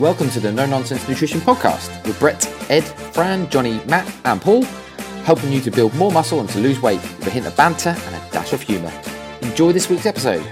Welcome 0.00 0.30
to 0.30 0.40
the 0.40 0.50
No 0.50 0.64
Nonsense 0.64 1.06
Nutrition 1.06 1.40
Podcast 1.40 2.06
with 2.06 2.18
Brett, 2.18 2.46
Ed, 2.70 2.80
Fran, 2.80 3.50
Johnny, 3.50 3.84
Matt, 3.84 4.10
and 4.24 4.40
Paul, 4.40 4.62
helping 5.24 5.52
you 5.52 5.60
to 5.60 5.70
build 5.70 5.92
more 5.94 6.10
muscle 6.10 6.40
and 6.40 6.48
to 6.48 6.58
lose 6.58 6.80
weight 6.80 7.02
with 7.02 7.26
a 7.26 7.30
hint 7.30 7.46
of 7.46 7.54
banter 7.54 7.90
and 7.90 8.14
a 8.14 8.30
dash 8.32 8.54
of 8.54 8.62
humour. 8.62 8.90
Enjoy 9.42 9.72
this 9.72 9.90
week's 9.90 10.06
episode. 10.06 10.42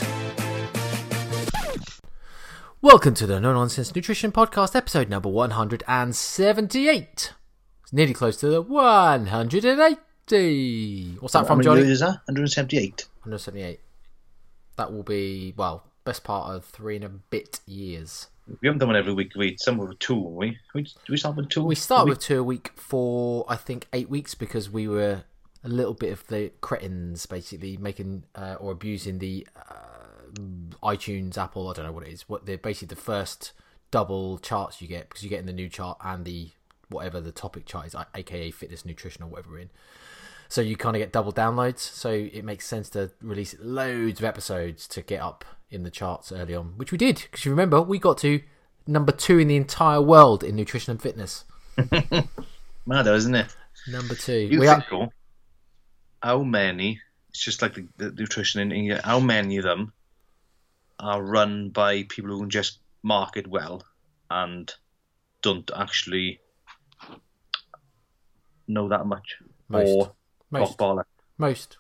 Welcome 2.83 3.15
to 3.15 3.27
the 3.27 3.41
No 3.41 3.55
Nonsense 3.55 3.95
Nutrition 3.95 4.33
Podcast, 4.33 4.77
episode 4.77 5.09
number 5.09 5.31
178. 5.31 7.33
It's 7.83 7.93
nearly 7.93 8.13
close 8.13 8.37
to 8.37 8.49
the 8.49 8.61
180. 8.61 11.17
What's 11.21 11.33
that 11.33 11.39
How 11.39 11.45
from, 11.47 11.63
Johnny? 11.63 11.81
years 11.81 11.93
is 11.93 12.01
that? 12.01 12.21
178. 12.27 13.07
178. 13.23 13.81
That 14.77 14.93
will 14.93 15.03
be, 15.03 15.55
well, 15.57 15.85
best 16.05 16.23
part 16.23 16.55
of 16.55 16.67
three 16.67 16.97
and 16.97 17.05
a 17.07 17.09
bit 17.09 17.61
years. 17.67 18.27
We 18.61 18.67
haven't 18.69 18.79
done 18.79 18.89
one 18.89 18.97
every 18.97 19.13
week. 19.13 19.33
We 19.37 19.57
some 19.59 19.79
with 19.79 19.99
two, 19.99 20.15
we? 20.15 20.59
we? 20.75 20.83
Do 20.83 20.91
we 21.09 21.17
start 21.17 21.37
with 21.37 21.49
two? 21.49 21.65
We 21.65 21.75
start 21.75 22.09
with 22.09 22.21
two 22.21 22.41
a 22.41 22.43
week 22.43 22.73
for, 22.77 23.45
I 23.49 23.57
think, 23.57 23.87
eight 23.93 24.09
weeks 24.09 24.35
because 24.35 24.71
we 24.71 24.89
were 24.89 25.25
a 25.65 25.69
little 25.69 25.95
bit 25.95 26.13
of 26.13 26.27
the 26.29 26.53
cretins, 26.61 27.27
basically, 27.27 27.77
making 27.77 28.25
uh, 28.35 28.57
or 28.59 28.73
abusing 28.73 29.19
the 29.19 29.47
uh, 29.57 29.99
iTunes, 30.83 31.37
Apple, 31.37 31.69
I 31.69 31.75
don't 31.75 31.85
know 31.85 31.93
what 31.93 32.07
it 32.07 32.13
is. 32.13 32.29
What 32.29 32.47
They're 32.47 32.59
basically 32.59 32.95
the 32.95 33.01
first 33.01 33.53
double 33.91 34.39
charts 34.39 34.81
you 34.81 34.89
get 34.89 35.09
because 35.09 35.23
you 35.23 35.31
get 35.31 35.41
in 35.41 35.47
the 35.47 35.53
new 35.53 35.69
chart 35.69 35.99
and 36.03 36.25
the 36.25 36.51
whatever 36.89 37.21
the 37.21 37.33
topic 37.33 37.67
chart 37.67 37.87
is, 37.87 37.97
aka 38.15 38.51
fitness, 38.51 38.85
nutrition, 38.85 39.23
or 39.23 39.27
whatever 39.27 39.51
we're 39.53 39.59
in. 39.61 39.71
So 40.49 40.63
you 40.63 40.77
kind 40.77 40.97
of 40.97 41.01
get 41.01 41.13
double 41.13 41.33
downloads. 41.33 41.81
So 41.81 42.11
it 42.11 42.45
makes 42.45 42.67
sense 42.67 42.89
to 42.91 43.11
release 43.21 43.55
loads 43.61 44.21
of 44.21 44.25
episodes 44.25 44.89
to 44.89 45.03
get 45.03 45.21
up 45.21 45.45
in 45.71 45.83
the 45.83 45.91
charts 45.91 46.33
early 46.33 46.55
on, 46.55 46.75
which 46.77 46.93
we 46.93 46.99
did. 46.99 47.17
Because 47.17 47.45
you 47.45 47.51
remember, 47.51 47.81
we 47.81 47.99
got 47.99 48.19
to 48.19 48.41
number 48.87 49.13
two 49.13 49.39
in 49.39 49.49
the 49.49 49.57
entire 49.57 50.01
world 50.01 50.43
in 50.43 50.57
nutrition 50.57 50.93
and 50.93 51.03
fitness. 51.03 51.45
Mad, 52.87 53.07
isn't 53.07 53.35
it? 53.35 53.55
Number 53.89 54.15
two. 54.15 54.39
You 54.39 54.61
we 54.61 54.67
think, 54.67 54.93
are, 54.93 55.09
how 56.23 56.43
many? 56.43 57.01
It's 57.31 57.45
just 57.45 57.63
like 57.63 57.75
the, 57.75 57.87
the 57.97 58.11
nutrition 58.11 58.61
in 58.61 58.73
India. 58.73 59.01
How 59.05 59.21
many 59.21 59.59
of 59.59 59.65
them 59.65 59.93
are 60.99 61.23
run 61.23 61.71
by 61.71 62.03
people 62.05 62.31
who 62.31 62.41
can 62.41 62.51
just 62.51 62.81
market 63.03 63.47
well 63.47 63.83
and 64.31 64.73
don't 65.43 65.71
actually 65.77 66.41
know 68.67 68.89
that 68.89 69.07
much 69.07 69.37
Most. 69.69 69.89
or 69.89 70.13
most. 70.51 70.81
Most. 71.39 71.79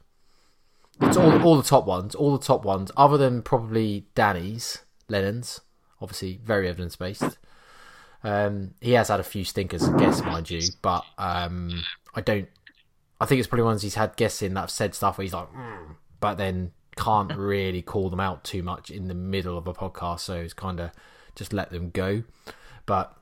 It's 1.00 1.16
all 1.16 1.42
all 1.42 1.56
the 1.56 1.62
top 1.62 1.86
ones. 1.86 2.14
All 2.14 2.36
the 2.36 2.44
top 2.44 2.64
ones, 2.64 2.90
other 2.96 3.16
than 3.16 3.42
probably 3.42 4.06
Danny's, 4.14 4.78
Lennon's, 5.08 5.60
obviously 6.00 6.40
very 6.44 6.68
evidence 6.68 6.96
based. 6.96 7.38
Um, 8.24 8.74
he 8.80 8.92
has 8.92 9.08
had 9.08 9.20
a 9.20 9.24
few 9.24 9.44
stinkers, 9.44 9.88
I 9.88 9.96
guess, 9.96 10.22
mind 10.22 10.50
you, 10.50 10.62
but 10.82 11.04
um, 11.18 11.84
I 12.14 12.20
don't. 12.20 12.48
I 13.20 13.26
think 13.26 13.38
it's 13.38 13.48
probably 13.48 13.64
ones 13.64 13.82
he's 13.82 13.94
had 13.94 14.16
guests 14.16 14.42
in 14.42 14.54
that 14.54 14.60
have 14.60 14.70
said 14.70 14.94
stuff 14.94 15.18
where 15.18 15.24
he's 15.24 15.34
like, 15.34 15.52
mm, 15.52 15.96
but 16.20 16.36
then 16.36 16.72
can't 16.96 17.34
really 17.36 17.82
call 17.82 18.10
them 18.10 18.20
out 18.20 18.42
too 18.42 18.62
much 18.62 18.90
in 18.90 19.06
the 19.06 19.14
middle 19.14 19.56
of 19.56 19.66
a 19.68 19.74
podcast, 19.74 20.20
so 20.20 20.34
it's 20.34 20.52
kind 20.52 20.80
of 20.80 20.90
just 21.36 21.52
let 21.52 21.70
them 21.70 21.90
go. 21.90 22.24
But 22.86 23.14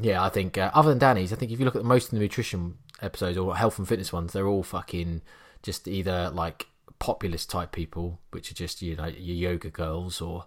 yeah, 0.00 0.22
I 0.22 0.30
think 0.30 0.56
uh, 0.56 0.70
other 0.74 0.88
than 0.88 0.98
Danny's, 0.98 1.32
I 1.32 1.36
think 1.36 1.52
if 1.52 1.58
you 1.58 1.64
look 1.64 1.76
at 1.76 1.84
most 1.84 2.06
of 2.06 2.10
the 2.12 2.18
nutrition 2.18 2.78
episodes 3.02 3.36
or 3.36 3.56
health 3.56 3.78
and 3.78 3.86
fitness 3.86 4.12
ones, 4.12 4.32
they're 4.32 4.46
all 4.46 4.62
fucking 4.62 5.20
just 5.62 5.86
either 5.86 6.30
like 6.30 6.66
populist 7.04 7.50
type 7.50 7.70
people, 7.70 8.18
which 8.30 8.50
are 8.50 8.54
just 8.54 8.80
you 8.80 8.96
know 8.96 9.04
your 9.04 9.52
yoga 9.52 9.68
girls, 9.68 10.22
or 10.22 10.46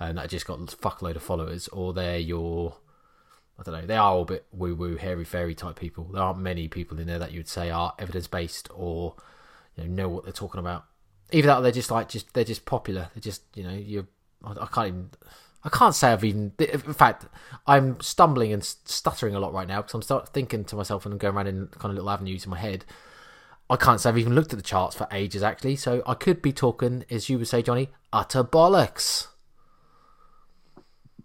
and 0.00 0.18
that 0.18 0.28
just 0.28 0.46
got 0.46 0.58
a 0.58 0.64
fuckload 0.76 1.14
of 1.14 1.22
followers, 1.22 1.68
or 1.68 1.92
they're 1.92 2.18
your 2.18 2.74
I 3.56 3.62
don't 3.62 3.74
know, 3.74 3.86
they 3.86 3.96
are 3.96 4.10
all 4.10 4.22
a 4.22 4.24
bit 4.24 4.46
woo 4.52 4.74
woo, 4.74 4.96
hairy 4.96 5.24
fairy 5.24 5.54
type 5.54 5.78
people. 5.78 6.10
There 6.12 6.20
aren't 6.20 6.40
many 6.40 6.66
people 6.66 6.98
in 6.98 7.06
there 7.06 7.20
that 7.20 7.30
you 7.30 7.38
would 7.38 7.48
say 7.48 7.70
are 7.70 7.94
evidence 8.00 8.26
based 8.26 8.68
or 8.74 9.14
you 9.76 9.84
know 9.84 9.90
know 9.90 10.08
what 10.08 10.24
they're 10.24 10.32
talking 10.32 10.58
about. 10.58 10.86
Either 11.30 11.46
that, 11.46 11.58
or 11.58 11.62
they're 11.62 11.70
just 11.70 11.92
like 11.92 12.08
just 12.08 12.34
they're 12.34 12.42
just 12.42 12.64
popular. 12.64 13.10
They're 13.14 13.20
just 13.20 13.42
you 13.54 13.62
know 13.62 13.74
you. 13.74 14.08
I, 14.42 14.50
I 14.62 14.66
can't 14.66 14.88
even. 14.88 15.10
I 15.62 15.68
can't 15.68 15.94
say 15.94 16.10
I've 16.10 16.24
even. 16.24 16.50
In 16.58 16.94
fact, 16.94 17.26
I'm 17.64 18.00
stumbling 18.00 18.52
and 18.52 18.64
stuttering 18.64 19.36
a 19.36 19.38
lot 19.38 19.52
right 19.52 19.68
now 19.68 19.82
because 19.82 19.94
I'm 19.94 20.02
start 20.02 20.30
thinking 20.30 20.64
to 20.64 20.74
myself 20.74 21.06
and 21.06 21.12
I'm 21.12 21.18
going 21.18 21.36
around 21.36 21.46
in 21.46 21.68
kind 21.68 21.90
of 21.90 21.94
little 21.94 22.10
avenues 22.10 22.44
in 22.44 22.50
my 22.50 22.58
head. 22.58 22.84
I 23.72 23.76
can't 23.76 23.98
say 23.98 24.10
I've 24.10 24.18
even 24.18 24.34
looked 24.34 24.52
at 24.52 24.58
the 24.58 24.62
charts 24.62 24.94
for 24.94 25.08
ages 25.10 25.42
actually, 25.42 25.76
so 25.76 26.02
I 26.06 26.12
could 26.12 26.42
be 26.42 26.52
talking, 26.52 27.06
as 27.08 27.30
you 27.30 27.38
would 27.38 27.48
say, 27.48 27.62
Johnny, 27.62 27.88
utter 28.12 28.44
bollocks. 28.44 29.28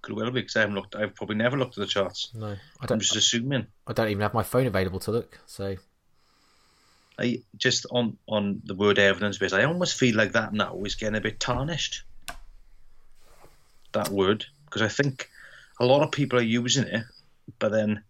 Could 0.02 0.16
well 0.16 0.32
be 0.32 0.40
because 0.40 0.56
I 0.56 0.62
haven't 0.62 0.76
looked. 0.76 0.96
I've 0.96 1.14
probably 1.14 1.36
never 1.36 1.58
looked 1.58 1.78
at 1.78 1.82
the 1.82 1.88
charts. 1.88 2.32
No, 2.34 2.48
I 2.48 2.58
I'm 2.80 2.88
don't. 2.88 3.00
just 3.02 3.18
assuming. 3.18 3.68
I 3.86 3.92
don't 3.92 4.08
even 4.08 4.22
have 4.22 4.34
my 4.34 4.44
phone 4.44 4.66
available 4.66 5.00
to 5.00 5.12
look. 5.12 5.38
So 5.46 5.76
I 7.20 7.42
just 7.58 7.86
on 7.92 8.18
on 8.28 8.62
the 8.64 8.76
word 8.76 8.98
evidence 8.98 9.38
based. 9.38 9.54
I 9.54 9.66
almost 9.66 10.00
feel 10.00 10.16
like 10.16 10.32
that 10.32 10.54
now 10.54 10.82
is 10.86 10.96
getting 10.96 11.18
a 11.18 11.22
bit 11.22 11.42
tarnished. 11.42 12.04
That 13.92 14.08
word 14.08 14.46
because 14.66 14.84
I 14.84 14.88
think 14.88 15.30
a 15.82 15.86
lot 15.86 16.02
of 16.02 16.12
people 16.14 16.40
are 16.40 16.44
using 16.44 16.86
it, 16.86 17.04
but 17.60 17.74
then 17.74 18.04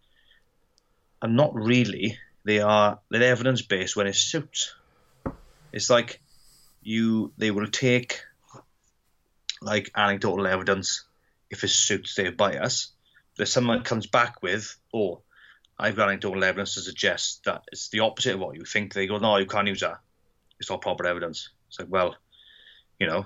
I'm 1.23 1.35
not 1.35 1.55
really. 1.55 2.19
They 2.47 2.61
are 2.61 3.01
they're 3.09 3.23
evidence 3.23 3.61
based 3.61 3.97
when 3.97 4.07
it 4.07 4.15
suits. 4.15 4.73
It's 5.73 5.89
like 5.89 6.21
you 6.81 7.33
they 7.37 7.51
will 7.51 7.67
take 7.67 8.21
like 9.61 9.91
anecdotal 9.93 10.47
evidence 10.47 11.03
if 11.49 11.65
it 11.65 11.67
suits 11.67 12.15
their 12.15 12.31
bias. 12.31 12.93
There's 13.35 13.51
someone 13.51 13.83
comes 13.83 14.07
back 14.07 14.41
with, 14.41 14.77
oh, 14.93 15.23
I've 15.77 15.97
got 15.97 16.07
anecdotal 16.07 16.41
evidence 16.41 16.75
to 16.75 16.79
suggest 16.79 17.43
that 17.43 17.63
it's 17.69 17.89
the 17.89 17.99
opposite 17.99 18.35
of 18.35 18.39
what 18.39 18.55
you 18.55 18.63
think. 18.63 18.93
They 18.93 19.07
go, 19.07 19.17
no, 19.17 19.35
you 19.35 19.45
can't 19.45 19.67
use 19.67 19.81
that. 19.81 19.99
It's 20.57 20.69
not 20.69 20.81
proper 20.81 21.05
evidence. 21.05 21.49
It's 21.67 21.79
like, 21.79 21.89
well, 21.91 22.15
you 22.97 23.07
know, 23.07 23.25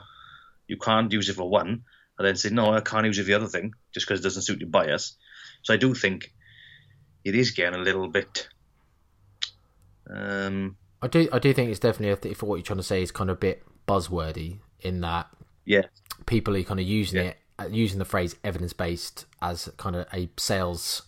you 0.68 0.78
can't 0.78 1.14
use 1.14 1.30
it 1.30 1.36
for 1.36 1.48
one, 1.48 1.84
and 2.18 2.28
then 2.28 2.38
say, 2.38 2.50
no, 2.50 2.74
I 2.74 2.82
can't 2.82 3.06
use 3.06 3.20
it 3.20 3.24
for 3.24 3.28
the 3.28 3.36
other 3.36 3.48
thing 3.48 3.76
just 3.94 4.08
because 4.08 4.20
it 4.20 4.24
doesn't 4.24 4.42
suit 4.42 4.62
your 4.62 4.70
bias. 4.70 5.16
So 5.62 5.76
I 5.76 5.78
do 5.78 5.94
think 5.94 6.34
it 7.24 7.36
is 7.36 7.52
getting 7.52 7.80
a 7.80 7.84
little 7.84 8.08
bit. 8.08 8.48
Um, 10.10 10.78
I 11.02 11.08
do. 11.08 11.28
I 11.32 11.40
do 11.40 11.54
think 11.54 11.70
it's 11.70 11.80
definitely. 11.80 12.12
I 12.12 12.16
think 12.16 12.38
for 12.38 12.46
what 12.46 12.56
you're 12.56 12.64
trying 12.64 12.78
to 12.78 12.84
say 12.84 13.02
is 13.02 13.12
kind 13.12 13.30
of 13.30 13.38
a 13.38 13.40
bit 13.40 13.64
buzzwordy 13.88 14.60
in 14.82 15.02
that 15.02 15.28
yeah, 15.66 15.84
people 16.26 16.56
are 16.56 16.64
kind 16.64 16.80
of 16.80 16.86
using 16.86 17.24
Yeah. 17.24 17.30
it, 17.32 17.38
uh, 17.60 17.68
using 17.72 18.00
the 18.00 18.06
phrase 18.06 18.36
evidence 18.44 18.74
based 18.74 19.26
as 19.42 19.70
kind 19.78 19.96
of 19.96 20.08
a 20.14 20.30
sales 20.38 21.04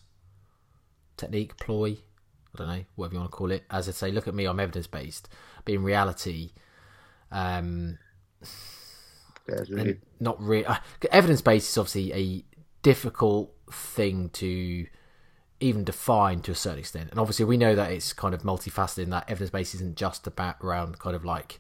technique, 1.18 1.58
ploy. 1.58 1.98
I 2.56 2.58
don't 2.58 2.68
know, 2.68 2.84
whatever 2.96 3.14
you 3.16 3.20
want 3.20 3.32
to 3.32 3.36
call 3.36 3.52
it. 3.52 3.64
As 3.72 3.90
I 3.90 3.92
say, 3.94 4.12
look 4.12 4.28
at 4.28 4.36
me, 4.36 4.46
I'm 4.46 4.60
evidence 4.60 4.86
based. 4.86 5.28
But 5.66 5.74
in 5.74 5.84
reality, 5.84 6.52
um, 7.32 7.98
really, 9.70 9.98
not 10.20 10.40
really. 10.42 10.66
Uh, 10.66 10.78
evidence 11.12 11.42
based 11.42 11.70
is 11.72 11.78
obviously 11.78 12.14
a 12.14 12.46
difficult 12.84 13.54
thing 13.72 14.30
to 14.30 14.86
even 15.64 15.84
defined 15.84 16.44
to 16.44 16.52
a 16.52 16.56
certain 16.56 16.80
extent. 16.80 17.10
And 17.10 17.20
obviously, 17.20 17.46
we 17.46 17.58
know 17.58 17.76
that 17.76 17.92
it's 17.92 18.14
kind 18.14 18.34
of 18.34 18.44
multifaceted 18.44 19.04
in 19.04 19.10
that 19.12 19.30
evidence 19.30 19.50
based 19.50 19.76
isn't 19.76 19.96
just 19.96 20.28
about 20.28 20.58
around 20.62 21.00
kind 21.00 21.16
of 21.16 21.24
like 21.24 21.60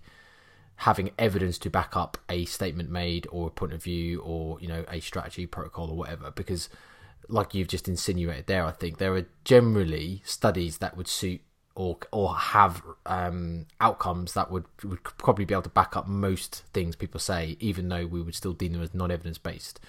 having 0.78 1.12
evidence 1.18 1.58
to 1.60 1.70
back 1.70 1.96
up 1.96 2.18
a 2.30 2.46
statement 2.46 2.90
made 2.90 3.28
or 3.32 3.48
a 3.48 3.52
point 3.52 3.74
of 3.74 3.84
view 3.84 4.20
or 4.22 4.60
you 4.60 4.68
know 4.68 4.84
a 4.90 5.00
strategy 5.00 5.46
protocol 5.46 5.90
or 5.90 5.96
whatever 5.96 6.32
because 6.32 6.68
like 7.30 7.54
you've 7.54 7.68
just 7.68 7.88
insinuated 7.88 8.48
there 8.48 8.66
i 8.66 8.72
think 8.72 8.98
there 8.98 9.16
are 9.16 9.26
generally 9.46 10.22
studies 10.26 10.80
that 10.80 10.98
would 10.98 11.08
suit 11.08 11.42
or 11.76 11.98
or 12.12 12.36
have 12.36 12.84
um, 13.06 13.66
outcomes 13.80 14.34
that 14.34 14.52
would 14.52 14.66
would 14.84 15.04
probably 15.04 15.46
be 15.46 15.54
able 15.54 15.62
to 15.62 15.70
back 15.70 15.96
up 15.96 16.08
most 16.08 16.64
things 16.74 16.96
people 16.96 17.20
say 17.20 17.56
even 17.60 17.90
though 17.90 18.06
we 18.06 18.22
would 18.22 18.36
still 18.36 18.54
deem 18.54 18.74
them 18.74 18.82
as 18.82 18.94
non-evidence 18.94 19.38
based 19.38 19.80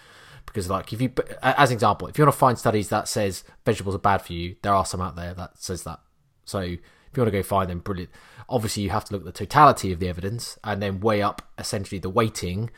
because 0.47 0.71
like 0.71 0.93
if 0.93 1.01
you 1.01 1.13
as 1.43 1.71
an 1.71 1.75
example 1.75 2.09
if 2.09 2.19
you 2.19 2.25
want 2.25 2.35
to 2.35 2.39
find 2.39 2.59
studies 2.59 2.89
that 2.89 3.09
says 3.09 3.45
vegetables 3.65 3.95
are 3.95 3.99
bad 3.99 4.23
for 4.23 4.33
you 4.33 4.57
there 4.63 4.75
are 4.75 4.87
some 4.87 5.01
out 5.01 5.17
there 5.17 5.35
that 5.35 5.59
says 5.59 5.83
that. 5.85 6.01
So 6.45 6.61
if 6.61 6.79
you 7.17 7.23
want 7.23 7.29
to 7.29 7.39
go 7.39 7.43
find 7.43 7.71
them 7.71 7.81
brilliant. 7.81 8.11
Obviously 8.49 8.83
you 8.83 8.91
have 8.91 9.05
to 9.07 9.13
look 9.13 9.23
at 9.23 9.27
the 9.27 9.33
totality 9.33 9.93
of 9.93 10.01
the 10.01 10.09
evidence 10.09 10.59
and 10.63 10.83
then 10.83 11.01
weigh 11.01 11.23
up 11.23 11.43
essentially 11.59 11.99
the 11.99 12.11
weighting 12.11 12.71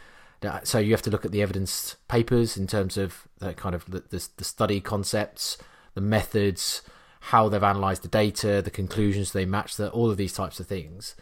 so 0.62 0.78
you 0.78 0.92
have 0.92 1.02
to 1.02 1.10
look 1.10 1.24
at 1.24 1.32
the 1.32 1.42
evidence 1.42 1.96
papers 2.08 2.56
in 2.56 2.66
terms 2.66 2.96
of 2.96 3.26
the 3.38 3.52
kind 3.54 3.74
of 3.74 3.84
the, 3.90 4.04
the, 4.10 4.28
the 4.36 4.44
study 4.44 4.80
concepts 4.80 5.58
the 5.94 6.00
methods 6.00 6.82
how 7.20 7.48
they've 7.48 7.62
analyzed 7.62 8.02
the 8.02 8.08
data 8.08 8.62
the 8.62 8.70
conclusions 8.70 9.32
they 9.32 9.44
match 9.44 9.76
the, 9.76 9.90
all 9.90 10.10
of 10.10 10.16
these 10.16 10.32
types 10.32 10.60
of 10.60 10.66
things. 10.66 11.16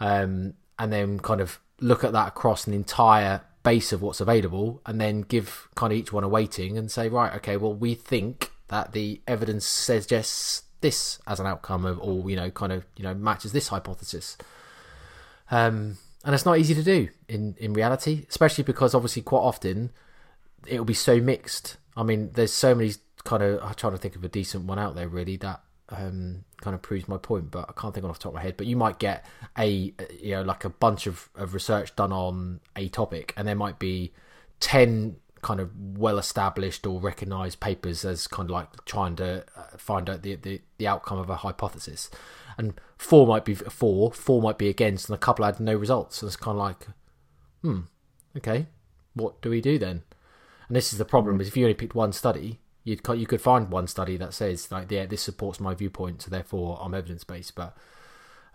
Um, 0.00 0.54
and 0.78 0.92
then 0.92 1.18
kind 1.18 1.40
of 1.40 1.58
look 1.80 2.04
at 2.04 2.12
that 2.12 2.28
across 2.28 2.66
an 2.66 2.72
entire 2.72 3.42
base 3.68 3.92
of 3.92 4.00
what's 4.02 4.20
available 4.20 4.80
and 4.86 5.00
then 5.00 5.20
give 5.22 5.68
kind 5.74 5.92
of 5.92 5.98
each 5.98 6.12
one 6.12 6.24
a 6.24 6.28
weighting 6.28 6.78
and 6.78 6.90
say 6.90 7.08
right 7.08 7.34
okay 7.34 7.56
well 7.56 7.74
we 7.74 7.94
think 7.94 8.50
that 8.68 8.92
the 8.92 9.20
evidence 9.26 9.66
suggests 9.66 10.62
this 10.80 11.18
as 11.26 11.40
an 11.40 11.46
outcome 11.46 11.84
of 11.84 11.98
or 12.00 12.30
you 12.30 12.36
know 12.36 12.50
kind 12.50 12.72
of 12.72 12.84
you 12.96 13.02
know 13.02 13.14
matches 13.14 13.52
this 13.52 13.68
hypothesis 13.68 14.36
um 15.50 15.98
and 16.24 16.34
it's 16.34 16.46
not 16.46 16.58
easy 16.58 16.74
to 16.74 16.82
do 16.82 17.08
in 17.28 17.54
in 17.58 17.72
reality 17.72 18.24
especially 18.28 18.64
because 18.64 18.94
obviously 18.94 19.22
quite 19.22 19.40
often 19.40 19.90
it'll 20.66 20.84
be 20.84 20.94
so 20.94 21.20
mixed 21.20 21.76
I 21.98 22.04
mean, 22.04 22.30
there's 22.34 22.52
so 22.52 22.76
many 22.76 22.92
kind 23.24 23.42
of. 23.42 23.60
I'm 23.60 23.74
trying 23.74 23.92
to 23.92 23.98
think 23.98 24.14
of 24.14 24.22
a 24.22 24.28
decent 24.28 24.64
one 24.64 24.78
out 24.78 24.94
there 24.94 25.08
really 25.08 25.36
that 25.38 25.60
um, 25.90 26.44
kind 26.60 26.74
of 26.74 26.82
proves 26.82 27.08
my 27.08 27.16
point, 27.16 27.50
but 27.50 27.66
I 27.68 27.80
can't 27.80 27.94
think 27.94 28.04
off 28.04 28.18
the 28.18 28.24
top 28.24 28.30
of 28.30 28.36
my 28.36 28.42
head. 28.42 28.56
But 28.56 28.66
you 28.66 28.76
might 28.76 28.98
get 28.98 29.24
a 29.56 29.92
you 30.20 30.32
know 30.32 30.42
like 30.42 30.64
a 30.64 30.70
bunch 30.70 31.06
of, 31.06 31.28
of 31.34 31.54
research 31.54 31.94
done 31.96 32.12
on 32.12 32.60
a 32.76 32.88
topic, 32.88 33.32
and 33.36 33.46
there 33.46 33.54
might 33.54 33.78
be 33.78 34.12
ten 34.60 35.16
kind 35.42 35.60
of 35.60 35.70
well 35.96 36.18
established 36.18 36.86
or 36.86 37.00
recognized 37.00 37.60
papers 37.60 38.04
as 38.04 38.26
kind 38.26 38.50
of 38.50 38.54
like 38.54 38.84
trying 38.84 39.16
to 39.16 39.44
uh, 39.56 39.76
find 39.76 40.10
out 40.10 40.22
the, 40.22 40.34
the, 40.34 40.60
the 40.78 40.86
outcome 40.86 41.18
of 41.18 41.30
a 41.30 41.36
hypothesis. 41.36 42.10
And 42.56 42.74
four 42.96 43.26
might 43.26 43.44
be 43.44 43.54
for, 43.54 44.12
four 44.12 44.42
might 44.42 44.58
be 44.58 44.68
against, 44.68 45.08
and 45.08 45.14
a 45.14 45.18
couple 45.18 45.44
had 45.44 45.60
no 45.60 45.74
results. 45.74 46.16
So 46.18 46.26
it's 46.26 46.36
kind 46.36 46.56
of 46.56 46.64
like, 46.64 46.86
hmm, 47.62 47.80
okay, 48.36 48.66
what 49.14 49.40
do 49.40 49.50
we 49.50 49.60
do 49.60 49.78
then? 49.78 50.02
And 50.66 50.76
this 50.76 50.92
is 50.92 50.98
the 50.98 51.04
problem: 51.04 51.40
is 51.40 51.48
if 51.48 51.56
you 51.56 51.64
only 51.64 51.74
picked 51.74 51.94
one 51.94 52.12
study, 52.12 52.58
you'd 52.88 53.06
you 53.18 53.26
could 53.26 53.40
find 53.40 53.70
one 53.70 53.86
study 53.86 54.16
that 54.16 54.34
says 54.34 54.72
like, 54.72 54.90
yeah, 54.90 55.06
this 55.06 55.22
supports 55.22 55.60
my 55.60 55.74
viewpoint, 55.74 56.22
so 56.22 56.30
therefore 56.30 56.78
I'm 56.80 56.94
evidence 56.94 57.24
based. 57.24 57.54
But 57.54 57.76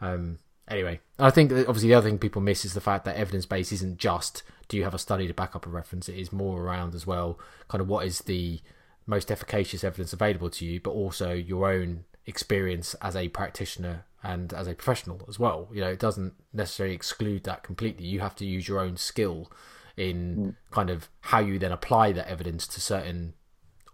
um, 0.02 0.40
anyway, 0.68 1.00
I 1.20 1.30
think 1.30 1.52
that 1.52 1.68
obviously 1.68 1.90
the 1.90 1.96
other 1.96 2.10
thing 2.10 2.18
people 2.18 2.42
miss 2.42 2.66
is 2.66 2.74
the 2.74 2.82
fact 2.82 3.06
that 3.06 3.16
evidence 3.16 3.46
based 3.46 3.72
isn't 3.72 3.98
just 3.98 4.44
do 4.68 4.78
you 4.78 4.84
have 4.84 4.94
a 4.94 5.00
study 5.00 5.28
to 5.28 5.34
back 5.34 5.56
up 5.56 5.66
a 5.66 5.70
reference. 5.70 6.10
It 6.10 6.18
is 6.18 6.34
more 6.34 6.62
around 6.62 6.96
as 6.96 7.06
well, 7.06 7.40
kind 7.68 7.82
of 7.82 7.88
what 7.88 8.06
is 8.06 8.20
the 8.20 8.60
most 9.06 9.32
efficacious 9.32 9.84
evidence 9.84 10.14
available 10.14 10.50
to 10.50 10.66
you, 10.66 10.80
but 10.80 10.92
also 10.92 11.34
your 11.34 11.72
own 11.72 12.06
experience 12.26 12.96
as 13.02 13.16
a 13.16 13.28
practitioner 13.30 14.06
and 14.24 14.54
as 14.54 14.68
a 14.68 14.74
professional 14.74 15.22
as 15.28 15.38
well. 15.38 15.68
You 15.72 15.82
know, 15.82 15.90
it 15.90 16.00
doesn't 16.00 16.34
necessarily 16.54 16.96
exclude 16.96 17.44
that 17.44 17.64
completely. 17.64 18.06
You 18.06 18.22
have 18.22 18.36
to 18.38 18.46
use 18.46 18.68
your 18.68 18.80
own 18.80 18.96
skill 18.98 19.52
in 19.98 20.38
mm. 20.38 20.56
kind 20.72 20.90
of 20.90 21.10
how 21.22 21.40
you 21.40 21.60
then 21.60 21.72
apply 21.72 22.14
that 22.14 22.28
evidence 22.28 22.66
to 22.68 22.82
certain 22.82 23.34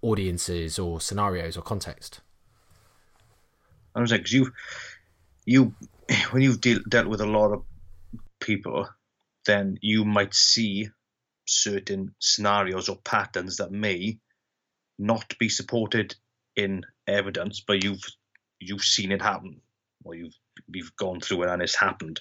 audiences 0.02 0.80
or 0.80 1.02
scenarios 1.02 1.58
or 1.58 1.62
context. 1.62 2.22
I 3.96 4.02
was 4.02 4.12
like, 4.12 4.22
cause 4.22 4.32
you, 4.32 4.52
you, 5.46 5.74
when 6.32 6.42
you've 6.42 6.62
de- 6.62 6.84
dealt 6.88 7.08
with 7.08 7.22
a 7.22 7.26
lot 7.26 7.54
of 7.54 7.64
people, 8.40 8.88
then 9.46 9.78
you 9.82 10.06
might 10.06 10.34
see 10.34 10.90
certain 11.46 12.14
scenarios 12.20 12.90
or 12.90 12.98
patterns 12.98 13.58
that 13.58 13.72
may 13.72 14.20
not 14.98 15.34
be 15.40 15.50
supported 15.50 16.16
in 16.56 16.86
evidence, 17.08 17.64
but 17.66 17.84
you've 17.84 18.04
you've 18.60 18.84
seen 18.84 19.12
it 19.12 19.22
happen, 19.22 19.62
or 20.04 20.14
you've 20.16 20.36
you've 20.68 20.96
gone 20.98 21.20
through 21.20 21.44
it 21.44 21.50
and 21.50 21.62
it's 21.62 21.76
happened. 21.76 22.20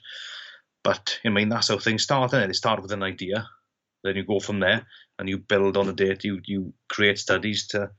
But 0.84 1.19
I 1.25 1.28
mean 1.28 1.48
that's 1.48 1.69
how 1.69 1.78
things 1.78 2.04
start. 2.04 2.30
They 2.30 2.52
start 2.52 2.80
with 2.80 2.92
an 2.92 3.02
idea, 3.02 3.48
then 4.04 4.16
you 4.16 4.25
go 4.25 4.40
from 4.40 4.60
there, 4.60 4.86
and 5.19 5.29
you 5.29 5.38
build 5.38 5.76
on 5.76 5.87
the 5.87 5.93
data. 5.93 6.29
You 6.29 6.41
you 6.44 6.73
create 6.88 7.19
studies 7.19 7.69
to 7.69 7.91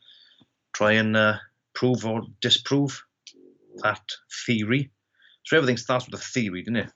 try 0.73 0.93
and 0.93 1.15
uh, 1.15 1.37
prove 1.73 2.05
or 2.05 2.23
disprove 2.41 3.03
that 3.83 4.01
theory. 4.45 4.91
So 5.45 5.57
everything 5.57 5.77
starts 5.77 6.05
with 6.05 6.19
a 6.19 6.23
theory, 6.23 6.63
doesn't 6.63 6.87
it? 6.87 6.91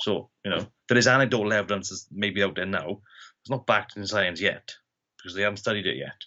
So 0.00 0.30
you 0.44 0.50
know 0.50 0.66
there 0.88 0.98
is 0.98 1.08
anecdotal 1.08 1.52
evidence 1.52 1.90
that's 1.90 2.06
maybe 2.10 2.42
out 2.42 2.54
there 2.54 2.66
now. 2.66 3.00
It's 3.40 3.50
not 3.50 3.66
backed 3.66 3.96
in 3.96 4.06
science 4.06 4.40
yet 4.40 4.74
because 5.16 5.34
they 5.34 5.42
haven't 5.42 5.58
studied 5.58 5.86
it 5.86 5.96
yet. 5.96 6.24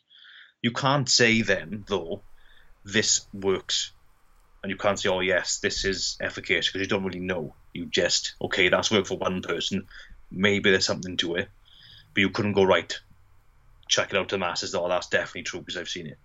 You 0.61 0.71
can't 0.71 1.09
say 1.09 1.41
then 1.41 1.85
though 1.87 2.21
this 2.83 3.27
works 3.33 3.93
and 4.63 4.69
you 4.69 4.77
can't 4.77 4.99
say, 4.99 5.09
oh 5.09 5.21
yes, 5.21 5.59
this 5.59 5.85
is 5.85 6.17
efficacious 6.21 6.71
because 6.71 6.85
you 6.85 6.89
don't 6.89 7.03
really 7.03 7.19
know. 7.19 7.55
You 7.73 7.85
just 7.85 8.35
okay, 8.41 8.69
that's 8.69 8.91
worked 8.91 9.07
for 9.07 9.17
one 9.17 9.41
person. 9.41 9.87
Maybe 10.29 10.69
there's 10.71 10.85
something 10.85 11.17
to 11.17 11.35
it, 11.35 11.49
but 12.13 12.21
you 12.21 12.29
couldn't 12.29 12.53
go 12.53 12.63
right. 12.63 12.93
Check 13.87 14.11
it 14.11 14.17
out 14.17 14.29
to 14.29 14.35
the 14.35 14.39
masses. 14.39 14.75
Oh, 14.75 14.87
that's 14.87 15.07
definitely 15.07 15.43
true 15.43 15.59
because 15.59 15.77
I've 15.77 15.89
seen 15.89 16.07
it. 16.07 16.17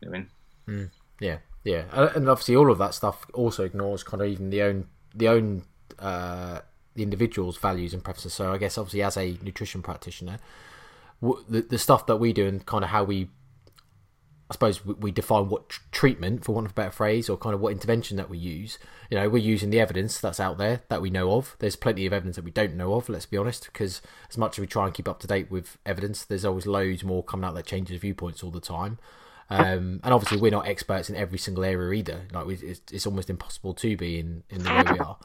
You 0.00 0.10
know 0.10 0.16
I 0.16 0.18
mean, 0.18 0.30
mm, 0.68 0.90
yeah, 1.20 1.38
yeah, 1.64 1.84
and 2.14 2.28
obviously 2.28 2.56
all 2.56 2.70
of 2.70 2.78
that 2.78 2.94
stuff 2.94 3.26
also 3.34 3.64
ignores 3.64 4.02
kind 4.02 4.22
of 4.22 4.28
even 4.28 4.50
the 4.50 4.62
own 4.62 4.86
the 5.14 5.28
own 5.28 5.64
uh, 5.98 6.60
the 6.94 7.02
individual's 7.02 7.56
values 7.56 7.94
and 7.94 8.04
preferences. 8.04 8.34
So 8.34 8.52
I 8.52 8.58
guess 8.58 8.78
obviously 8.78 9.02
as 9.02 9.16
a 9.16 9.38
nutrition 9.42 9.82
practitioner, 9.82 10.38
the 11.20 11.62
the 11.62 11.78
stuff 11.78 12.06
that 12.06 12.16
we 12.16 12.32
do 12.32 12.46
and 12.46 12.64
kind 12.64 12.84
of 12.84 12.90
how 12.90 13.04
we 13.04 13.28
I 14.50 14.54
suppose 14.54 14.84
we 14.84 15.10
define 15.10 15.50
what 15.50 15.68
treatment, 15.92 16.44
for 16.44 16.52
want 16.52 16.66
of 16.66 16.72
a 16.72 16.74
better 16.74 16.90
phrase, 16.90 17.28
or 17.28 17.36
kind 17.36 17.54
of 17.54 17.60
what 17.60 17.72
intervention 17.72 18.16
that 18.16 18.30
we 18.30 18.38
use. 18.38 18.78
You 19.10 19.18
know, 19.18 19.28
we're 19.28 19.38
using 19.38 19.68
the 19.68 19.80
evidence 19.80 20.20
that's 20.20 20.40
out 20.40 20.56
there 20.56 20.80
that 20.88 21.02
we 21.02 21.10
know 21.10 21.32
of. 21.32 21.54
There's 21.58 21.76
plenty 21.76 22.06
of 22.06 22.14
evidence 22.14 22.36
that 22.36 22.46
we 22.46 22.50
don't 22.50 22.74
know 22.74 22.94
of. 22.94 23.10
Let's 23.10 23.26
be 23.26 23.36
honest, 23.36 23.66
because 23.66 24.00
as 24.30 24.38
much 24.38 24.54
as 24.54 24.60
we 24.60 24.66
try 24.66 24.86
and 24.86 24.94
keep 24.94 25.06
up 25.06 25.20
to 25.20 25.26
date 25.26 25.50
with 25.50 25.76
evidence, 25.84 26.24
there's 26.24 26.46
always 26.46 26.66
loads 26.66 27.04
more 27.04 27.22
coming 27.22 27.44
out 27.44 27.54
that 27.56 27.66
changes 27.66 28.00
viewpoints 28.00 28.42
all 28.42 28.50
the 28.50 28.60
time. 28.60 28.98
Um, 29.50 30.00
and 30.02 30.14
obviously, 30.14 30.38
we're 30.38 30.50
not 30.50 30.66
experts 30.66 31.10
in 31.10 31.16
every 31.16 31.38
single 31.38 31.64
area 31.64 31.92
either. 31.92 32.22
Like, 32.32 32.48
it's, 32.62 32.80
it's 32.90 33.06
almost 33.06 33.28
impossible 33.30 33.74
to 33.74 33.96
be 33.96 34.18
in 34.18 34.44
in 34.48 34.62
the 34.62 34.70
way 34.70 34.84
we 34.92 34.98
are. 34.98 35.18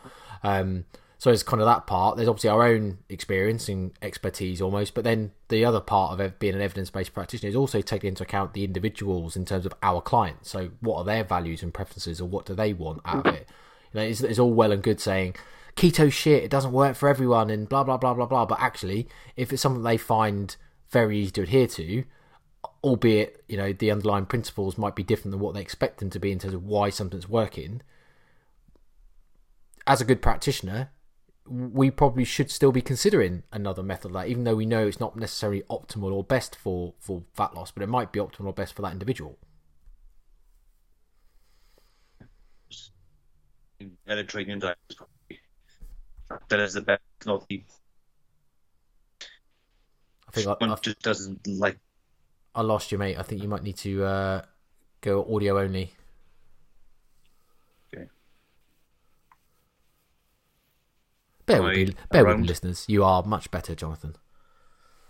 Um, 0.43 0.85
so 1.23 1.31
it's 1.31 1.41
kind 1.41 1.61
of 1.61 1.67
that 1.67 1.87
part. 1.87 2.17
There's 2.17 2.27
obviously 2.27 2.49
our 2.49 2.67
own 2.67 2.97
experience 3.07 3.69
and 3.69 3.93
expertise 4.01 4.61
almost, 4.61 4.93
but 4.93 5.05
then 5.05 5.31
the 5.47 5.63
other 5.63 5.79
part 5.79 6.19
of 6.19 6.37
being 6.37 6.53
an 6.53 6.59
evidence-based 6.59 7.13
practitioner 7.13 7.47
is 7.47 7.55
also 7.55 7.79
taking 7.79 8.09
into 8.09 8.23
account 8.23 8.53
the 8.53 8.65
individuals 8.65 9.37
in 9.37 9.45
terms 9.45 9.65
of 9.65 9.73
our 9.81 10.01
clients. 10.01 10.49
So 10.49 10.71
what 10.81 10.97
are 10.97 11.05
their 11.05 11.23
values 11.23 11.63
and 11.63 11.73
preferences, 11.73 12.19
or 12.19 12.27
what 12.27 12.45
do 12.45 12.53
they 12.53 12.73
want 12.73 13.03
out 13.05 13.25
of 13.25 13.35
it? 13.35 13.47
You 13.93 14.01
know, 14.01 14.05
it's, 14.05 14.19
it's 14.19 14.37
all 14.37 14.51
well 14.51 14.73
and 14.73 14.83
good 14.83 14.99
saying 14.99 15.37
keto 15.77 16.11
shit, 16.11 16.43
it 16.43 16.51
doesn't 16.51 16.73
work 16.73 16.97
for 16.97 17.07
everyone, 17.07 17.49
and 17.49 17.69
blah 17.69 17.85
blah 17.85 17.95
blah 17.95 18.13
blah 18.13 18.25
blah. 18.25 18.45
But 18.45 18.59
actually, 18.59 19.07
if 19.37 19.53
it's 19.53 19.61
something 19.61 19.81
they 19.81 19.95
find 19.95 20.53
very 20.89 21.19
easy 21.19 21.31
to 21.31 21.43
adhere 21.43 21.67
to, 21.67 22.03
albeit 22.83 23.41
you 23.47 23.55
know 23.55 23.71
the 23.71 23.91
underlying 23.91 24.25
principles 24.25 24.77
might 24.77 24.93
be 24.93 25.03
different 25.03 25.31
than 25.31 25.39
what 25.39 25.53
they 25.53 25.61
expect 25.61 25.99
them 25.99 26.09
to 26.09 26.19
be 26.19 26.33
in 26.33 26.39
terms 26.39 26.53
of 26.53 26.65
why 26.65 26.89
something's 26.89 27.29
working. 27.29 27.81
As 29.87 30.01
a 30.01 30.05
good 30.05 30.21
practitioner, 30.21 30.89
we 31.47 31.91
probably 31.91 32.23
should 32.23 32.49
still 32.49 32.71
be 32.71 32.81
considering 32.81 33.43
another 33.51 33.83
method 33.83 34.11
like 34.11 34.29
even 34.29 34.43
though 34.45 34.55
we 34.55 34.65
know 34.65 34.87
it's 34.87 34.99
not 34.99 35.15
necessarily 35.15 35.61
optimal 35.69 36.11
or 36.11 36.23
best 36.23 36.55
for 36.55 36.93
for 36.99 37.23
fat 37.33 37.53
loss 37.53 37.71
but 37.71 37.83
it 37.83 37.89
might 37.89 38.11
be 38.11 38.19
optimal 38.19 38.47
or 38.47 38.53
best 38.53 38.73
for 38.75 38.81
that 38.81 38.93
individual. 38.93 39.37
Mediterranean 44.07 44.59
diet 44.59 44.77
that 46.47 46.59
is 46.59 46.73
the 46.73 46.81
best 46.81 47.01
not 47.25 47.47
the 47.49 47.63
i 49.21 50.31
think 50.31 50.47
I, 50.47 50.55
I, 50.61 50.75
just 50.81 51.01
doesn't 51.01 51.45
like 51.47 51.77
i 52.55 52.61
lost 52.61 52.91
you 52.91 52.97
mate. 52.97 53.17
I 53.17 53.23
think 53.23 53.43
you 53.43 53.49
might 53.49 53.63
need 53.63 53.77
to 53.77 54.03
uh, 54.05 54.41
go 55.01 55.27
audio 55.35 55.59
only 55.59 55.93
Bear 61.45 61.61
with 61.61 61.75
me, 61.75 61.95
bear 62.09 62.25
with 62.25 62.39
me, 62.39 62.47
listeners. 62.47 62.85
You 62.87 63.03
are 63.03 63.23
much 63.23 63.51
better, 63.51 63.75
Jonathan. 63.75 64.15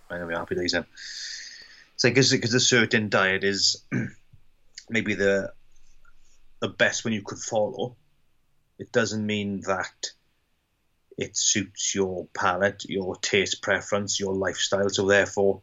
I'm 0.10 0.18
gonna 0.18 0.30
be 0.30 0.36
happy 0.36 0.56
days 0.56 0.72
then. 0.72 0.86
So, 1.96 2.10
because 2.10 2.32
because 2.32 2.54
a 2.54 2.60
certain 2.60 3.10
diet 3.10 3.44
is 3.44 3.84
maybe 4.90 5.14
the 5.14 5.54
the 6.60 6.70
best 6.70 7.06
one 7.06 7.14
you 7.14 7.22
could 7.22 7.38
follow, 7.38 7.96
it 8.80 8.92
doesn't 8.92 9.26
mean 9.26 9.62
that 9.62 10.12
it 11.18 11.38
suits 11.38 11.94
your 11.94 12.28
palate, 12.34 12.86
your 12.88 13.16
taste 13.18 13.62
preference, 13.62 14.20
your 14.20 14.34
lifestyle. 14.34 14.90
So 14.90 15.06
therefore, 15.06 15.62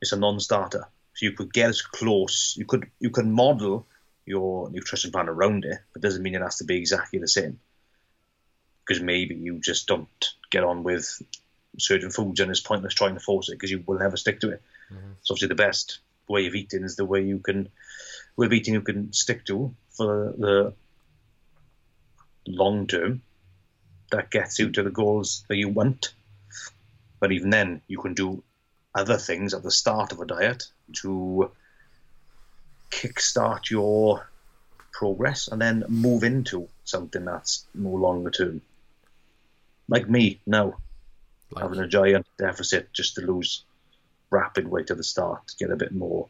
it's 0.00 0.12
a 0.12 0.18
non-starter. 0.18 0.88
So 1.14 1.26
you 1.26 1.32
could 1.32 1.52
get 1.52 1.70
as 1.70 1.82
close. 1.82 2.54
You 2.58 2.66
could 2.66 2.90
you 3.00 3.10
could 3.10 3.26
model 3.26 3.86
your 4.26 4.70
nutrition 4.70 5.12
plan 5.12 5.28
around 5.28 5.64
it, 5.64 5.78
but 5.92 6.02
doesn't 6.02 6.22
mean 6.22 6.34
it 6.34 6.42
has 6.42 6.58
to 6.58 6.64
be 6.64 6.76
exactly 6.76 7.18
the 7.18 7.28
same 7.28 7.58
because 8.84 9.02
maybe 9.02 9.34
you 9.34 9.58
just 9.58 9.86
don't 9.86 10.34
get 10.50 10.64
on 10.64 10.82
with 10.82 11.20
certain 11.78 12.10
foods 12.10 12.40
and 12.40 12.50
it's 12.50 12.60
pointless 12.60 12.94
trying 12.94 13.14
to 13.14 13.20
force 13.20 13.48
it 13.48 13.52
because 13.52 13.70
you 13.70 13.82
will 13.86 13.98
never 13.98 14.16
stick 14.16 14.40
to 14.40 14.50
it. 14.50 14.62
Mm-hmm. 14.92 15.12
So 15.22 15.32
obviously 15.32 15.48
the 15.48 15.54
best 15.54 15.98
way 16.28 16.46
of 16.46 16.54
eating 16.54 16.84
is 16.84 16.96
the 16.96 17.04
way 17.04 17.22
you 17.22 17.38
can 17.38 17.68
way 18.36 18.46
of 18.46 18.52
eating 18.52 18.74
you 18.74 18.80
can 18.80 19.12
stick 19.12 19.44
to 19.46 19.74
for 19.90 20.34
the 20.36 20.74
long 22.46 22.86
term 22.86 23.22
that 24.10 24.30
gets 24.30 24.58
you 24.58 24.70
to 24.70 24.82
the 24.82 24.90
goals 24.90 25.44
that 25.48 25.56
you 25.56 25.68
want. 25.68 26.12
But 27.20 27.32
even 27.32 27.50
then 27.50 27.82
you 27.86 27.98
can 27.98 28.14
do 28.14 28.42
other 28.94 29.16
things 29.16 29.54
at 29.54 29.62
the 29.62 29.70
start 29.70 30.12
of 30.12 30.20
a 30.20 30.26
diet 30.26 30.64
to 30.96 31.50
kickstart 32.90 33.70
your 33.70 34.28
progress 34.92 35.48
and 35.48 35.60
then 35.60 35.84
move 35.88 36.24
into 36.24 36.68
something 36.84 37.24
that's 37.24 37.64
more 37.74 37.98
longer 37.98 38.30
term 38.30 38.60
like 39.88 40.08
me 40.08 40.40
now, 40.46 40.74
like 41.50 41.62
having 41.62 41.80
a 41.80 41.88
giant 41.88 42.26
deficit 42.38 42.92
just 42.92 43.14
to 43.16 43.20
lose 43.22 43.64
rapid 44.30 44.68
weight 44.68 44.90
at 44.90 44.96
the 44.96 45.04
start, 45.04 45.46
to 45.48 45.56
get 45.56 45.70
a 45.70 45.76
bit 45.76 45.92
more. 45.92 46.28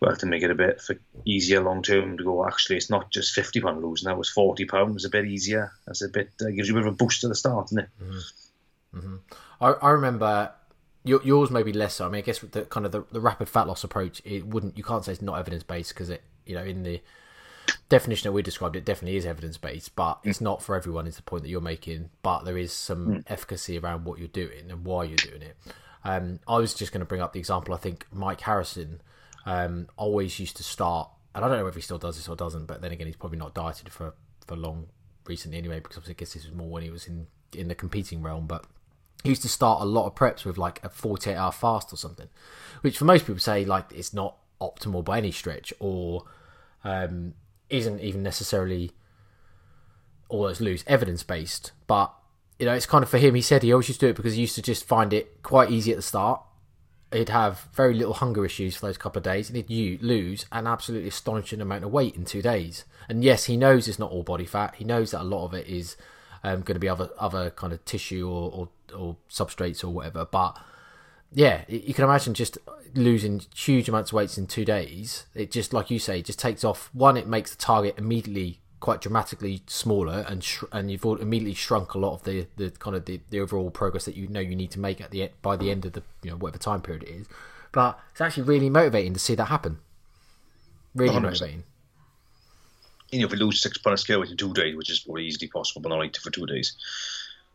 Well, 0.00 0.16
to 0.16 0.26
make 0.26 0.42
it 0.42 0.50
a 0.50 0.56
bit 0.56 0.80
for 0.80 0.96
easier 1.24 1.62
long 1.62 1.80
term 1.82 2.18
to 2.18 2.24
go. 2.24 2.44
Actually, 2.44 2.76
it's 2.76 2.90
not 2.90 3.12
just 3.12 3.32
fifty 3.32 3.60
pound 3.60 3.82
losing. 3.84 4.08
That 4.08 4.18
was 4.18 4.28
forty 4.28 4.64
pound. 4.64 4.94
Was 4.94 5.04
a 5.04 5.10
bit 5.10 5.26
easier. 5.26 5.72
That's 5.86 6.02
a 6.02 6.08
bit 6.08 6.30
uh, 6.40 6.50
gives 6.50 6.68
you 6.68 6.74
a 6.74 6.80
bit 6.80 6.88
of 6.88 6.94
a 6.94 6.96
boost 6.96 7.22
at 7.22 7.28
the 7.28 7.36
start, 7.36 7.66
doesn't 7.66 7.78
it? 7.78 7.88
Mm-hmm. 8.02 8.98
Mm-hmm. 8.98 9.16
I, 9.60 9.68
I 9.70 9.90
remember 9.90 10.52
your, 11.04 11.22
yours 11.22 11.50
maybe 11.50 11.72
less 11.72 11.94
so. 11.94 12.06
I 12.06 12.08
mean, 12.08 12.18
I 12.18 12.22
guess 12.22 12.40
the 12.40 12.62
kind 12.62 12.84
of 12.84 12.92
the, 12.92 13.04
the 13.12 13.20
rapid 13.20 13.48
fat 13.48 13.68
loss 13.68 13.84
approach, 13.84 14.20
it 14.24 14.46
wouldn't. 14.46 14.76
You 14.76 14.84
can't 14.84 15.04
say 15.04 15.12
it's 15.12 15.22
not 15.22 15.38
evidence 15.38 15.62
based 15.62 15.94
because 15.94 16.10
it, 16.10 16.22
you 16.46 16.56
know, 16.56 16.64
in 16.64 16.82
the 16.82 17.00
definition 17.92 18.26
that 18.26 18.32
we 18.32 18.40
described, 18.40 18.74
it 18.74 18.86
definitely 18.86 19.18
is 19.18 19.26
evidence 19.26 19.58
based, 19.58 19.94
but 19.94 20.18
it's 20.24 20.40
not 20.40 20.62
for 20.62 20.74
everyone. 20.74 21.06
Is 21.06 21.16
the 21.16 21.22
point 21.22 21.42
that 21.42 21.50
you're 21.50 21.60
making? 21.60 22.08
But 22.22 22.44
there 22.44 22.56
is 22.56 22.72
some 22.72 23.22
efficacy 23.26 23.78
around 23.78 24.06
what 24.06 24.18
you're 24.18 24.28
doing 24.28 24.70
and 24.70 24.82
why 24.82 25.04
you're 25.04 25.16
doing 25.18 25.42
it. 25.42 25.58
Um, 26.02 26.40
I 26.48 26.56
was 26.56 26.72
just 26.72 26.90
going 26.90 27.00
to 27.00 27.06
bring 27.06 27.20
up 27.20 27.34
the 27.34 27.38
example. 27.38 27.74
I 27.74 27.76
think 27.76 28.06
Mike 28.10 28.40
Harrison 28.40 29.02
um, 29.44 29.88
always 29.98 30.40
used 30.40 30.56
to 30.56 30.62
start, 30.62 31.10
and 31.34 31.44
I 31.44 31.48
don't 31.48 31.58
know 31.58 31.66
if 31.66 31.74
he 31.74 31.82
still 31.82 31.98
does 31.98 32.16
this 32.16 32.28
or 32.28 32.34
doesn't. 32.34 32.64
But 32.64 32.80
then 32.80 32.92
again, 32.92 33.06
he's 33.06 33.16
probably 33.16 33.38
not 33.38 33.52
dieted 33.52 33.90
for 33.90 34.14
for 34.46 34.56
long 34.56 34.86
recently 35.26 35.58
anyway, 35.58 35.80
because 35.80 35.98
obviously 35.98 36.14
I 36.14 36.20
guess 36.20 36.32
this 36.32 36.46
was 36.46 36.54
more 36.54 36.70
when 36.70 36.82
he 36.82 36.90
was 36.90 37.06
in 37.06 37.26
in 37.52 37.68
the 37.68 37.74
competing 37.74 38.22
realm, 38.22 38.46
but 38.46 38.64
he 39.22 39.28
used 39.28 39.42
to 39.42 39.50
start 39.50 39.82
a 39.82 39.84
lot 39.84 40.06
of 40.06 40.14
preps 40.14 40.46
with 40.46 40.56
like 40.56 40.82
a 40.82 40.88
48 40.88 41.36
hour 41.36 41.52
fast 41.52 41.92
or 41.92 41.96
something, 41.96 42.28
which 42.80 42.96
for 42.96 43.04
most 43.04 43.26
people 43.26 43.38
say 43.38 43.66
like 43.66 43.92
it's 43.92 44.14
not 44.14 44.38
optimal 44.62 45.04
by 45.04 45.18
any 45.18 45.30
stretch 45.30 45.74
or 45.78 46.24
um, 46.84 47.34
isn't 47.72 48.00
even 48.00 48.22
necessarily 48.22 48.92
all 50.28 50.44
those 50.44 50.60
loose 50.60 50.84
evidence 50.86 51.22
based. 51.22 51.72
But 51.86 52.12
you 52.58 52.66
know, 52.66 52.74
it's 52.74 52.86
kind 52.86 53.02
of 53.02 53.10
for 53.10 53.18
him. 53.18 53.34
He 53.34 53.42
said 53.42 53.62
he 53.62 53.72
always 53.72 53.88
used 53.88 54.00
to 54.00 54.06
do 54.06 54.10
it 54.10 54.16
because 54.16 54.34
he 54.34 54.42
used 54.42 54.54
to 54.54 54.62
just 54.62 54.84
find 54.84 55.12
it 55.12 55.42
quite 55.42 55.70
easy 55.70 55.90
at 55.90 55.96
the 55.96 56.02
start. 56.02 56.40
He'd 57.12 57.28
have 57.28 57.68
very 57.74 57.92
little 57.92 58.14
hunger 58.14 58.44
issues 58.44 58.76
for 58.76 58.86
those 58.86 58.96
couple 58.96 59.18
of 59.18 59.24
days, 59.24 59.50
and 59.50 59.68
he'd 59.68 60.02
lose 60.02 60.46
an 60.50 60.66
absolutely 60.66 61.08
astonishing 61.08 61.60
amount 61.60 61.84
of 61.84 61.90
weight 61.90 62.16
in 62.16 62.24
two 62.24 62.40
days. 62.40 62.84
And 63.08 63.22
yes, 63.22 63.44
he 63.44 63.56
knows 63.56 63.86
it's 63.86 63.98
not 63.98 64.10
all 64.10 64.22
body 64.22 64.46
fat. 64.46 64.76
He 64.76 64.84
knows 64.84 65.10
that 65.10 65.20
a 65.20 65.24
lot 65.24 65.44
of 65.44 65.54
it 65.54 65.66
is 65.66 65.96
um, 66.42 66.62
going 66.62 66.74
to 66.74 66.80
be 66.80 66.88
other 66.88 67.10
other 67.18 67.50
kind 67.50 67.72
of 67.72 67.84
tissue 67.84 68.28
or, 68.28 68.50
or 68.52 68.68
or 68.96 69.16
substrates 69.28 69.84
or 69.84 69.88
whatever. 69.88 70.24
But 70.24 70.58
yeah, 71.34 71.62
you 71.68 71.94
can 71.94 72.04
imagine 72.04 72.34
just 72.34 72.58
losing 72.94 73.42
huge 73.54 73.88
amounts 73.88 74.10
of 74.10 74.16
weights 74.16 74.36
in 74.36 74.46
two 74.46 74.64
days. 74.64 75.26
It 75.34 75.50
just, 75.50 75.72
like 75.72 75.90
you 75.90 75.98
say, 75.98 76.22
just 76.22 76.38
takes 76.38 76.64
off. 76.64 76.90
One, 76.92 77.16
it 77.16 77.26
makes 77.26 77.50
the 77.50 77.56
target 77.56 77.94
immediately 77.96 78.60
quite 78.80 79.00
dramatically 79.00 79.62
smaller, 79.66 80.24
and 80.28 80.42
sh- 80.42 80.64
and 80.72 80.90
you've 80.90 81.04
immediately 81.04 81.54
shrunk 81.54 81.94
a 81.94 81.98
lot 81.98 82.14
of 82.14 82.24
the, 82.24 82.46
the 82.56 82.70
kind 82.70 82.96
of 82.96 83.04
the, 83.06 83.20
the 83.30 83.40
overall 83.40 83.70
progress 83.70 84.04
that 84.04 84.16
you 84.16 84.26
know 84.28 84.40
you 84.40 84.56
need 84.56 84.70
to 84.72 84.80
make 84.80 85.00
at 85.00 85.10
the 85.10 85.30
by 85.40 85.56
the 85.56 85.70
end 85.70 85.86
of 85.86 85.92
the 85.92 86.02
you 86.22 86.30
know 86.30 86.36
whatever 86.36 86.58
time 86.58 86.82
period 86.82 87.04
it 87.04 87.10
is. 87.10 87.26
But 87.70 87.98
it's 88.10 88.20
actually 88.20 88.42
really 88.42 88.68
motivating 88.68 89.14
to 89.14 89.20
see 89.20 89.34
that 89.36 89.46
happen. 89.46 89.78
Really 90.94 91.14
100%. 91.14 91.22
motivating. 91.22 91.64
you 93.10 93.20
know, 93.20 93.26
if 93.26 93.32
we 93.32 93.38
lose 93.38 93.62
six 93.62 93.78
pound 93.78 93.94
of 93.94 94.00
scale 94.00 94.20
weight 94.20 94.30
in 94.30 94.36
two 94.36 94.52
days, 94.52 94.76
which 94.76 94.90
is 94.90 95.00
probably 95.00 95.24
easily 95.24 95.48
possible, 95.48 95.80
but 95.80 95.88
not 95.88 96.16
for 96.18 96.30
two 96.30 96.44
days, 96.44 96.74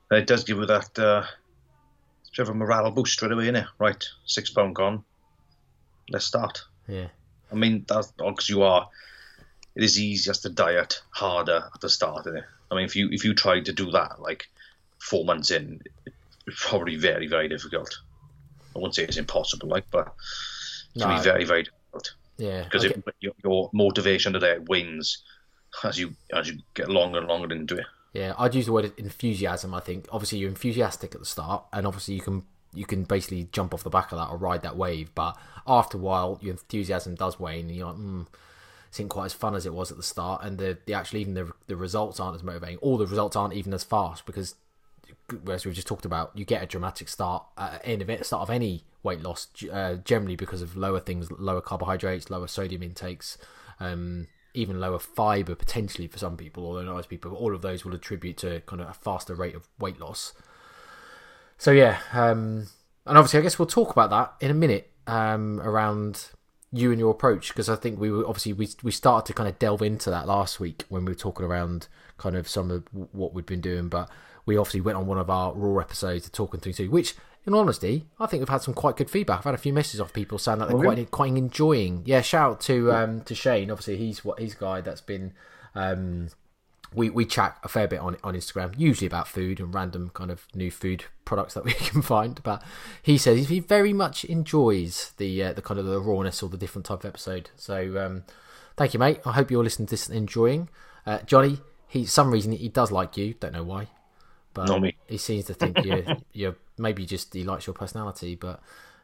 it 0.10 0.26
does 0.26 0.44
give 0.44 0.58
you 0.58 0.66
that 0.66 0.98
uh, 0.98 1.24
a 2.38 2.54
morale 2.54 2.92
boost 2.92 3.14
straight 3.14 3.32
away, 3.32 3.46
innit? 3.48 3.68
Right, 3.80 4.04
six 4.26 4.50
pound 4.50 4.76
gone. 4.76 5.04
Let's 6.10 6.26
start. 6.26 6.64
Yeah. 6.88 7.08
I 7.52 7.56
mean, 7.56 7.86
that's 7.88 8.12
because 8.12 8.50
you 8.50 8.64
are. 8.64 8.90
It 9.76 9.84
is 9.84 10.00
easiest 10.00 10.42
to 10.44 10.50
diet 10.50 11.02
harder 11.12 11.70
at 11.74 11.82
the 11.82 11.90
start, 11.90 12.22
isn't 12.28 12.38
it? 12.38 12.44
I 12.72 12.76
mean, 12.76 12.86
if 12.86 12.96
you 12.96 13.10
if 13.12 13.24
you 13.24 13.34
tried 13.34 13.66
to 13.66 13.74
do 13.74 13.92
that 13.92 14.22
like 14.22 14.48
four 15.00 15.24
months 15.26 15.52
in, 15.52 15.82
it's 16.06 16.64
probably 16.68 16.96
very 16.96 17.28
very 17.28 17.48
difficult. 17.48 17.96
I 18.76 18.80
wouldn't 18.80 18.96
say 18.96 19.04
it's 19.04 19.18
impossible, 19.18 19.70
like, 19.70 19.86
but 19.92 20.08
it 20.96 21.00
can 21.00 21.10
No. 21.10 21.18
be 21.18 21.24
very 21.24 21.46
very 21.46 21.64
difficult 21.64 22.14
Yeah. 22.38 22.64
because 22.64 22.84
get- 22.84 23.04
your, 23.20 23.34
your 23.44 23.70
motivation 23.74 24.34
to 24.34 24.40
diet 24.40 24.68
wanes 24.68 25.24
as 25.84 25.98
you 26.00 26.16
as 26.34 26.48
you 26.50 26.60
get 26.74 26.90
longer 26.90 27.20
and 27.20 27.28
longer 27.28 27.54
into 27.54 27.78
it. 27.78 27.86
Yeah, 28.18 28.34
I'd 28.40 28.56
use 28.56 28.66
the 28.66 28.72
word 28.72 28.92
enthusiasm. 28.98 29.76
I 29.76 29.80
think 29.80 30.08
obviously 30.12 30.40
you're 30.40 30.50
enthusiastic 30.50 31.14
at 31.14 31.22
the 31.22 31.26
start, 31.26 31.66
and 31.72 31.86
obviously 31.86 32.16
you 32.16 32.22
can 32.22 32.46
you 32.74 32.84
can 32.84 33.04
basically 33.04 33.48
jump 33.52 33.76
off 33.76 33.84
the 33.84 33.92
back 33.92 34.12
of 34.12 34.18
that 34.18 34.32
or 34.32 34.38
ride 34.38 34.64
that 34.64 34.76
wave. 34.76 35.14
But 35.14 35.38
after 35.68 35.98
a 35.98 36.02
while, 36.02 36.40
your 36.42 36.54
enthusiasm 36.54 37.14
does 37.14 37.40
wane, 37.40 37.68
and 37.68 37.76
you're 37.76 37.86
like, 37.86 37.98
mm, 37.98 38.26
this 38.90 38.96
isn't 38.96 39.10
quite 39.10 39.26
as 39.26 39.34
fun 39.34 39.54
as 39.54 39.68
it 39.68 39.74
was 39.74 39.92
at 39.92 39.98
the 39.98 40.04
start, 40.04 40.44
and 40.44 40.58
the 40.58 40.80
the 40.88 40.96
actually 40.96 41.22
even 41.22 41.36
the 41.36 41.52
the 41.68 41.76
results 41.76 42.20
aren't 42.20 42.36
as 42.36 42.42
motivating. 42.42 42.78
All 42.78 42.98
the 42.98 43.06
results 43.06 43.36
aren't 43.36 43.54
even 43.54 43.72
as 43.72 43.84
fast 43.84 44.26
because, 44.26 44.56
as 45.48 45.64
we've 45.64 45.76
just 45.76 45.88
talked 45.88 46.06
about, 46.06 46.32
you 46.34 46.44
get 46.44 46.64
a 46.64 46.66
dramatic 46.66 47.10
start 47.10 47.44
at 47.56 47.84
the 47.84 47.86
end 47.86 48.02
of 48.02 48.10
it, 48.10 48.26
start 48.26 48.42
of 48.42 48.50
any 48.50 48.84
weight 49.04 49.22
loss, 49.22 49.48
uh, 49.72 49.98
generally 50.04 50.36
because 50.36 50.64
of 50.64 50.76
lower 50.76 51.00
things, 51.00 51.32
lower 51.34 51.62
carbohydrates, 51.62 52.32
lower 52.32 52.48
sodium 52.48 52.82
intakes. 52.82 53.38
Um, 53.80 54.26
even 54.58 54.80
lower 54.80 55.00
fiber 55.00 55.56
potentially 55.56 56.08
for 56.08 56.18
some 56.18 56.36
people, 56.36 56.66
although 56.66 56.84
not 56.84 56.98
as 56.98 57.06
people. 57.06 57.34
All 57.34 57.54
of 57.54 57.62
those 57.62 57.86
will 57.86 57.94
attribute 57.94 58.38
to 58.38 58.62
kind 58.62 58.82
of 58.82 58.90
a 58.90 58.94
faster 58.94 59.36
rate 59.36 59.56
of 59.56 59.68
weight 59.80 60.00
loss. 60.00 60.34
So 61.58 61.72
yeah, 61.72 62.00
um, 62.14 62.68
and 63.06 63.18
obviously, 63.18 63.40
I 63.40 63.44
guess 63.44 63.58
we'll 63.58 63.68
talk 63.68 63.92
about 63.92 64.10
that 64.10 64.34
in 64.46 64.52
a 64.52 64.56
minute 64.56 64.92
um, 65.06 65.62
around 65.62 66.30
you 66.74 66.92
and 66.92 67.00
your 67.00 67.12
approach 67.12 67.50
because 67.50 67.70
I 67.70 67.76
think 67.76 68.00
we 68.00 68.12
were 68.12 68.28
obviously 68.28 68.52
we 68.54 68.68
we 68.84 68.92
started 68.92 69.26
to 69.28 69.34
kind 69.34 69.48
of 69.48 69.58
delve 69.58 69.82
into 69.82 70.10
that 70.10 70.28
last 70.28 70.60
week 70.60 70.84
when 70.90 71.06
we 71.06 71.12
were 71.12 71.18
talking 71.18 71.46
around 71.46 71.88
kind 72.18 72.36
of 72.36 72.48
some 72.48 72.70
of 72.72 72.84
what 72.92 73.34
we'd 73.34 73.46
been 73.46 73.62
doing, 73.62 73.88
but 73.90 74.10
we 74.48 74.58
obviously 74.58 74.82
went 74.82 74.98
on 74.98 75.06
one 75.06 75.20
of 75.20 75.30
our 75.30 75.54
raw 75.54 75.80
episodes 75.80 76.26
to 76.26 76.32
talking 76.32 76.60
through 76.60 76.74
too, 76.74 76.90
which. 76.90 77.14
In 77.46 77.54
honesty, 77.54 78.04
I 78.20 78.26
think 78.26 78.42
we've 78.42 78.50
had 78.50 78.62
some 78.62 78.74
quite 78.74 78.98
good 78.98 79.10
feedback. 79.10 79.38
I've 79.38 79.46
had 79.46 79.54
a 79.54 79.58
few 79.58 79.72
messages 79.72 80.02
off 80.02 80.12
people 80.12 80.38
saying 80.38 80.60
that 80.60 80.68
they're 80.68 80.76
Oh, 80.76 80.82
quite 80.82 81.12
quite 81.12 81.34
enjoying. 81.38 82.04
Yeah, 82.06 82.20
shout 82.20 82.52
out 82.52 82.60
to 82.62 82.92
um, 82.92 83.22
to 83.22 83.34
Shane. 83.34 83.72
Obviously, 83.72 83.96
he's 83.96 84.26
what 84.26 84.38
he's 84.38 84.54
guy 84.54 84.82
that's 84.82 85.00
been 85.00 85.32
um, 85.74 86.28
we 86.94 87.10
we 87.10 87.26
chat 87.26 87.58
a 87.64 87.70
fair 87.70 87.88
bit 87.88 88.00
on 88.00 88.18
on 88.22 88.34
Instagram, 88.34 88.74
usually 88.78 89.08
about 89.08 89.30
food 89.30 89.62
and 89.62 89.74
random 89.74 90.12
kind 90.14 90.30
of 90.30 90.46
new 90.56 90.70
food 90.70 91.06
products 91.24 91.54
that 91.54 91.64
we 91.64 91.72
can 91.90 92.02
find. 92.02 92.42
But 92.44 92.62
he 93.02 93.18
says 93.18 93.48
he 93.48 93.60
very 93.62 93.94
much 93.94 94.26
enjoys 94.26 95.14
the 95.16 95.44
uh, 95.44 95.54
the 95.54 95.62
kind 95.62 95.80
of 95.80 95.86
the 95.86 96.02
rawness 96.02 96.44
or 96.44 96.50
the 96.50 96.58
different 96.58 96.86
type 96.86 97.00
of 97.00 97.06
episode. 97.06 97.50
So 97.56 97.98
um, 97.98 98.24
thank 98.76 98.94
you, 98.94 99.00
mate. 99.00 99.22
I 99.26 99.32
hope 99.32 99.52
you're 99.52 99.64
listening 99.64 99.88
to 99.88 99.92
this 99.92 100.10
and 100.10 100.18
enjoying. 100.18 100.68
Uh, 101.06 101.20
Johnny, 101.20 101.60
he 101.88 102.06
some 102.06 102.30
reason 102.32 102.52
he 102.52 102.68
does 102.68 102.92
like 102.92 103.16
you. 103.16 103.36
Don't 103.36 103.54
know 103.54 103.64
why, 103.64 103.88
but 104.58 104.68
Not 104.70 104.82
me. 104.82 104.96
he 105.08 105.18
seems 105.18 105.46
to 105.46 105.54
think 105.54 105.86
you're 105.86 106.04
you're 106.34 106.56
maybe 106.80 107.06
just 107.06 107.32
he 107.32 107.44
likes 107.44 107.68
your 107.68 107.76
personality, 107.76 108.34
but 108.34 108.60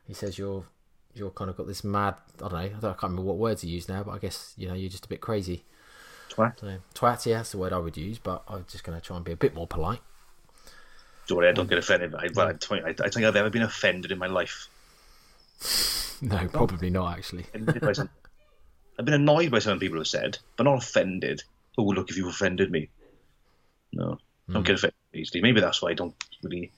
he 0.08 0.14
says 0.16 0.40
you're 0.40 0.66
you're 1.14 1.30
kind 1.30 1.48
of 1.48 1.56
got 1.56 1.68
this 1.68 1.84
mad. 1.84 2.16
I 2.38 2.50
don't 2.50 2.54
know. 2.54 2.58
I, 2.58 2.68
don't, 2.70 2.86
I 2.86 2.88
can't 2.88 3.04
remember 3.04 3.22
what 3.22 3.38
words 3.38 3.62
he 3.62 3.70
used 3.70 3.88
now, 3.88 4.02
but 4.02 4.14
I 4.14 4.18
guess 4.18 4.56
you 4.58 4.68
know 4.68 4.74
you're 4.74 4.90
just 4.90 5.06
a 5.06 5.08
bit 5.08 5.22
crazy. 5.22 5.64
Twat. 6.32 6.60
So, 6.60 6.78
twat, 6.96 7.26
yeah, 7.28 7.38
that's 7.38 7.52
the 7.52 7.60
word 7.60 7.72
I 7.72 7.78
would 7.78 7.96
use, 7.96 8.18
but 8.18 8.44
I'm 8.48 8.66
just 8.68 8.84
going 8.84 9.00
to 9.00 9.06
try 9.06 9.16
and 9.16 9.24
be 9.24 9.32
a 9.32 9.36
bit 9.36 9.54
more 9.54 9.68
polite. 9.68 10.00
Don't 11.28 11.38
worry, 11.38 11.50
I 11.50 11.52
don't 11.52 11.68
mm. 11.68 11.70
get 11.70 11.78
offended. 11.78 12.16
I, 12.16 12.30
well, 12.34 12.48
I, 12.48 12.90
I, 12.90 12.94
think 13.10 13.18
I've 13.18 13.36
ever 13.36 13.52
been 13.52 13.62
offended 13.62 14.12
in 14.12 14.18
my 14.18 14.28
life. 14.28 14.68
No, 16.22 16.48
probably 16.48 16.90
not 16.90 17.18
actually. 17.18 17.42
Offended 17.42 17.82
by 17.82 17.92
some- 17.92 18.10
I've 18.98 19.04
been 19.04 19.16
annoyed 19.16 19.52
by 19.52 19.60
some 19.60 19.78
people 19.78 19.98
have 19.98 20.08
said, 20.08 20.38
but 20.56 20.64
not 20.64 20.82
offended. 20.82 21.44
Oh, 21.78 21.84
look, 21.84 22.10
if 22.10 22.16
you've 22.16 22.30
offended 22.30 22.72
me. 22.72 22.88
No, 23.92 24.20
don't 24.50 24.64
mm. 24.64 24.66
get 24.66 24.76
offended 24.76 24.96
easily. 25.14 25.42
Maybe 25.42 25.62
that's 25.62 25.82
why 25.82 25.92
I 25.92 25.94
don't 25.94 26.16
really 26.44 26.72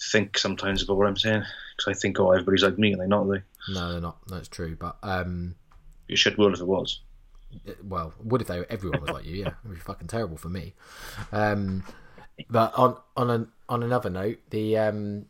think 0.00 0.38
sometimes 0.38 0.82
about 0.82 0.96
what 0.96 1.06
I'm 1.06 1.16
saying. 1.16 1.44
Because 1.76 1.96
I 1.96 1.98
think, 1.98 2.18
oh, 2.18 2.32
everybody's 2.32 2.62
like 2.62 2.78
me, 2.78 2.92
and 2.92 3.00
they're 3.00 3.08
not. 3.08 3.24
They. 3.24 3.42
No, 3.72 3.92
they're 3.92 4.00
not. 4.00 4.18
That's 4.28 4.48
true. 4.48 4.76
But 4.78 4.96
um, 5.02 5.54
Be 6.06 6.14
a 6.14 6.16
shit 6.16 6.34
if 6.38 6.60
it 6.60 6.66
was. 6.66 7.00
well, 7.82 8.14
would 8.22 8.42
if 8.42 8.48
they 8.48 8.64
everyone 8.70 9.00
was 9.00 9.10
like 9.10 9.26
you? 9.26 9.36
Yeah, 9.36 9.48
it 9.48 9.54
would 9.64 9.74
be 9.74 9.80
fucking 9.80 10.08
terrible 10.08 10.36
for 10.36 10.48
me. 10.48 10.74
Um, 11.32 11.84
but 12.48 12.72
on 12.76 12.96
on 13.16 13.30
an, 13.30 13.48
on 13.68 13.82
another 13.82 14.10
note, 14.10 14.38
the 14.50 14.78
um, 14.78 15.26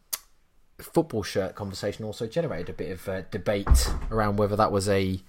football 0.79 1.23
shirt 1.23 1.55
conversation 1.55 2.05
also 2.05 2.27
generated 2.27 2.71
a 2.71 2.73
bit 2.73 2.91
of 2.91 3.09
uh, 3.09 3.23
debate 3.31 3.91
around 4.11 4.37
whether 4.37 4.57
that 4.57 4.73
was 4.73 4.89
a 4.89 5.21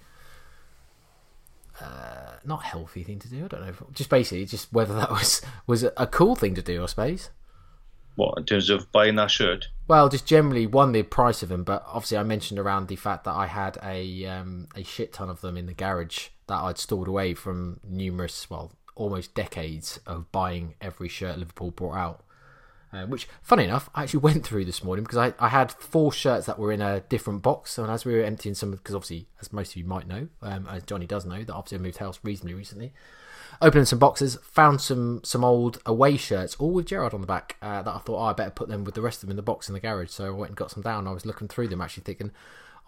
uh, 1.82 2.36
not 2.44 2.62
healthy 2.62 3.02
thing 3.02 3.18
to 3.20 3.28
do. 3.28 3.44
I 3.44 3.48
don't 3.48 3.66
know. 3.66 3.74
Just 3.92 4.10
basically, 4.10 4.44
just 4.46 4.72
whether 4.72 4.94
that 4.94 5.10
was 5.10 5.42
was 5.66 5.84
a 5.84 6.06
cool 6.06 6.36
thing 6.36 6.54
to 6.54 6.62
do. 6.62 6.82
I 6.82 6.86
suppose. 6.86 7.30
What, 8.14 8.36
in 8.36 8.44
terms 8.44 8.68
of 8.68 8.92
buying 8.92 9.14
that 9.16 9.30
shirt? 9.30 9.68
Well, 9.88 10.10
just 10.10 10.26
generally 10.26 10.66
one 10.66 10.92
the 10.92 11.02
price 11.02 11.42
of 11.42 11.48
them, 11.48 11.64
but 11.64 11.82
obviously 11.86 12.18
I 12.18 12.22
mentioned 12.22 12.60
around 12.60 12.88
the 12.88 12.96
fact 12.96 13.24
that 13.24 13.34
I 13.34 13.46
had 13.46 13.78
a 13.82 14.26
um, 14.26 14.68
a 14.76 14.82
shit 14.82 15.14
ton 15.14 15.30
of 15.30 15.40
them 15.40 15.56
in 15.56 15.66
the 15.66 15.72
garage 15.72 16.28
that 16.46 16.60
I'd 16.60 16.78
stored 16.78 17.08
away 17.08 17.32
from 17.34 17.80
numerous, 17.82 18.50
well, 18.50 18.72
almost 18.94 19.34
decades 19.34 19.98
of 20.06 20.30
buying 20.30 20.74
every 20.80 21.08
shirt 21.08 21.38
Liverpool 21.38 21.70
brought 21.70 21.96
out. 21.96 22.24
Uh, 22.92 23.06
which, 23.06 23.26
funny 23.40 23.64
enough, 23.64 23.88
I 23.94 24.02
actually 24.02 24.20
went 24.28 24.44
through 24.44 24.66
this 24.66 24.84
morning 24.84 25.04
because 25.04 25.18
I, 25.18 25.34
I 25.38 25.48
had 25.48 25.72
four 25.72 26.12
shirts 26.12 26.46
that 26.46 26.58
were 26.58 26.72
in 26.72 26.82
a 26.82 27.00
different 27.00 27.42
box, 27.42 27.78
and 27.78 27.90
as 27.90 28.04
we 28.04 28.14
were 28.14 28.22
emptying 28.22 28.54
some, 28.54 28.72
because 28.72 28.94
obviously, 28.94 29.26
as 29.40 29.52
most 29.52 29.70
of 29.72 29.76
you 29.76 29.84
might 29.84 30.06
know, 30.06 30.28
um, 30.42 30.66
as 30.70 30.82
Johnny 30.82 31.06
does 31.06 31.24
know, 31.24 31.42
that 31.42 31.54
obviously 31.54 31.78
I 31.78 31.80
moved 31.80 31.98
house 31.98 32.20
reasonably 32.22 32.54
recently 32.54 32.92
opening 33.60 33.84
some 33.84 33.98
boxes, 33.98 34.36
found 34.42 34.80
some 34.80 35.20
some 35.24 35.44
old 35.44 35.80
away 35.86 36.16
shirts, 36.16 36.56
all 36.58 36.72
with 36.72 36.86
Gerrard 36.86 37.14
on 37.14 37.20
the 37.20 37.26
back. 37.26 37.56
Uh, 37.62 37.82
that 37.82 37.94
I 37.94 37.98
thought 37.98 38.18
oh, 38.18 38.24
I 38.24 38.32
better 38.32 38.50
put 38.50 38.68
them 38.68 38.84
with 38.84 38.94
the 38.94 39.02
rest 39.02 39.22
of 39.22 39.28
them 39.28 39.30
in 39.32 39.36
the 39.36 39.42
box 39.42 39.68
in 39.68 39.74
the 39.74 39.80
garage. 39.80 40.10
So 40.10 40.26
I 40.26 40.30
went 40.30 40.50
and 40.50 40.56
got 40.56 40.70
some 40.70 40.82
down. 40.82 41.06
I 41.06 41.12
was 41.12 41.26
looking 41.26 41.48
through 41.48 41.68
them, 41.68 41.80
actually 41.80 42.04
thinking 42.04 42.32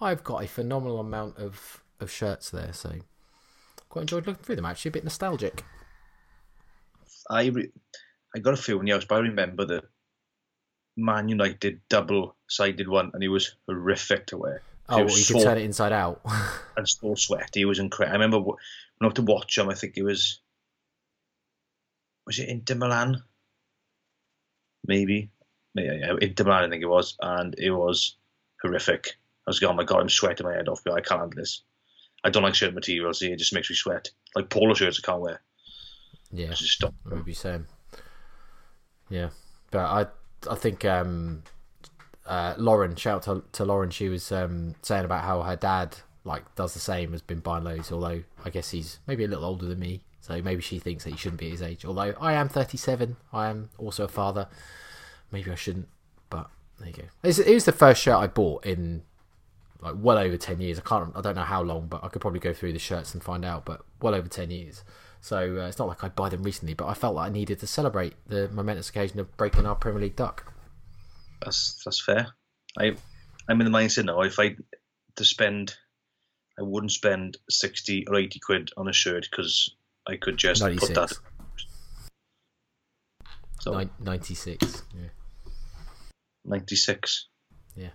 I've 0.01 0.25
got 0.25 0.43
a 0.43 0.49
phenomenal 0.49 1.01
amount 1.01 1.39
of 1.39 1.83
of 2.01 2.11
shirts 2.11 2.51
there. 2.51 2.73
So 2.73 2.93
quite 3.89 4.03
enjoyed 4.03 4.27
looking 4.27 4.43
through 4.43 4.57
them. 4.57 4.67
Actually, 4.67 4.91
a 4.91 4.93
bit 4.93 5.05
nostalgic. 5.05 5.65
I 7.31 7.47
re- 7.47 7.73
I 8.35 8.41
got 8.41 8.55
a 8.55 8.57
feeling, 8.57 8.89
yes, 8.89 9.05
but 9.05 9.17
I 9.17 9.19
remember 9.21 9.65
that 9.67 9.85
Man 10.97 11.29
United 11.29 11.81
double 11.89 12.37
sided 12.49 12.89
one, 12.89 13.11
and 13.15 13.23
he 13.23 13.29
was 13.29 13.57
horrific 13.67 14.27
to 14.27 14.39
wear. 14.39 14.63
Oh, 14.89 14.99
well, 15.05 15.19
you 15.19 15.25
could 15.25 15.43
turn 15.43 15.59
it 15.59 15.65
inside 15.65 15.93
out. 15.93 16.21
and 16.77 16.89
so 16.89 17.15
sweaty. 17.15 17.61
He 17.61 17.65
was 17.65 17.79
incredible. 17.79 18.13
I 18.13 18.17
remember 18.17 18.41
when 18.41 18.57
I 19.01 19.07
had 19.07 19.15
to 19.17 19.23
watch 19.23 19.57
him. 19.57 19.71
I 19.71 19.75
think 19.75 19.97
it 19.97 20.03
was 20.03 20.41
was 22.27 22.39
it 22.39 22.49
Inter 22.49 22.75
Milan? 22.75 23.23
Maybe, 24.87 25.31
yeah, 25.75 26.15
Inter 26.21 26.45
Milan. 26.45 26.65
I 26.65 26.69
think 26.69 26.83
it 26.83 26.89
was, 26.89 27.17
and 27.21 27.55
it 27.59 27.71
was 27.71 28.17
horrific. 28.63 29.17
I 29.47 29.51
was 29.51 29.61
going, 29.61 29.73
oh 29.73 29.77
my 29.77 29.85
god, 29.85 30.01
I'm 30.01 30.09
sweating 30.09 30.47
my 30.47 30.55
head 30.55 30.69
off. 30.69 30.83
but 30.85 30.95
I 30.95 31.01
can't 31.01 31.21
handle 31.21 31.37
this. 31.37 31.63
I 32.23 32.31
don't 32.31 32.43
like 32.43 32.55
shirt 32.55 32.75
materials. 32.75 33.21
It 33.21 33.39
just 33.39 33.53
makes 33.53 33.69
me 33.69 33.77
sweat. 33.77 34.11
Like 34.35 34.49
polo 34.49 34.75
shirts, 34.75 35.01
I 35.03 35.07
can't 35.07 35.21
wear. 35.21 35.43
Yeah, 36.33 36.49
just 36.49 36.73
stop. 36.73 36.95
I 37.11 37.15
would 37.15 37.25
be 37.25 37.35
saying. 37.35 37.67
Yeah, 39.11 39.29
but 39.71 39.81
I 39.81 40.07
I 40.49 40.55
think 40.55 40.85
um, 40.85 41.43
uh, 42.27 42.55
Lauren, 42.57 42.97
shout 42.97 43.29
out 43.29 43.43
to, 43.53 43.59
to 43.59 43.65
Lauren, 43.65 43.91
she 43.91 44.09
was 44.09 44.31
um, 44.33 44.75
saying 44.83 45.05
about 45.05 45.25
how 45.25 45.43
her 45.43 45.57
dad 45.57 45.97
like 46.25 46.55
does 46.55 46.75
the 46.75 46.81
same, 46.81 47.13
has 47.13 47.23
been 47.23 47.41
buying 47.41 47.65
loads. 47.65 47.93
Although 47.93 48.23
I 48.45 48.51
guess 48.51 48.71
he's 48.71 48.99
maybe 49.07 49.25
a 49.25 49.29
little 49.29 49.45
older 49.45 49.67
than 49.67 49.79
me, 49.79 50.03
so 50.21 50.41
maybe 50.41 50.63
she 50.63 50.79
thinks 50.79 51.05
that 51.05 51.11
he 51.11 51.17
shouldn't 51.17 51.41
be 51.41 51.51
his 51.51 51.63
age. 51.63 51.85
Although 51.85 52.15
I 52.21 52.33
am 52.33 52.49
37, 52.49 53.17
I 53.33 53.49
am 53.49 53.71
also 53.79 54.05
a 54.05 54.09
father. 54.09 54.49
Maybe 55.31 55.51
I 55.51 55.55
shouldn't, 55.55 55.89
but 56.31 56.51
there 56.79 56.89
you 56.89 56.95
go. 56.95 57.03
It 57.23 57.55
was 57.55 57.65
the 57.65 57.73
first 57.73 58.03
shirt 58.03 58.17
I 58.17 58.27
bought 58.27 58.65
in 58.65 59.03
like 59.81 59.95
well 59.99 60.17
over 60.17 60.37
10 60.37 60.61
years. 60.61 60.79
I 60.79 60.83
can't, 60.83 61.13
I 61.15 61.21
don't 61.21 61.37
know 61.37 61.43
how 61.43 61.63
long, 61.63 61.89
but 61.89 62.03
I 62.03 62.09
could 62.09 62.23
probably 62.23 62.41
go 62.41 62.55
through 62.55 62.73
the 62.73 62.79
shirts 62.79 63.13
and 63.13 63.23
find 63.23 63.45
out. 63.45 63.67
But 63.67 63.83
well 64.01 64.15
over 64.15 64.29
10 64.29 64.51
years. 64.51 64.83
So 65.25 65.39
uh, 65.39 65.69
it's 65.69 65.79
not 65.79 65.89
like 65.89 66.05
I 66.05 66.11
buy 66.11 66.29
them 66.29 66.43
recently, 66.43 66.75
but 66.75 66.87
I 66.87 66.93
felt 66.93 67.15
like 67.15 67.31
I 67.31 67.33
needed 67.33 67.59
to 67.61 67.67
celebrate 67.67 68.13
the 68.27 68.51
momentous 68.51 68.91
occasion 68.91 69.19
of 69.21 69.35
breaking 69.39 69.65
our 69.65 69.75
Premier 69.75 70.03
League 70.03 70.17
duck. 70.17 70.53
That's 71.43 71.81
that's 71.83 72.05
fair. 72.05 72.27
I 72.79 72.95
I'm 73.49 73.59
in 73.59 73.73
the 73.73 73.77
mindset 73.77 74.05
now. 74.05 74.21
If 74.21 74.39
I 74.39 74.55
to 75.17 75.25
spend, 75.25 75.77
I 76.59 76.63
wouldn't 76.63 76.93
spend 76.93 77.39
sixty 77.49 78.07
or 78.07 78.17
eighty 78.17 78.39
quid 78.39 78.69
on 78.77 78.87
a 78.87 78.93
shirt 78.93 79.27
because 79.31 79.75
I 80.07 80.17
could 80.17 80.37
just 80.37 80.61
96. 80.61 80.89
put 80.89 80.95
that. 80.95 81.17
So, 83.61 83.89
ninety 84.01 84.35
six. 84.35 84.83
Yeah. 84.95 85.09
Ninety 86.45 86.77
six. 86.77 87.29
Yeah. 87.75 87.93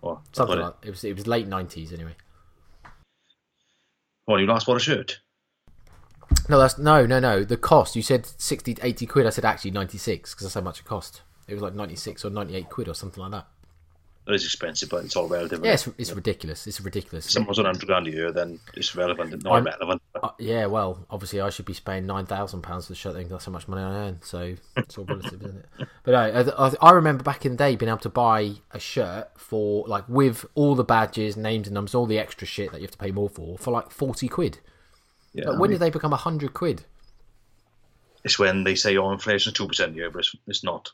Well, 0.00 0.22
something 0.30 0.60
like 0.60 0.74
it. 0.82 0.86
it 0.86 0.90
was. 0.90 1.02
It 1.02 1.16
was 1.16 1.26
late 1.26 1.48
nineties 1.48 1.92
anyway. 1.92 2.14
What 4.26 4.38
you 4.38 4.46
last 4.46 4.68
bought 4.68 4.76
a 4.76 4.80
shirt? 4.80 5.18
No, 6.48 6.58
that's 6.58 6.78
no, 6.78 7.06
no, 7.06 7.18
no. 7.18 7.44
The 7.44 7.56
cost 7.56 7.96
you 7.96 8.02
said 8.02 8.26
60, 8.26 8.78
80 8.82 9.06
quid. 9.06 9.26
I 9.26 9.30
said 9.30 9.44
actually 9.44 9.72
ninety 9.72 9.98
six 9.98 10.34
because 10.34 10.46
that's 10.46 10.54
how 10.54 10.60
much 10.60 10.80
it 10.80 10.84
cost. 10.84 11.22
It 11.48 11.54
was 11.54 11.62
like 11.62 11.74
ninety 11.74 11.96
six 11.96 12.24
or 12.24 12.30
ninety 12.30 12.56
eight 12.56 12.68
quid 12.68 12.88
or 12.88 12.94
something 12.94 13.22
like 13.22 13.32
that. 13.32 13.46
It 14.28 14.34
is 14.34 14.44
expensive, 14.44 14.88
but 14.88 15.04
it's 15.04 15.14
all 15.14 15.28
relative. 15.28 15.64
Yeah, 15.64 15.74
it's, 15.74 15.88
it's 15.98 16.12
ridiculous. 16.12 16.66
It's 16.66 16.80
ridiculous. 16.80 17.26
If 17.26 17.32
someone's 17.32 17.60
on 17.60 17.64
hundred 17.64 17.86
grand 17.86 18.08
a 18.08 18.10
year, 18.10 18.32
then 18.32 18.58
it's 18.74 18.96
relevant 18.96 19.32
and 19.32 19.44
not 19.44 19.54
I'm, 19.54 19.64
relevant. 19.64 20.02
Uh, 20.20 20.30
yeah, 20.40 20.66
well, 20.66 21.06
obviously, 21.10 21.40
I 21.40 21.50
should 21.50 21.64
be 21.64 21.74
paying 21.74 22.06
nine 22.06 22.26
thousand 22.26 22.62
pounds 22.62 22.86
for 22.86 22.92
the 22.92 22.96
shirt. 22.96 23.14
I 23.14 23.18
think 23.18 23.30
that's 23.30 23.44
how 23.44 23.52
much 23.52 23.68
money 23.68 23.82
I 23.82 24.08
earn, 24.08 24.18
so 24.22 24.56
it's 24.76 24.98
all 24.98 25.04
relative, 25.04 25.42
isn't 25.42 25.64
it? 25.78 25.88
But 26.02 26.14
I, 26.14 26.72
I 26.80 26.90
remember 26.92 27.22
back 27.22 27.44
in 27.46 27.52
the 27.52 27.58
day 27.58 27.74
being 27.76 27.88
able 27.88 27.98
to 27.98 28.08
buy 28.08 28.54
a 28.72 28.78
shirt 28.80 29.30
for 29.36 29.86
like 29.86 30.08
with 30.08 30.44
all 30.54 30.74
the 30.74 30.84
badges, 30.84 31.36
names, 31.36 31.68
and 31.68 31.74
numbers, 31.74 31.94
all 31.94 32.06
the 32.06 32.18
extra 32.18 32.46
shit 32.46 32.72
that 32.72 32.78
you 32.78 32.84
have 32.84 32.92
to 32.92 32.98
pay 32.98 33.12
more 33.12 33.28
for, 33.28 33.58
for 33.58 33.70
like 33.70 33.90
forty 33.90 34.26
quid. 34.26 34.58
Yeah, 35.36 35.50
like, 35.50 35.60
when 35.60 35.70
mean, 35.70 35.78
did 35.78 35.84
they 35.84 35.90
become 35.90 36.14
a 36.14 36.16
hundred 36.16 36.54
quid? 36.54 36.82
It's 38.24 38.38
when 38.38 38.64
they 38.64 38.74
say, 38.74 38.96
"Oh, 38.96 39.12
inflation 39.12 39.50
is 39.50 39.56
two 39.56 39.68
percent 39.68 39.92
a 39.92 39.96
year," 39.96 40.10
but 40.10 40.20
it's, 40.20 40.34
it's 40.46 40.64
not. 40.64 40.90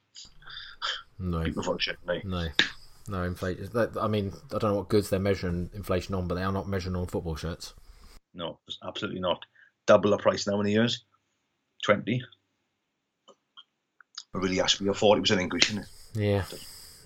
No. 1.19 1.45
People 1.45 1.63
fuck 1.63 1.81
shit, 1.81 1.97
no. 2.05 2.19
No. 2.25 2.49
No 3.09 3.23
inflation. 3.23 3.71
I 4.01 4.09
mean, 4.09 4.33
I 4.53 4.59
don't 4.59 4.73
know 4.73 4.77
what 4.79 4.89
goods 4.89 5.11
they're 5.11 5.21
measuring 5.21 5.71
inflation 5.75 6.17
on, 6.17 6.27
but 6.27 6.35
they 6.35 6.43
are 6.43 6.53
not 6.53 6.69
measuring 6.69 6.97
on 6.97 7.07
football 7.07 7.37
shirts. 7.37 7.75
No, 8.35 8.59
absolutely 8.85 9.21
not. 9.21 9.45
Double 9.87 10.11
the 10.11 10.19
price 10.19 10.47
now 10.47 10.59
in 10.59 10.67
the 10.67 10.73
years. 10.73 11.05
Twenty. 11.85 12.23
It 13.29 14.39
really 14.39 14.57
has 14.57 14.75
to 14.75 14.83
be 14.83 14.89
a 14.89 14.95
forty 14.95 15.21
percent 15.21 15.41
increase, 15.41 15.71
isn't 15.71 15.83
it? 15.83 15.89
Yeah, 16.15 16.45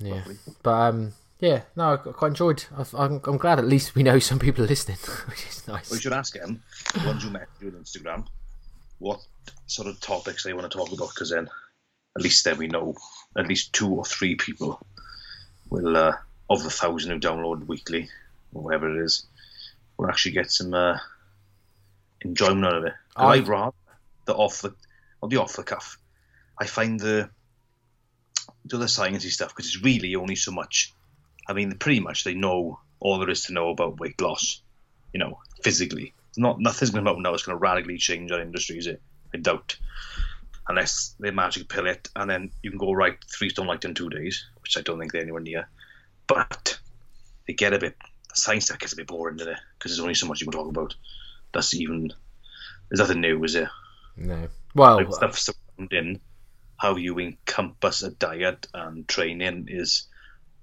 yeah. 0.01 0.23
But 0.63 0.71
um, 0.71 1.13
yeah, 1.39 1.63
no, 1.75 1.93
I 1.93 1.97
quite 1.97 2.29
enjoyed. 2.29 2.65
I, 2.77 3.05
am 3.05 3.21
I'm 3.25 3.37
glad 3.37 3.59
at 3.59 3.67
least 3.67 3.95
we 3.95 4.03
know 4.03 4.19
some 4.19 4.39
people 4.39 4.65
are 4.65 4.69
listening, 4.69 4.99
which 5.29 5.47
is 5.47 5.67
nice. 5.69 5.91
We 5.91 6.01
should 6.01 6.13
ask 6.13 6.35
them, 6.35 6.63
the 6.95 7.07
ones 7.07 7.23
who 7.23 7.31
met 7.31 7.49
you 7.61 7.69
on 7.69 7.75
Instagram, 7.75 8.27
what 8.99 9.21
sort 9.67 9.89
of 9.89 10.01
topics 10.01 10.45
they 10.45 10.53
want 10.53 10.71
to 10.71 10.77
talk 10.77 10.93
about, 10.93 11.11
because 11.11 11.31
then 11.31 11.49
at 12.17 12.23
least 12.23 12.45
then 12.45 12.57
we 12.57 12.69
know 12.69 12.95
at 13.37 13.47
least 13.47 13.73
two 13.73 13.93
or 13.93 14.05
three 14.05 14.35
people 14.37 14.81
will, 15.69 15.97
uh, 15.97 16.17
of 16.49 16.63
the 16.63 16.71
thousand 16.71 17.11
who 17.11 17.19
download 17.19 17.67
weekly, 17.67 18.09
or 18.55 18.63
whatever 18.63 18.99
it 18.99 19.05
is, 19.05 19.27
will 19.99 20.09
actually 20.09 20.33
get 20.33 20.51
some 20.51 20.73
uh, 20.73 20.99
enjoyment 22.23 22.65
out 22.65 22.77
of 22.77 22.85
it. 22.85 22.95
I'd 23.15 23.49
rather 23.49 23.77
the 24.25 24.35
off 24.35 24.63
the, 24.63 24.75
or 25.21 25.29
the 25.29 25.37
off 25.37 25.57
the 25.57 25.63
cuff. 25.63 25.99
I 26.59 26.67
find 26.67 26.99
the 26.99 27.29
the 28.65 28.79
sciencey 28.79 29.31
stuff 29.31 29.55
because 29.55 29.67
it's 29.67 29.83
really 29.83 30.17
only 30.17 30.35
so 30.35 30.51
much. 30.51 30.93
I 31.49 31.53
mean, 31.53 31.77
pretty 31.77 32.01
much 32.01 32.25
they 32.25 32.35
know 32.35 32.81
all 33.01 33.19
there 33.19 33.31
is 33.31 33.45
to 33.45 33.53
know 33.53 33.71
about 33.71 34.01
weight 34.01 34.21
loss. 34.21 34.63
You 35.13 35.21
know, 35.21 35.41
physically, 35.63 36.15
it's 36.29 36.39
not 36.39 36.61
nothing's 36.61 36.91
going 36.91 37.05
to 37.05 37.11
out 37.11 37.19
now. 37.19 37.35
It's 37.35 37.45
going 37.45 37.57
to 37.57 37.61
radically 37.61 37.99
change 37.99 38.31
our 38.33 38.41
industry. 38.41 38.79
Is 38.79 38.87
it? 38.87 39.01
I 39.35 39.39
doubt 39.39 39.77
unless 40.69 41.15
they 41.21 41.31
magic 41.31 41.69
pill 41.69 41.87
it, 41.87 42.09
and 42.17 42.29
then 42.29 42.51
you 42.63 42.71
can 42.71 42.79
go 42.79 42.93
right 42.93 43.17
three 43.25 43.51
stone 43.51 43.67
light 43.67 43.85
in 43.85 43.95
two 43.95 44.11
days, 44.11 44.47
which 44.63 44.77
I 44.77 44.81
don't 44.81 44.99
think 44.99 45.13
they're 45.13 45.23
anywhere 45.23 45.41
near. 45.41 45.69
But 46.27 46.79
they 47.47 47.53
get 47.53 47.73
a 47.73 47.79
bit 47.79 47.97
science 48.35 48.67
stuff 48.67 48.79
gets 48.79 48.93
a 48.93 48.97
bit 48.97 49.07
boring, 49.07 49.37
doesn't 49.37 49.53
it? 49.53 49.59
Because 49.79 49.93
there's 49.93 50.01
only 50.01 50.15
so 50.15 50.27
much 50.27 50.41
you 50.41 50.47
can 50.47 50.53
talk 50.53 50.69
about. 50.69 50.95
That's 51.53 51.75
even 51.75 52.13
there's 52.89 53.01
nothing 53.01 53.21
new, 53.21 53.43
is 53.45 53.55
there? 53.55 53.71
No. 54.17 54.49
Well, 54.75 54.97
like 54.97 55.15
stuff 55.15 55.39
surrounding 55.39 56.21
how 56.77 56.97
you 56.97 57.19
encompass 57.19 58.03
a 58.03 58.11
diet 58.11 58.67
and 58.75 59.09
training 59.09 59.69
is 59.71 60.09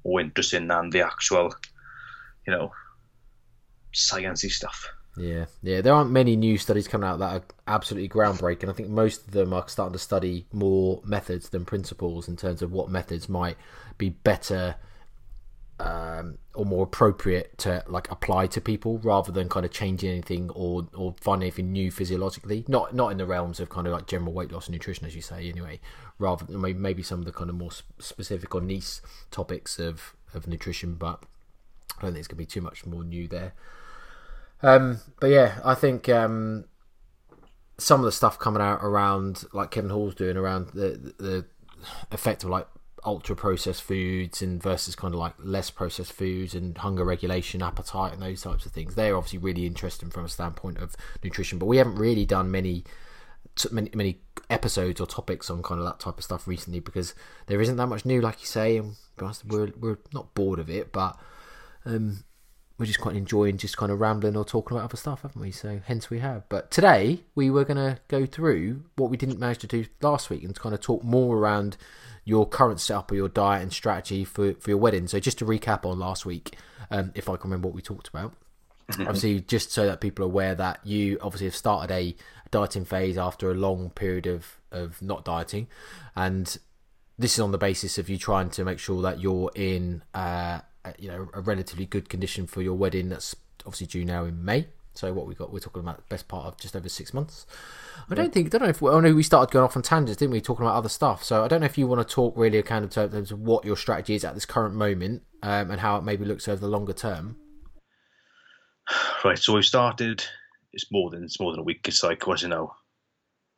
more 0.06 0.22
interesting 0.22 0.68
than 0.68 0.90
the 0.90 1.02
actual, 1.02 1.54
you 2.46 2.54
know, 2.54 2.72
sciencey 3.94 4.50
stuff. 4.50 4.88
Yeah, 5.16 5.46
yeah. 5.62 5.82
There 5.82 5.94
aren't 5.94 6.10
many 6.10 6.36
new 6.36 6.58
studies 6.58 6.88
coming 6.88 7.08
out 7.08 7.20
that 7.20 7.34
are 7.34 7.44
absolutely 7.68 8.10
groundbreaking. 8.10 8.70
I 8.70 8.74
think 8.74 8.90
most 8.90 9.28
of 9.28 9.32
them 9.32 9.54
are 9.54 9.68
starting 9.68 9.94
to 9.94 10.00
study 10.00 10.48
more 10.52 11.02
methods 11.06 11.50
than 11.50 11.66
principles 11.66 12.28
in 12.28 12.36
terms 12.36 12.62
of 12.62 12.72
what 12.72 12.90
methods 12.90 13.30
might 13.30 13.58
be 13.98 14.10
better 14.10 14.76
um, 15.80 16.38
or 16.54 16.66
more 16.66 16.84
appropriate 16.84 17.58
to 17.60 17.84
like 17.88 18.10
apply 18.12 18.48
to 18.48 18.62
people 18.62 19.00
rather 19.00 19.32
than 19.32 19.50
kind 19.50 19.66
of 19.66 19.72
changing 19.72 20.12
anything 20.12 20.50
or 20.52 20.88
or 20.94 21.16
finding 21.20 21.48
anything 21.48 21.72
new 21.72 21.92
physiologically. 21.92 22.64
Not 22.68 22.94
not 22.94 23.12
in 23.12 23.18
the 23.18 23.26
realms 23.26 23.60
of 23.60 23.70
kind 23.70 23.88
of 23.88 23.94
like 23.94 24.08
general 24.08 24.34
weight 24.34 24.52
loss 24.52 24.68
and 24.68 24.74
nutrition, 24.74 25.06
as 25.06 25.16
you 25.16 25.22
say, 25.22 25.50
anyway. 25.50 25.80
Rather 26.20 26.46
than 26.46 26.82
maybe 26.82 27.04
some 27.04 27.20
of 27.20 27.26
the 27.26 27.32
kind 27.32 27.50
of 27.50 27.56
more 27.56 27.72
specific 28.00 28.54
or 28.54 28.62
niche 28.62 29.00
topics 29.32 29.80
of 29.80 30.16
of 30.34 30.48
nutrition, 30.48 30.96
but 30.96 31.24
I 31.98 32.04
don't 32.04 32.14
think 32.14 32.20
it's 32.20 32.28
going 32.28 32.38
to 32.38 32.44
be 32.44 32.46
too 32.46 32.62
much 32.62 32.86
more 32.86 33.04
new 33.04 33.28
there. 33.28 33.54
Um, 34.62 35.00
but 35.20 35.28
yeah, 35.28 35.60
I 35.66 35.76
think 35.76 36.08
um, 36.08 36.66
some 37.78 38.00
of 38.00 38.06
the 38.06 38.12
stuff 38.12 38.40
coming 38.40 38.62
out 38.62 38.80
around, 38.82 39.44
like 39.54 39.72
Kevin 39.72 39.90
Hall's 39.90 40.16
doing 40.16 40.38
around 40.38 40.70
the 40.70 41.14
the 41.18 41.46
effect 42.12 42.44
of 42.44 42.50
like 42.50 42.68
ultra 43.06 43.36
processed 43.36 43.84
foods 43.84 44.42
and 44.42 44.62
versus 44.62 44.96
kind 44.96 45.14
of 45.14 45.20
like 45.20 45.34
less 45.40 45.70
processed 45.70 46.14
foods 46.14 46.54
and 46.56 46.78
hunger 46.78 47.04
regulation, 47.04 47.62
appetite, 47.62 48.14
and 48.14 48.22
those 48.22 48.42
types 48.42 48.66
of 48.66 48.72
things. 48.72 48.96
They're 48.96 49.16
obviously 49.16 49.40
really 49.40 49.66
interesting 49.66 50.10
from 50.10 50.26
a 50.26 50.30
standpoint 50.30 50.78
of 50.78 50.96
nutrition, 51.24 51.60
but 51.60 51.66
we 51.66 51.78
haven't 51.78 51.96
really 51.96 52.26
done 52.26 52.52
many 52.52 52.84
many, 53.72 53.90
many 53.94 54.20
episodes 54.50 55.00
or 55.00 55.08
topics 55.08 55.50
on 55.50 55.62
kind 55.62 55.80
of 55.80 55.86
that 55.86 56.00
type 56.00 56.18
of 56.18 56.24
stuff 56.24 56.48
recently 56.48 56.80
because 56.80 57.14
there 57.48 57.62
isn't 57.62 57.78
that 57.78 57.88
much 57.88 58.06
new, 58.06 58.22
like 58.22 58.40
you 58.42 58.48
say, 58.48 58.78
and 58.78 58.96
we're 59.48 59.72
we're 59.80 60.00
not 60.14 60.34
bored 60.34 60.60
of 60.60 60.70
it, 60.70 60.92
but 60.92 61.18
um, 61.86 62.24
we're 62.78 62.86
just 62.86 63.00
quite 63.00 63.16
enjoying 63.16 63.58
just 63.58 63.78
kind 63.78 63.92
of 63.92 64.00
rambling 64.00 64.36
or 64.36 64.44
talking 64.44 64.76
about 64.76 64.86
other 64.86 64.98
stuff, 64.98 65.22
haven't 65.22 65.42
we? 65.42 65.52
So 65.52 65.80
hence 65.86 66.10
we 66.10 66.20
have. 66.20 66.48
But 66.50 66.72
today 66.72 67.22
we 67.36 67.50
were 67.50 67.64
going 67.66 67.78
to 67.78 68.00
go 68.08 68.26
through 68.26 68.84
what 68.96 69.12
we 69.12 69.18
didn't 69.18 69.40
manage 69.40 69.60
to 69.60 69.68
do 69.68 69.86
last 70.02 70.30
week 70.30 70.44
and 70.44 70.56
kind 70.56 70.74
of 70.74 70.82
talk 70.82 71.04
more 71.04 71.38
around 71.38 71.78
your 72.26 72.48
current 72.48 72.80
setup 72.80 73.12
or 73.12 73.16
your 73.16 73.30
diet 73.30 73.62
and 73.62 73.72
strategy 73.72 74.24
for, 74.24 74.54
for 74.56 74.72
your 74.72 74.80
wedding. 74.80 75.08
So 75.08 75.20
just 75.20 75.38
to 75.40 75.46
recap 75.46 75.86
on 75.86 76.00
last 76.00 76.26
week, 76.26 76.56
um, 76.90 77.12
if 77.16 77.30
I 77.30 77.36
can 77.36 77.50
remember 77.50 77.68
what 77.68 77.76
we 77.76 77.82
talked 77.82 78.08
about. 78.08 78.34
Mm-hmm. 78.92 79.02
Obviously, 79.04 79.40
just 79.42 79.72
so 79.72 79.86
that 79.86 80.02
people 80.02 80.26
are 80.26 80.28
aware 80.28 80.56
that 80.56 80.80
you 80.84 81.18
obviously 81.22 81.48
have 81.48 81.56
started 81.56 81.94
a 81.94 82.16
dieting 82.52 82.86
phase 82.86 83.18
after 83.18 83.52
a 83.52 83.54
long 83.54 83.92
period 83.92 84.28
of, 84.28 84.60
of 84.72 85.02
not 85.02 85.24
dieting. 85.24 85.68
And 86.16 86.58
this 87.18 87.34
is 87.34 87.40
on 87.40 87.52
the 87.52 87.58
basis 87.58 87.98
of 87.98 88.10
you 88.10 88.18
trying 88.18 88.50
to 88.52 88.66
make 88.66 88.80
sure 88.80 89.02
that 89.04 89.22
you're 89.22 89.52
in 89.56 90.04
uh, 90.14 90.60
you 90.98 91.10
know 91.10 91.30
a 91.34 91.42
relatively 91.42 91.86
good 91.86 92.10
condition 92.10 92.48
for 92.48 92.62
your 92.62 92.76
wedding. 92.76 93.10
That's 93.10 93.36
obviously 93.66 93.88
due 93.88 94.06
now 94.06 94.26
in 94.26 94.44
May. 94.44 94.68
So 94.96 95.12
what 95.12 95.26
we 95.26 95.34
got, 95.34 95.52
we're 95.52 95.60
talking 95.60 95.82
about 95.82 95.98
the 95.98 96.04
best 96.08 96.28
part 96.28 96.46
of 96.46 96.58
just 96.60 96.76
over 96.76 96.88
six 96.88 97.14
months. 97.14 97.48
I 98.12 98.16
don't 98.16 98.32
think, 98.32 98.48
I 98.48 98.50
don't 98.50 98.62
know 98.62 98.70
if, 98.70 98.80
we, 98.80 98.92
I 98.92 99.00
know 99.00 99.16
we 99.16 99.24
started 99.24 99.52
going 99.52 99.64
off 99.64 99.76
on 99.76 99.82
tangents, 99.82 100.20
didn't 100.20 100.32
we, 100.32 100.40
talking 100.40 100.66
about 100.66 100.76
other 100.76 100.90
stuff. 100.90 101.24
So 101.24 101.44
I 101.44 101.48
don't 101.48 101.62
know 101.62 101.66
if 101.66 101.80
you 101.80 101.88
want 101.88 102.08
to 102.08 102.14
talk 102.14 102.38
really 102.38 102.62
kind 102.62 102.86
of 102.86 102.92
terms 102.92 103.32
of 103.32 103.40
what 103.40 103.66
your 103.66 103.76
strategy 103.76 104.14
is 104.14 104.24
at 104.24 104.36
this 104.36 104.46
current 104.46 104.76
moment 104.76 105.24
um, 105.42 105.72
and 105.72 105.80
how 105.80 105.98
it 105.98 106.04
maybe 106.04 106.26
looks 106.26 106.48
over 106.48 106.62
the 106.62 106.68
longer 106.68 106.94
term. 106.94 107.38
Right, 109.26 109.40
so 109.40 109.56
we've 109.56 109.66
started. 109.66 110.24
It's 110.74 110.92
more 110.92 111.10
than 111.10 111.24
it's 111.24 111.40
more 111.40 111.52
than 111.52 111.62
a 111.62 111.64
week. 111.64 111.88
It's 111.88 112.04
like 112.04 112.28
what 112.28 112.40
do 112.40 112.46
you 112.46 112.50
know? 112.50 112.74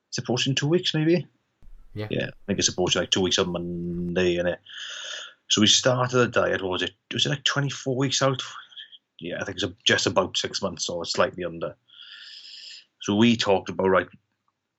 It's 0.09 0.19
approaching 0.19 0.55
two 0.55 0.67
weeks, 0.67 0.93
maybe. 0.93 1.27
Yeah. 1.93 2.07
Yeah, 2.09 2.27
I 2.27 2.45
think 2.47 2.59
it's 2.59 2.67
approaching 2.67 3.01
like 3.01 3.11
two 3.11 3.21
weeks 3.21 3.39
on 3.39 3.51
Monday, 3.51 4.37
and 4.37 4.47
it. 4.47 4.59
So 5.47 5.61
we 5.61 5.67
started 5.67 6.17
the 6.17 6.27
diet. 6.27 6.61
What 6.61 6.71
was 6.71 6.81
it? 6.83 6.91
Was 7.13 7.25
it 7.25 7.29
like 7.29 7.43
twenty 7.43 7.69
four 7.69 7.95
weeks 7.95 8.21
out? 8.21 8.41
Yeah, 9.19 9.37
I 9.39 9.45
think 9.45 9.57
it's 9.61 9.71
just 9.85 10.07
about 10.07 10.37
six 10.37 10.61
months 10.61 10.89
or 10.89 11.05
slightly 11.05 11.45
under. 11.45 11.75
So 13.01 13.15
we 13.15 13.37
talked 13.37 13.69
about 13.69 13.87
right 13.87 14.07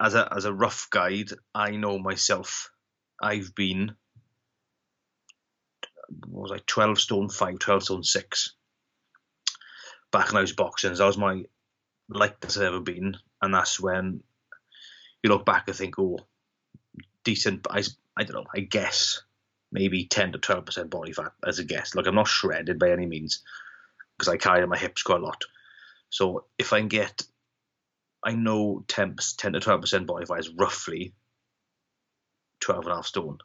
as 0.00 0.14
a 0.14 0.32
as 0.34 0.44
a 0.44 0.52
rough 0.52 0.88
guide. 0.90 1.30
I 1.54 1.72
know 1.72 1.98
myself. 1.98 2.70
I've 3.20 3.54
been 3.54 3.96
was 6.28 6.52
I 6.52 6.60
twelve 6.66 7.00
stone 7.00 7.28
five, 7.28 7.58
12 7.58 7.82
stone 7.84 8.04
six. 8.04 8.54
Back 10.12 10.28
when 10.28 10.38
I 10.38 10.42
was 10.42 10.52
boxing, 10.52 10.94
that 10.94 11.04
was 11.04 11.18
my 11.18 11.44
lightest 12.08 12.58
I've 12.58 12.64
ever 12.64 12.80
been, 12.80 13.16
and 13.42 13.54
that's 13.54 13.80
when 13.80 14.22
you 15.22 15.30
look 15.30 15.44
back 15.44 15.68
and 15.68 15.76
think, 15.76 15.98
oh, 15.98 16.18
decent. 17.24 17.66
I 17.70 17.82
I 18.16 18.24
don't 18.24 18.36
know. 18.36 18.50
I 18.54 18.60
guess 18.60 19.22
maybe 19.76 20.06
ten 20.06 20.32
to 20.32 20.38
twelve 20.38 20.64
percent 20.64 20.88
body 20.88 21.12
fat 21.12 21.32
as 21.46 21.58
a 21.58 21.64
guess. 21.64 21.94
Like 21.94 22.06
I'm 22.06 22.14
not 22.14 22.28
shredded 22.28 22.78
by 22.78 22.90
any 22.92 23.04
means 23.04 23.42
because 24.16 24.32
I 24.32 24.38
carry 24.38 24.66
my 24.66 24.78
hips 24.78 25.02
quite 25.02 25.20
a 25.20 25.24
lot. 25.24 25.44
So 26.08 26.46
if 26.56 26.72
I 26.72 26.78
can 26.78 26.88
get, 26.88 27.22
I 28.24 28.32
know 28.32 28.84
10, 28.88 29.16
10 29.36 29.52
to 29.52 29.60
12% 29.60 30.06
body 30.06 30.24
fat 30.24 30.38
is 30.38 30.48
roughly 30.48 31.12
12 32.60 32.84
and 32.84 32.92
a 32.92 32.96
half 32.96 33.06
stone. 33.06 33.38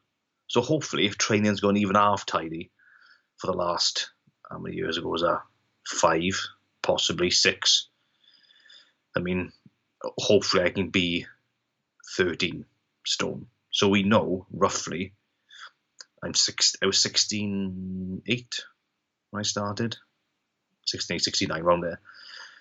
So 0.47 0.61
hopefully 0.61 1.05
if 1.05 1.17
training's 1.17 1.59
gone 1.59 1.75
even 1.75 1.95
half 1.95 2.25
tidy 2.25 2.71
for 3.37 3.47
the 3.47 3.57
last, 3.57 4.11
how 4.49 4.59
many 4.59 4.77
years 4.77 4.97
ago 4.97 5.09
was 5.09 5.23
that? 5.23 5.41
Five, 5.85 6.39
possibly 6.81 7.29
six. 7.29 7.89
I 9.17 9.19
mean, 9.19 9.51
hopefully 10.17 10.63
I 10.63 10.69
can 10.69 10.91
be 10.91 11.25
13 12.15 12.63
stone. 13.05 13.47
So 13.71 13.89
we 13.89 14.03
know 14.03 14.45
roughly 14.51 15.13
I'm 16.23 16.33
six, 16.33 16.75
I 16.81 16.85
was 16.85 17.01
16, 17.01 18.21
8 18.27 18.63
when 19.31 19.39
I 19.39 19.43
started. 19.43 19.97
68, 20.85 21.21
69 21.21 21.61
around 21.61 21.81
there. 21.81 21.99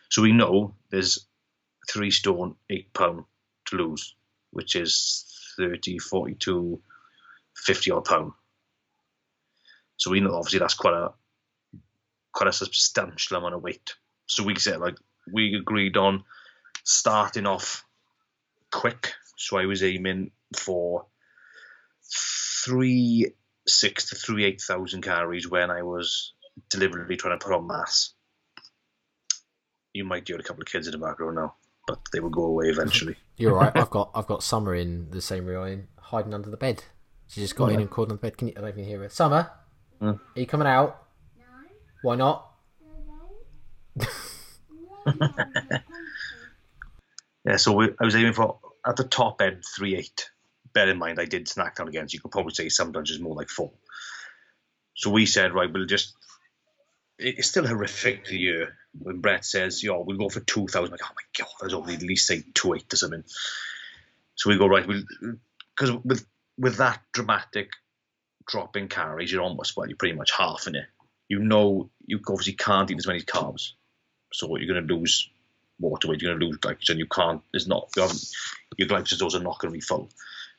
So 0.08 0.22
we 0.22 0.32
know 0.32 0.74
there's 0.90 1.26
three 1.88 2.10
stone, 2.10 2.56
eight 2.68 2.92
pound 2.92 3.24
to 3.66 3.76
lose, 3.76 4.14
which 4.50 4.76
is 4.76 5.24
30, 5.58 5.98
42, 5.98 6.80
50 7.56 7.90
odd 7.90 8.04
pound. 8.04 8.32
So 9.96 10.10
we 10.10 10.20
know 10.20 10.34
obviously 10.34 10.60
that's 10.60 10.74
quite 10.74 10.94
a 10.94 11.12
quite 12.32 12.48
a 12.48 12.52
substantial 12.52 13.36
amount 13.36 13.54
of 13.54 13.62
weight. 13.62 13.94
So 14.26 14.44
we 14.44 14.54
said 14.56 14.80
like 14.80 14.96
we 15.30 15.54
agreed 15.54 15.96
on 15.96 16.24
starting 16.84 17.46
off 17.46 17.84
quick. 18.70 19.12
So 19.36 19.58
I 19.58 19.66
was 19.66 19.82
aiming 19.82 20.30
for 20.56 21.06
three 22.64 23.34
six 23.74 24.10
to 24.10 24.16
three 24.16 24.44
eight 24.44 24.60
thousand 24.60 25.02
calories 25.02 25.48
when 25.48 25.70
I 25.70 25.82
was 25.82 26.34
deliberately 26.70 27.16
trying 27.16 27.38
to 27.38 27.44
put 27.44 27.54
on 27.54 27.66
mass. 27.66 28.12
You 29.92 30.04
might 30.04 30.26
hear 30.28 30.36
a 30.36 30.42
couple 30.42 30.62
of 30.62 30.68
kids 30.68 30.86
in 30.86 30.92
the 30.92 30.98
background 30.98 31.36
now, 31.36 31.54
but 31.86 31.98
they 32.12 32.20
will 32.20 32.30
go 32.30 32.44
away 32.44 32.66
eventually. 32.66 33.16
You're 33.36 33.54
right. 33.54 33.72
I've 33.74 33.90
got 33.90 34.10
I've 34.14 34.26
got 34.26 34.42
Summer 34.42 34.74
in 34.74 35.10
the 35.10 35.20
same 35.20 35.46
room, 35.46 35.88
hiding 35.98 36.34
under 36.34 36.50
the 36.50 36.56
bed. 36.56 36.84
She 37.28 37.40
just 37.40 37.56
got 37.56 37.72
in 37.72 37.80
and 37.80 37.88
crawled 37.90 38.10
under 38.10 38.20
the 38.20 38.26
bed. 38.26 38.36
Can 38.36 38.48
you? 38.48 38.54
I 38.56 38.60
don't 38.60 38.70
even 38.70 38.84
hear 38.84 39.00
her. 39.00 39.08
Summer, 39.08 39.50
Hmm. 40.00 40.06
are 40.08 40.18
you 40.34 40.46
coming 40.46 40.66
out? 40.66 41.06
No, 41.38 41.44
Why 42.02 42.16
not? 42.16 42.46
Yeah, 47.46 47.56
so 47.56 47.72
we, 47.72 47.88
I 47.98 48.04
was 48.04 48.14
aiming 48.14 48.34
for 48.34 48.58
at 48.86 48.96
the 48.96 49.04
top 49.04 49.40
end 49.40 49.64
three 49.76 49.96
eight. 49.96 50.30
Bear 50.72 50.88
in 50.88 50.98
mind, 50.98 51.18
I 51.20 51.24
did 51.24 51.48
snack 51.48 51.76
down 51.76 51.88
again, 51.88 52.08
so 52.08 52.14
you 52.14 52.20
could 52.20 52.30
probably 52.30 52.54
say 52.54 52.68
sometimes 52.68 53.10
it's 53.10 53.20
more 53.20 53.34
like 53.34 53.48
four. 53.48 53.72
So 54.94 55.10
we 55.10 55.26
said, 55.26 55.54
right, 55.54 55.72
we'll 55.72 55.86
just. 55.86 56.14
It's 57.18 57.48
still 57.48 57.66
horrific 57.66 58.26
the 58.26 58.38
year 58.38 58.76
when 58.98 59.20
Brett 59.20 59.44
says, 59.44 59.82
"Yo, 59.82 60.00
we'll 60.00 60.16
go 60.16 60.28
for 60.28 60.40
two 60.40 60.66
thousand. 60.66 60.92
Like, 60.92 61.00
oh 61.04 61.14
my 61.14 61.22
god, 61.44 61.52
there's 61.60 61.74
only 61.74 61.94
at 61.94 62.02
least 62.02 62.26
say 62.26 62.42
two 62.54 62.74
eight 62.74 62.92
or 62.92 62.96
something. 62.96 63.24
So 64.36 64.48
we 64.48 64.56
go 64.56 64.66
right, 64.66 64.86
we'll 64.86 65.02
because 65.76 65.96
with 66.04 66.26
with 66.58 66.76
that 66.76 67.00
dramatic 67.12 67.70
drop 68.46 68.76
in 68.76 68.88
calories, 68.88 69.30
you're 69.30 69.42
almost 69.42 69.76
well, 69.76 69.86
you're 69.86 69.96
pretty 69.96 70.16
much 70.16 70.32
half 70.32 70.66
in 70.66 70.76
it. 70.76 70.86
You 71.28 71.38
know, 71.40 71.90
you 72.06 72.20
obviously 72.26 72.54
can't 72.54 72.90
eat 72.90 72.98
as 72.98 73.06
many 73.06 73.20
carbs, 73.20 73.72
so 74.32 74.56
you're 74.56 74.72
going 74.72 74.86
to 74.86 74.94
lose 74.94 75.28
water 75.78 76.08
weight. 76.08 76.20
You're 76.20 76.32
going 76.32 76.40
to 76.40 76.46
lose 76.46 76.58
glycogen. 76.58 76.98
You 76.98 77.06
can't. 77.06 77.42
It's 77.52 77.66
not. 77.66 77.90
You 77.96 78.08
your 78.76 78.88
glycogen 78.88 79.08
stores 79.08 79.34
are 79.34 79.42
not 79.42 79.58
going 79.58 79.72
to 79.72 79.76
be 79.76 79.80
full. 79.80 80.08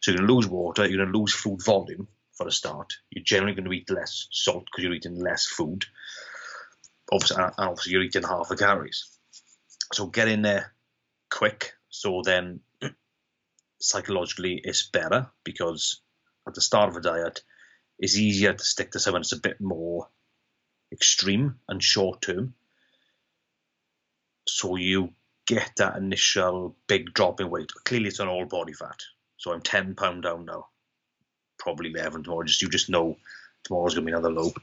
So 0.01 0.11
you're 0.11 0.17
going 0.17 0.27
to 0.27 0.33
lose 0.33 0.47
water. 0.47 0.85
You're 0.87 0.97
going 0.97 1.11
to 1.11 1.19
lose 1.19 1.33
food 1.33 1.63
volume 1.63 2.07
for 2.33 2.47
a 2.47 2.51
start. 2.51 2.93
You're 3.11 3.23
generally 3.23 3.53
going 3.53 3.65
to 3.65 3.71
eat 3.71 3.89
less 3.89 4.27
salt 4.31 4.65
because 4.65 4.83
you're 4.83 4.93
eating 4.93 5.19
less 5.19 5.45
food. 5.45 5.85
Obviously, 7.11 7.43
and 7.43 7.53
obviously 7.57 7.93
you're 7.93 8.03
eating 8.03 8.23
half 8.23 8.49
the 8.49 8.57
calories. 8.57 9.05
So 9.93 10.07
get 10.07 10.27
in 10.27 10.41
there 10.41 10.73
quick. 11.29 11.73
So 11.89 12.21
then 12.23 12.61
psychologically 13.79 14.59
it's 14.63 14.87
better 14.87 15.29
because 15.43 16.01
at 16.47 16.55
the 16.55 16.61
start 16.61 16.89
of 16.89 16.95
a 16.95 17.01
diet, 17.01 17.41
it's 17.99 18.17
easier 18.17 18.53
to 18.53 18.63
stick 18.63 18.91
to 18.91 18.99
something 18.99 19.19
that's 19.19 19.33
a 19.33 19.39
bit 19.39 19.61
more 19.61 20.07
extreme 20.91 21.59
and 21.69 21.81
short 21.83 22.21
term. 22.21 22.55
So 24.47 24.77
you 24.77 25.13
get 25.45 25.73
that 25.77 25.97
initial 25.97 26.75
big 26.87 27.13
drop 27.13 27.39
in 27.39 27.51
weight. 27.51 27.71
Clearly, 27.85 28.07
it's 28.07 28.19
on 28.19 28.27
all 28.27 28.45
body 28.45 28.73
fat. 28.73 28.99
So 29.41 29.51
I'm 29.51 29.61
10 29.61 29.95
pound 29.95 30.21
down 30.21 30.45
now. 30.45 30.67
Probably 31.57 31.89
11 31.89 32.23
tomorrow. 32.23 32.43
Just 32.43 32.61
you 32.61 32.69
just 32.69 32.91
know 32.91 33.17
tomorrow's 33.63 33.95
gonna 33.95 34.05
be 34.05 34.11
another 34.11 34.29
low. 34.29 34.53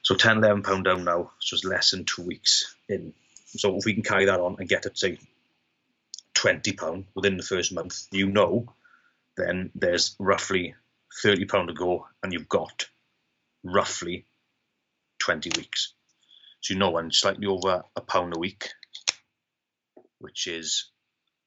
So 0.00 0.14
10, 0.14 0.38
11 0.38 0.62
pound 0.62 0.84
down 0.84 1.04
now. 1.04 1.32
So 1.40 1.56
it's 1.56 1.64
less 1.64 1.90
than 1.90 2.06
two 2.06 2.22
weeks 2.22 2.74
in. 2.88 3.12
So 3.48 3.76
if 3.76 3.84
we 3.84 3.92
can 3.92 4.02
carry 4.02 4.24
that 4.24 4.40
on 4.40 4.56
and 4.58 4.66
get 4.68 4.86
it 4.86 4.96
say 4.96 5.18
20 6.32 6.72
pound 6.72 7.04
within 7.14 7.36
the 7.36 7.42
first 7.42 7.70
month, 7.70 8.06
you 8.10 8.30
know, 8.30 8.72
then 9.36 9.70
there's 9.74 10.16
roughly 10.18 10.74
30 11.22 11.44
pound 11.44 11.68
to 11.68 11.74
go, 11.74 12.06
and 12.22 12.32
you've 12.32 12.48
got 12.48 12.86
roughly 13.62 14.24
20 15.18 15.50
weeks. 15.58 15.92
So 16.62 16.72
you 16.72 16.80
know, 16.80 16.96
and 16.96 17.14
slightly 17.14 17.46
over 17.46 17.84
a 17.94 18.00
pound 18.00 18.34
a 18.34 18.38
week, 18.38 18.70
which 20.18 20.46
is 20.46 20.90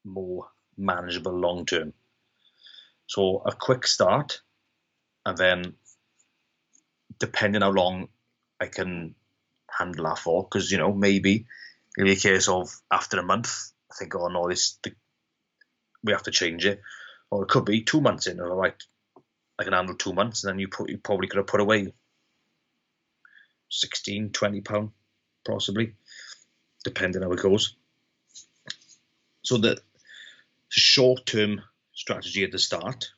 more 0.05 0.49
manageable 0.77 1.33
long 1.33 1.65
term. 1.65 1.93
So 3.07 3.43
a 3.45 3.51
quick 3.51 3.85
start, 3.85 4.41
and 5.25 5.37
then 5.37 5.75
depending 7.19 7.61
how 7.61 7.71
long 7.71 8.09
I 8.59 8.67
can 8.67 9.15
handle 9.69 10.05
that 10.05 10.19
for, 10.19 10.43
because 10.43 10.71
you 10.71 10.77
know 10.77 10.93
maybe 10.93 11.45
it'll 11.97 12.07
be 12.07 12.13
a 12.13 12.15
case 12.15 12.47
of 12.47 12.69
after 12.91 13.19
a 13.19 13.23
month, 13.23 13.71
I 13.91 13.95
think, 13.95 14.15
oh 14.15 14.27
no, 14.27 14.47
this 14.49 14.79
the, 14.83 14.93
we 16.03 16.13
have 16.13 16.23
to 16.23 16.31
change 16.31 16.65
it, 16.65 16.81
or 17.29 17.43
it 17.43 17.49
could 17.49 17.65
be 17.65 17.83
two 17.83 18.01
months 18.01 18.27
in, 18.27 18.39
all 18.39 18.55
right, 18.55 18.75
I 19.59 19.63
can 19.63 19.73
handle 19.73 19.95
two 19.95 20.13
months, 20.13 20.43
and 20.43 20.51
then 20.51 20.59
you 20.59 20.67
put 20.67 20.89
you 20.89 20.97
probably 20.97 21.27
could 21.27 21.37
have 21.37 21.47
put 21.47 21.61
away 21.61 21.93
16, 23.69 24.31
20 24.31 24.61
pound, 24.61 24.91
possibly, 25.45 25.95
depending 26.83 27.21
how 27.21 27.31
it 27.31 27.41
goes. 27.41 27.75
So 29.43 29.57
the 29.57 29.81
short 30.69 31.25
term 31.25 31.61
strategy 31.93 32.43
at 32.43 32.51
the 32.51 32.59
start 32.59 33.11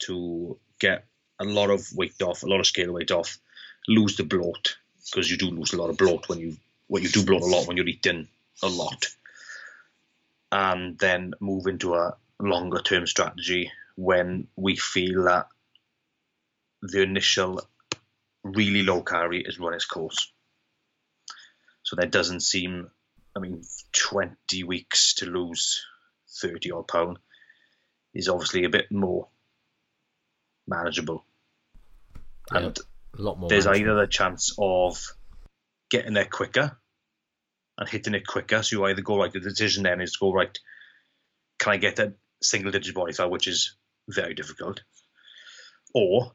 to 0.00 0.58
get 0.78 1.04
a 1.38 1.44
lot 1.44 1.70
of 1.70 1.86
weight 1.94 2.20
off, 2.22 2.42
a 2.42 2.46
lot 2.46 2.60
of 2.60 2.66
scale 2.66 2.92
weight 2.92 3.10
off, 3.10 3.38
lose 3.86 4.16
the 4.16 4.24
bloat 4.24 4.76
because 5.04 5.30
you 5.30 5.36
do 5.36 5.50
lose 5.50 5.72
a 5.72 5.76
lot 5.76 5.90
of 5.90 5.96
bloat 5.96 6.28
when 6.28 6.38
you 6.38 6.56
when 6.88 7.02
you 7.02 7.08
do 7.08 7.24
bloat 7.24 7.42
a 7.42 7.46
lot 7.46 7.66
when 7.66 7.76
you're 7.76 7.88
eating 7.88 8.28
a 8.62 8.68
lot, 8.68 9.06
and 10.50 10.98
then 10.98 11.34
move 11.40 11.66
into 11.66 11.94
a 11.94 12.16
longer 12.40 12.80
term 12.80 13.06
strategy 13.06 13.70
when 13.96 14.46
we 14.56 14.76
feel 14.76 15.24
that 15.24 15.48
the 16.82 17.02
initial 17.02 17.60
really 18.42 18.82
low 18.82 19.02
calorie 19.02 19.42
is 19.42 19.58
run 19.58 19.74
its 19.74 19.84
course. 19.84 20.32
So 21.82 21.96
that 21.96 22.10
doesn't 22.10 22.40
seem, 22.40 22.90
I 23.36 23.40
mean, 23.40 23.62
20 23.92 24.64
weeks 24.64 25.14
to 25.14 25.26
lose 25.26 25.84
30 26.40 26.70
odd 26.72 26.88
pound 26.88 27.18
is 28.14 28.28
obviously 28.28 28.64
a 28.64 28.68
bit 28.70 28.90
more 28.90 29.28
manageable. 30.66 31.24
And 32.50 32.78
A 33.18 33.22
lot 33.22 33.38
more. 33.38 33.48
there's 33.48 33.66
manageable. 33.66 33.90
either 33.92 34.00
the 34.00 34.10
chance 34.10 34.54
of 34.58 34.98
getting 35.90 36.14
there 36.14 36.24
quicker 36.26 36.76
and 37.76 37.88
hitting 37.88 38.14
it 38.14 38.26
quicker. 38.26 38.62
So 38.62 38.76
you 38.76 38.84
either 38.86 39.02
go 39.02 39.18
right. 39.18 39.32
The 39.32 39.40
decision 39.40 39.84
then 39.84 40.00
is 40.00 40.12
to 40.12 40.18
go 40.20 40.32
right. 40.32 40.58
Can 41.58 41.72
I 41.72 41.76
get 41.76 41.96
that 41.96 42.14
single 42.42 42.70
digit 42.72 42.94
body 42.94 43.12
fat, 43.12 43.30
which 43.30 43.46
is 43.46 43.76
very 44.08 44.34
difficult, 44.34 44.82
or 45.94 46.32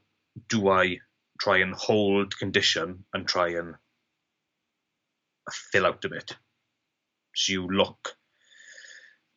do 0.49 0.69
I 0.69 0.97
try 1.39 1.57
and 1.59 1.73
hold 1.73 2.37
condition 2.37 3.05
and 3.13 3.27
try 3.27 3.49
and 3.49 3.75
fill 5.71 5.85
out 5.85 6.03
a 6.05 6.09
bit? 6.09 6.35
So 7.35 7.53
you 7.53 7.67
look, 7.67 8.15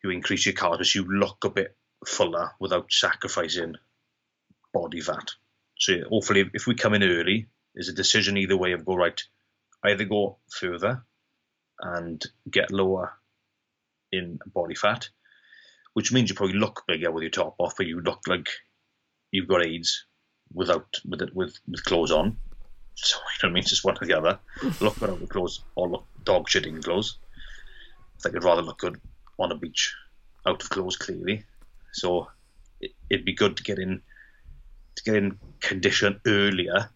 you 0.03 0.11
increase 0.11 0.44
your 0.44 0.55
calories, 0.55 0.94
you 0.94 1.05
look 1.05 1.44
a 1.44 1.51
bit 1.51 1.77
fuller 2.04 2.52
without 2.61 2.92
sacrificing 2.92 3.76
body 4.72 5.00
fat. 5.00 5.30
So 5.78 5.94
hopefully, 6.09 6.50
if 6.54 6.66
we 6.66 6.74
come 6.74 6.94
in 6.94 7.02
early, 7.02 7.48
there's 7.74 7.88
a 7.88 7.94
decision 7.94 8.37
either 8.37 8.56
way 8.56 8.72
of 8.72 8.85
go 8.85 8.94
right, 8.94 9.20
either 9.85 10.04
go 10.04 10.38
further 10.50 11.04
and 11.80 12.24
get 12.50 12.72
lower 12.72 13.12
in 14.12 14.38
body 14.46 14.74
fat, 14.74 15.09
which 15.92 16.12
means 16.12 16.30
you 16.30 16.37
probably 16.37 16.59
look 16.59 16.85
bigger 16.87 17.11
with 17.11 17.22
your 17.22 17.30
top 17.30 17.56
off, 17.59 17.74
but 17.76 17.87
you 17.87 18.00
look 18.00 18.20
like 18.26 18.48
you've 19.30 19.48
got 19.48 19.66
AIDS 19.66 20.04
without 20.52 20.87
with 21.04 21.22
it 21.22 21.35
with, 21.35 21.59
with 21.68 21.85
clothes 21.85 22.12
on. 22.12 22.38
So 22.98 23.18
you 23.18 23.20
know 23.20 23.48
what 23.48 23.50
I 23.50 23.52
mean, 23.52 23.61
it's 23.61 23.68
just 23.68 23.85
one 23.85 23.98
or 24.00 24.06
the 24.06 24.16
other. 24.16 24.38
look 24.80 24.98
good 24.98 25.20
with 25.20 25.28
clothes 25.28 25.62
or 25.74 25.87
look 25.87 26.06
dog 26.24 26.48
shit 26.48 26.64
in 26.64 26.82
clothes. 26.82 27.18
I 28.18 28.22
think 28.22 28.37
I'd 28.37 28.44
rather 28.44 28.62
look 28.62 28.78
good 28.78 28.98
on 29.38 29.52
a 29.52 29.54
beach 29.54 29.94
out 30.46 30.62
of 30.62 30.70
clothes 30.70 30.96
clearly. 30.96 31.44
So 31.96 32.28
it, 32.80 32.92
it'd 33.09 33.24
be 33.24 33.35
good 33.35 33.56
to 33.56 33.62
get 33.62 33.78
in 33.78 34.02
to 34.96 35.02
get 35.04 35.16
in 35.16 35.38
condition 35.61 36.20
earlier, 36.26 36.90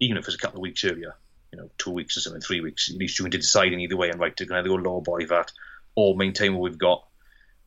even 0.00 0.16
if 0.16 0.26
it's 0.26 0.34
a 0.34 0.38
couple 0.38 0.58
of 0.58 0.62
weeks 0.62 0.84
earlier, 0.84 1.14
you 1.52 1.58
know, 1.58 1.70
two 1.76 1.90
weeks 1.90 2.16
or 2.16 2.20
something, 2.20 2.40
three 2.40 2.60
weeks. 2.60 2.90
At 2.90 2.96
least 2.96 3.18
you 3.18 3.24
can 3.24 3.30
decide 3.30 3.72
in 3.72 3.80
either 3.80 3.96
way 3.96 4.08
and 4.08 4.18
right 4.18 4.36
to 4.36 4.44
either 4.44 4.68
go 4.68 4.74
lower 4.74 5.02
body 5.02 5.26
fat 5.26 5.52
or 5.94 6.14
oh, 6.14 6.16
maintain 6.16 6.54
what 6.54 6.62
we've 6.62 6.78
got 6.78 7.06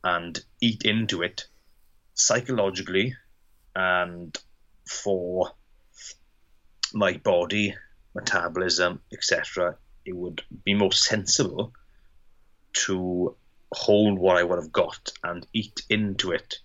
and 0.02 0.38
eat 0.60 0.82
into 0.84 1.22
it 1.22 1.46
psychologically 2.14 3.14
and 3.74 4.36
for 4.88 5.52
my 6.92 7.16
body, 7.18 7.74
metabolism, 8.14 9.00
etc. 9.12 9.76
It 10.04 10.16
would 10.16 10.42
be 10.64 10.74
more 10.74 10.92
sensible 10.92 11.72
to 12.84 13.36
hold 13.72 14.18
what 14.18 14.36
I 14.36 14.42
would 14.42 14.58
have 14.58 14.72
got 14.72 15.12
and 15.22 15.46
eat 15.52 15.82
into 15.88 16.32
it 16.32 16.58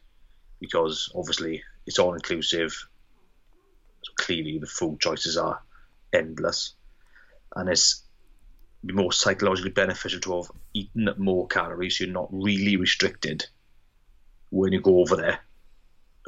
because 0.59 1.11
obviously 1.15 1.63
it's 1.85 1.99
all 1.99 2.13
inclusive 2.13 2.87
so 4.03 4.13
clearly, 4.17 4.57
the 4.59 4.67
food 4.67 4.99
choices 4.99 5.37
are 5.37 5.61
endless, 6.13 6.73
and 7.55 7.69
it's 7.69 8.03
more 8.81 9.11
psychologically 9.11 9.71
beneficial 9.71 10.21
to 10.21 10.37
have 10.37 10.51
eaten 10.73 11.09
more 11.17 11.47
calories. 11.47 11.99
You're 11.99 12.09
not 12.09 12.29
really 12.31 12.77
restricted 12.77 13.45
when 14.49 14.71
you 14.71 14.81
go 14.81 14.99
over 14.99 15.15
there. 15.15 15.39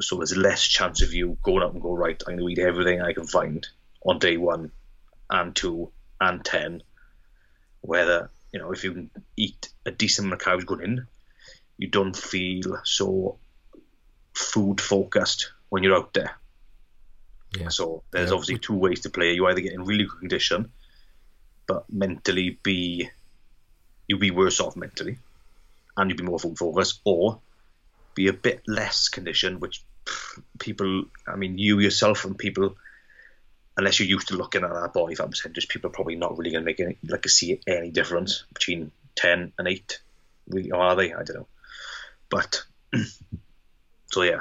So 0.00 0.16
there's 0.16 0.36
less 0.36 0.62
chance 0.62 1.02
of 1.02 1.14
you 1.14 1.38
going 1.42 1.62
up 1.62 1.72
and 1.72 1.82
go 1.82 1.92
right. 1.92 2.22
I'm 2.26 2.36
going 2.36 2.54
to 2.54 2.60
eat 2.60 2.66
everything 2.66 3.00
I 3.00 3.12
can 3.12 3.26
find 3.26 3.66
on 4.04 4.18
day 4.18 4.36
one, 4.36 4.72
and 5.30 5.54
two, 5.54 5.92
and 6.20 6.44
ten. 6.44 6.82
Whether 7.80 8.30
you 8.52 8.60
know 8.60 8.72
if 8.72 8.84
you 8.84 8.92
can 8.92 9.10
eat 9.36 9.70
a 9.86 9.90
decent 9.90 10.26
amount 10.26 10.42
of 10.42 10.44
calories 10.44 10.64
going 10.64 10.82
in, 10.82 11.06
you 11.78 11.88
don't 11.88 12.16
feel 12.16 12.80
so 12.84 13.38
food 14.34 14.80
focused 14.80 15.52
when 15.68 15.82
you're 15.82 15.96
out 15.96 16.12
there. 16.12 16.36
Yeah. 17.58 17.68
So 17.68 18.02
there's 18.10 18.30
yeah. 18.30 18.34
obviously 18.34 18.58
two 18.58 18.76
ways 18.76 19.00
to 19.00 19.10
play. 19.10 19.32
You 19.34 19.46
either 19.46 19.60
get 19.60 19.72
in 19.72 19.84
really 19.84 20.04
good 20.04 20.18
condition, 20.18 20.72
but 21.66 21.84
mentally 21.90 22.58
be 22.62 23.10
you'll 24.08 24.18
be 24.18 24.30
worse 24.30 24.60
off 24.60 24.76
mentally, 24.76 25.18
and 25.96 26.10
you'll 26.10 26.18
be 26.18 26.24
more 26.24 26.38
food 26.38 26.58
focused, 26.58 27.00
or 27.04 27.40
be 28.14 28.28
a 28.28 28.32
bit 28.32 28.62
less 28.66 29.08
conditioned, 29.08 29.60
which 29.60 29.82
people, 30.58 31.04
I 31.26 31.36
mean, 31.36 31.58
you 31.58 31.78
yourself 31.78 32.24
and 32.24 32.36
people, 32.36 32.76
unless 33.76 34.00
you're 34.00 34.08
used 34.08 34.28
to 34.28 34.36
looking 34.36 34.64
at 34.64 34.72
that 34.72 34.92
body 34.92 35.14
fat 35.14 35.30
percentage, 35.30 35.68
people 35.68 35.88
are 35.88 35.94
probably 35.94 36.16
not 36.16 36.36
really 36.36 36.50
going 36.50 36.62
to 36.62 36.66
make 36.66 36.80
any, 36.80 36.98
like 37.06 37.28
see 37.28 37.60
any 37.66 37.90
difference 37.90 38.44
between 38.52 38.90
ten 39.14 39.52
and 39.58 39.68
eight. 39.68 40.00
Really, 40.48 40.72
or 40.72 40.80
are 40.80 40.96
they? 40.96 41.12
I 41.12 41.22
don't 41.22 41.36
know. 41.36 41.48
But 42.28 42.64
so 44.12 44.22
yeah, 44.22 44.40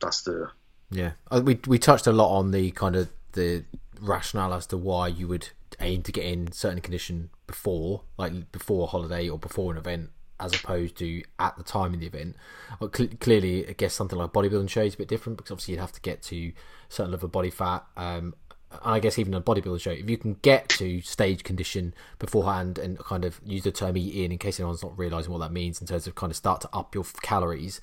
that's 0.00 0.22
the 0.22 0.50
yeah, 0.90 1.12
uh, 1.30 1.40
we 1.44 1.58
we 1.66 1.78
touched 1.78 2.06
a 2.06 2.12
lot 2.12 2.36
on 2.36 2.50
the 2.50 2.70
kind 2.72 2.96
of 2.96 3.08
the 3.32 3.64
rationale 4.00 4.54
as 4.54 4.66
to 4.68 4.76
why 4.76 5.08
you 5.08 5.28
would 5.28 5.48
aim 5.78 6.02
to 6.02 6.12
get 6.12 6.24
in 6.24 6.50
certain 6.52 6.80
condition 6.80 7.30
before, 7.46 8.02
like 8.18 8.50
before 8.52 8.84
a 8.84 8.86
holiday 8.86 9.28
or 9.28 9.38
before 9.38 9.72
an 9.72 9.78
event, 9.78 10.10
as 10.40 10.54
opposed 10.54 10.96
to 10.98 11.22
at 11.38 11.56
the 11.56 11.62
time 11.62 11.94
of 11.94 12.00
the 12.00 12.06
event. 12.06 12.36
Well, 12.80 12.90
cl- 12.94 13.10
clearly, 13.20 13.68
I 13.68 13.72
guess 13.72 13.94
something 13.94 14.18
like 14.18 14.32
bodybuilding 14.32 14.68
show 14.68 14.82
is 14.82 14.94
a 14.94 14.98
bit 14.98 15.08
different 15.08 15.36
because 15.38 15.52
obviously 15.52 15.74
you'd 15.74 15.80
have 15.80 15.92
to 15.92 16.00
get 16.00 16.22
to 16.24 16.52
certain 16.88 17.12
level 17.12 17.26
of 17.26 17.32
body 17.32 17.50
fat. 17.50 17.84
Um, 17.96 18.34
and 18.72 18.94
I 18.94 19.00
guess 19.00 19.18
even 19.18 19.34
a 19.34 19.40
bodybuilding 19.40 19.80
show, 19.80 19.90
if 19.90 20.08
you 20.08 20.16
can 20.16 20.34
get 20.42 20.68
to 20.70 21.00
stage 21.00 21.42
condition 21.42 21.92
beforehand 22.18 22.78
and 22.78 22.98
kind 22.98 23.24
of 23.24 23.40
use 23.44 23.64
the 23.64 23.72
term 23.72 23.96
eat 23.96 24.24
in, 24.24 24.32
in 24.32 24.38
case 24.38 24.60
anyone's 24.60 24.82
not 24.82 24.96
realizing 24.96 25.32
what 25.32 25.38
that 25.38 25.52
means 25.52 25.80
in 25.80 25.86
terms 25.86 26.06
of 26.06 26.14
kind 26.14 26.30
of 26.30 26.36
start 26.36 26.60
to 26.60 26.68
up 26.72 26.94
your 26.94 27.04
calories, 27.22 27.80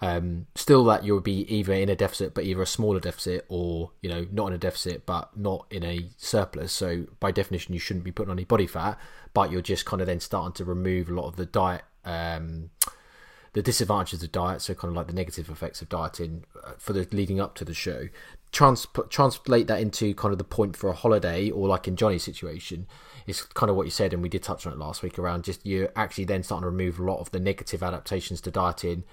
um, 0.00 0.46
still, 0.54 0.84
that 0.84 1.04
you'll 1.04 1.20
be 1.20 1.40
either 1.54 1.72
in 1.72 1.88
a 1.88 1.96
deficit, 1.96 2.34
but 2.34 2.44
either 2.44 2.62
a 2.62 2.66
smaller 2.66 3.00
deficit, 3.00 3.44
or 3.48 3.90
you 4.02 4.10
know 4.10 4.26
not 4.32 4.48
in 4.48 4.52
a 4.52 4.58
deficit, 4.58 5.06
but 5.06 5.36
not 5.36 5.66
in 5.70 5.84
a 5.84 6.08
surplus. 6.16 6.72
So 6.72 7.06
by 7.20 7.30
definition, 7.30 7.74
you 7.74 7.80
shouldn't 7.80 8.04
be 8.04 8.12
putting 8.12 8.30
on 8.30 8.38
any 8.38 8.44
body 8.44 8.66
fat, 8.66 8.98
but 9.32 9.50
you're 9.50 9.62
just 9.62 9.84
kind 9.84 10.00
of 10.00 10.06
then 10.06 10.20
starting 10.20 10.52
to 10.54 10.64
remove 10.64 11.08
a 11.08 11.14
lot 11.14 11.26
of 11.26 11.36
the 11.36 11.46
diet. 11.46 11.82
Um, 12.04 12.70
the 13.54 13.62
disadvantages 13.62 14.20
of 14.22 14.32
diet, 14.32 14.60
so 14.62 14.74
kind 14.74 14.90
of 14.90 14.96
like 14.96 15.06
the 15.06 15.12
negative 15.12 15.48
effects 15.48 15.80
of 15.80 15.88
dieting 15.88 16.44
uh, 16.64 16.72
for 16.76 16.92
the 16.92 17.06
leading 17.12 17.40
up 17.40 17.54
to 17.54 17.64
the 17.64 17.72
show, 17.72 18.08
trans- 18.50 18.88
translate 19.10 19.68
that 19.68 19.80
into 19.80 20.12
kind 20.14 20.32
of 20.32 20.38
the 20.38 20.44
point 20.44 20.76
for 20.76 20.90
a 20.90 20.92
holiday 20.92 21.50
or 21.50 21.68
like 21.68 21.86
in 21.86 21.94
Johnny's 21.94 22.24
situation, 22.24 22.88
is 23.28 23.42
kind 23.42 23.70
of 23.70 23.76
what 23.76 23.86
you 23.86 23.92
said, 23.92 24.12
and 24.12 24.22
we 24.22 24.28
did 24.28 24.42
touch 24.42 24.66
on 24.66 24.72
it 24.72 24.78
last 24.78 25.02
week 25.02 25.20
around 25.20 25.44
just 25.44 25.64
you're 25.64 25.90
actually 25.94 26.24
then 26.24 26.42
starting 26.42 26.64
to 26.64 26.68
remove 26.68 26.98
a 26.98 27.04
lot 27.04 27.20
of 27.20 27.30
the 27.30 27.38
negative 27.38 27.82
adaptations 27.82 28.40
to 28.40 28.50
dieting 28.50 29.04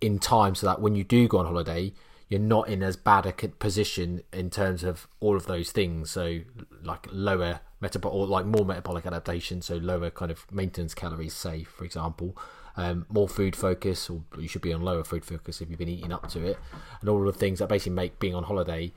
in 0.00 0.18
time 0.18 0.54
so 0.54 0.66
that 0.66 0.80
when 0.80 0.94
you 0.94 1.04
do 1.04 1.28
go 1.28 1.38
on 1.38 1.46
holiday, 1.46 1.92
you're 2.28 2.40
not 2.40 2.68
in 2.68 2.82
as 2.82 2.96
bad 2.96 3.26
a 3.26 3.32
position 3.32 4.22
in 4.32 4.50
terms 4.50 4.84
of 4.84 5.08
all 5.18 5.36
of 5.36 5.46
those 5.46 5.72
things. 5.72 6.10
So, 6.10 6.40
like 6.82 7.08
lower 7.10 7.60
metabolic 7.80 8.14
or 8.14 8.26
like 8.26 8.46
more 8.46 8.64
metabolic 8.64 9.04
adaptation, 9.04 9.62
so 9.62 9.76
lower 9.76 10.10
kind 10.10 10.30
of 10.30 10.50
maintenance 10.50 10.94
calories, 10.94 11.34
say 11.34 11.64
for 11.64 11.84
example, 11.84 12.36
um, 12.76 13.04
more 13.08 13.28
food 13.28 13.56
focus, 13.56 14.08
or 14.08 14.22
you 14.38 14.46
should 14.46 14.62
be 14.62 14.72
on 14.72 14.80
lower 14.80 15.02
food 15.02 15.24
focus 15.24 15.60
if 15.60 15.68
you've 15.68 15.78
been 15.78 15.88
eating 15.88 16.12
up 16.12 16.28
to 16.30 16.44
it, 16.44 16.58
and 17.00 17.10
all 17.10 17.18
of 17.18 17.34
the 17.34 17.38
things 17.38 17.58
that 17.58 17.68
basically 17.68 17.92
make 17.92 18.18
being 18.20 18.34
on 18.34 18.44
holiday 18.44 18.92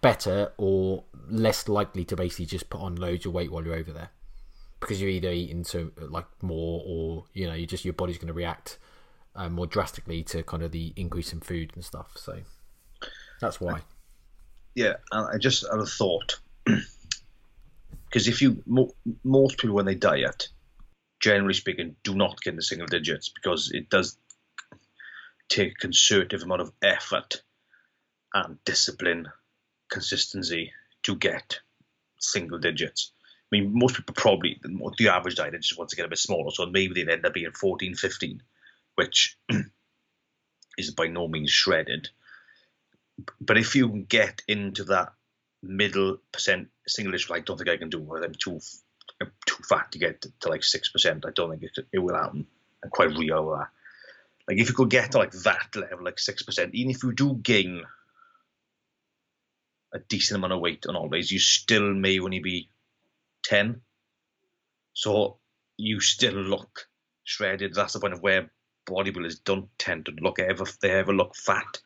better 0.00 0.52
or 0.56 1.04
less 1.28 1.68
likely 1.68 2.04
to 2.04 2.16
basically 2.16 2.46
just 2.46 2.70
put 2.70 2.80
on 2.80 2.94
loads 2.96 3.26
of 3.26 3.32
weight 3.32 3.50
while 3.50 3.64
you're 3.64 3.74
over 3.74 3.92
there. 3.92 4.10
Because 4.78 5.00
you're 5.00 5.10
either 5.10 5.30
eating 5.30 5.62
to 5.64 5.92
like 5.98 6.24
more 6.40 6.82
or 6.86 7.24
you 7.34 7.46
know 7.46 7.52
you 7.52 7.66
just 7.66 7.84
your 7.84 7.92
body's 7.92 8.16
going 8.16 8.28
to 8.28 8.32
react 8.32 8.78
uh, 9.34 9.48
more 9.48 9.66
drastically 9.66 10.22
to 10.24 10.42
kind 10.42 10.62
of 10.62 10.72
the 10.72 10.92
increase 10.96 11.32
in 11.32 11.40
food 11.40 11.72
and 11.74 11.84
stuff. 11.84 12.12
So 12.16 12.40
that's 13.40 13.60
why. 13.60 13.80
Yeah, 14.74 14.94
I 15.12 15.38
just 15.38 15.66
had 15.70 15.80
a 15.80 15.86
thought 15.86 16.38
because 16.64 18.28
if 18.28 18.40
you 18.40 18.62
most 19.24 19.58
people 19.58 19.76
when 19.76 19.86
they 19.86 19.94
diet, 19.94 20.48
generally 21.20 21.54
speaking, 21.54 21.96
do 22.02 22.14
not 22.14 22.40
get 22.40 22.56
the 22.56 22.62
single 22.62 22.86
digits 22.86 23.28
because 23.28 23.70
it 23.72 23.90
does 23.90 24.16
take 25.48 25.72
a 25.72 25.74
conservative 25.74 26.42
amount 26.42 26.60
of 26.60 26.72
effort 26.82 27.42
and 28.32 28.62
discipline, 28.64 29.28
consistency 29.90 30.72
to 31.02 31.16
get 31.16 31.58
single 32.20 32.58
digits. 32.58 33.12
I 33.52 33.58
mean, 33.58 33.72
most 33.74 33.96
people 33.96 34.14
probably, 34.14 34.60
the 34.98 35.08
average 35.08 35.34
diet 35.34 35.60
just 35.60 35.76
wants 35.76 35.90
to 35.90 35.96
get 35.96 36.06
a 36.06 36.08
bit 36.08 36.18
smaller, 36.18 36.52
so 36.52 36.66
maybe 36.66 36.94
they'd 36.94 37.10
end 37.10 37.26
up 37.26 37.34
being 37.34 37.50
14, 37.50 37.96
15 37.96 38.42
which 39.00 39.38
is 40.76 40.90
by 40.90 41.06
no 41.06 41.26
means 41.26 41.50
shredded. 41.50 42.10
But 43.40 43.56
if 43.56 43.74
you 43.74 43.88
get 44.06 44.42
into 44.46 44.84
that 44.84 45.14
middle 45.62 46.18
percent 46.32 46.68
single 46.86 47.12
digit, 47.12 47.30
I 47.30 47.40
don't 47.40 47.56
think 47.56 47.70
I 47.70 47.78
can 47.78 47.88
do 47.88 48.14
it. 48.14 48.24
I'm 48.24 48.34
too 48.34 48.60
too 49.46 49.62
fat 49.66 49.92
to 49.92 49.98
get 49.98 50.20
to, 50.20 50.32
to 50.40 50.48
like 50.50 50.62
six 50.62 50.90
percent. 50.90 51.24
I 51.26 51.30
don't 51.30 51.50
think 51.50 51.62
it, 51.62 51.86
it 51.94 51.98
will 51.98 52.14
happen. 52.14 52.46
I'm 52.84 52.90
quite 52.90 53.16
real 53.16 53.50
that. 53.52 53.68
Like 54.46 54.58
if 54.58 54.68
you 54.68 54.74
could 54.74 54.90
get 54.90 55.12
to 55.12 55.18
like 55.18 55.32
that 55.32 55.74
level, 55.74 56.04
like 56.04 56.18
six 56.18 56.42
percent, 56.42 56.74
even 56.74 56.90
if 56.90 57.02
you 57.02 57.12
do 57.12 57.34
gain 57.34 57.82
a 59.94 59.98
decent 59.98 60.36
amount 60.36 60.52
of 60.52 60.60
weight 60.60 60.84
on 60.86 60.94
always, 60.94 61.32
you 61.32 61.38
still 61.38 61.94
may 61.94 62.18
only 62.18 62.40
be 62.40 62.68
ten. 63.42 63.80
So 64.92 65.38
you 65.78 66.00
still 66.00 66.34
look 66.34 66.88
shredded. 67.24 67.74
That's 67.74 67.94
the 67.94 68.00
point 68.00 68.12
of 68.12 68.22
where 68.22 68.50
bodybuilders 68.86 69.42
don't 69.44 69.68
tend 69.78 70.06
to 70.06 70.12
look 70.20 70.38
ever 70.38 70.64
they 70.80 70.90
ever 70.90 71.14
look 71.14 71.36
fat 71.36 71.80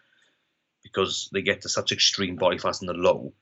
because 0.82 1.28
they 1.32 1.42
get 1.42 1.62
to 1.62 1.68
such 1.68 1.92
extreme 1.92 2.36
body 2.36 2.58
fat 2.58 2.80
in 2.80 2.86
the 2.86 2.94
low. 2.94 3.32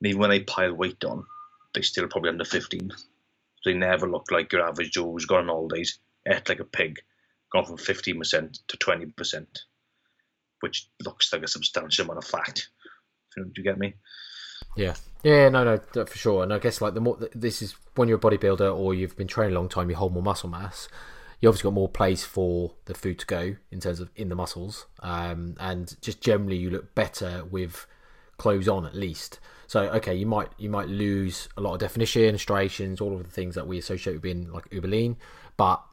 And 0.00 0.08
even 0.08 0.20
when 0.20 0.30
they 0.30 0.40
pile 0.40 0.74
weight 0.74 1.04
on, 1.04 1.24
they 1.74 1.82
still 1.82 2.08
probably 2.08 2.30
under 2.30 2.44
15. 2.44 2.90
So 2.90 2.96
they 3.64 3.74
never 3.74 4.08
look 4.08 4.30
like 4.30 4.52
your 4.52 4.66
average 4.66 4.92
Joe 4.92 5.10
who's 5.10 5.24
gone 5.24 5.44
on 5.44 5.48
holidays, 5.48 5.98
ate 6.26 6.48
like 6.48 6.60
a 6.60 6.64
pig, 6.64 7.00
gone 7.50 7.64
from 7.64 7.78
15% 7.78 8.58
to 8.68 8.76
20%, 8.76 9.46
which 10.60 10.88
looks 11.02 11.32
like 11.32 11.42
a 11.42 11.48
substantial 11.48 12.04
amount 12.04 12.18
of 12.18 12.26
fat. 12.26 12.66
Do 13.34 13.50
you 13.56 13.64
get 13.64 13.78
me? 13.78 13.94
Yeah, 14.76 14.94
yeah, 15.22 15.48
no, 15.48 15.64
no, 15.64 16.04
for 16.06 16.18
sure. 16.18 16.42
And 16.42 16.52
I 16.52 16.58
guess 16.58 16.80
like 16.80 16.94
the 16.94 17.00
more 17.00 17.18
this 17.34 17.62
is 17.62 17.74
when 17.94 18.08
you're 18.08 18.18
a 18.18 18.20
bodybuilder 18.20 18.76
or 18.76 18.94
you've 18.94 19.16
been 19.16 19.28
training 19.28 19.56
a 19.56 19.58
long 19.58 19.68
time, 19.68 19.90
you 19.90 19.96
hold 19.96 20.12
more 20.12 20.22
muscle 20.22 20.48
mass. 20.48 20.88
You 21.44 21.50
obviously 21.50 21.68
got 21.68 21.74
more 21.74 21.90
place 21.90 22.24
for 22.24 22.72
the 22.86 22.94
food 22.94 23.18
to 23.18 23.26
go 23.26 23.56
in 23.70 23.78
terms 23.78 24.00
of 24.00 24.08
in 24.16 24.30
the 24.30 24.34
muscles, 24.34 24.86
um, 25.00 25.56
and 25.60 25.94
just 26.00 26.22
generally 26.22 26.56
you 26.56 26.70
look 26.70 26.94
better 26.94 27.44
with 27.44 27.86
clothes 28.38 28.66
on 28.66 28.86
at 28.86 28.94
least. 28.94 29.40
So 29.66 29.82
okay, 29.90 30.14
you 30.14 30.24
might 30.24 30.48
you 30.56 30.70
might 30.70 30.88
lose 30.88 31.50
a 31.58 31.60
lot 31.60 31.74
of 31.74 31.80
definition, 31.80 32.38
striations, 32.38 32.98
all 32.98 33.14
of 33.14 33.24
the 33.24 33.30
things 33.30 33.56
that 33.56 33.66
we 33.66 33.76
associate 33.76 34.14
with 34.14 34.22
being 34.22 34.50
like 34.52 34.72
uber 34.72 34.88
lean, 34.88 35.18
but 35.58 35.84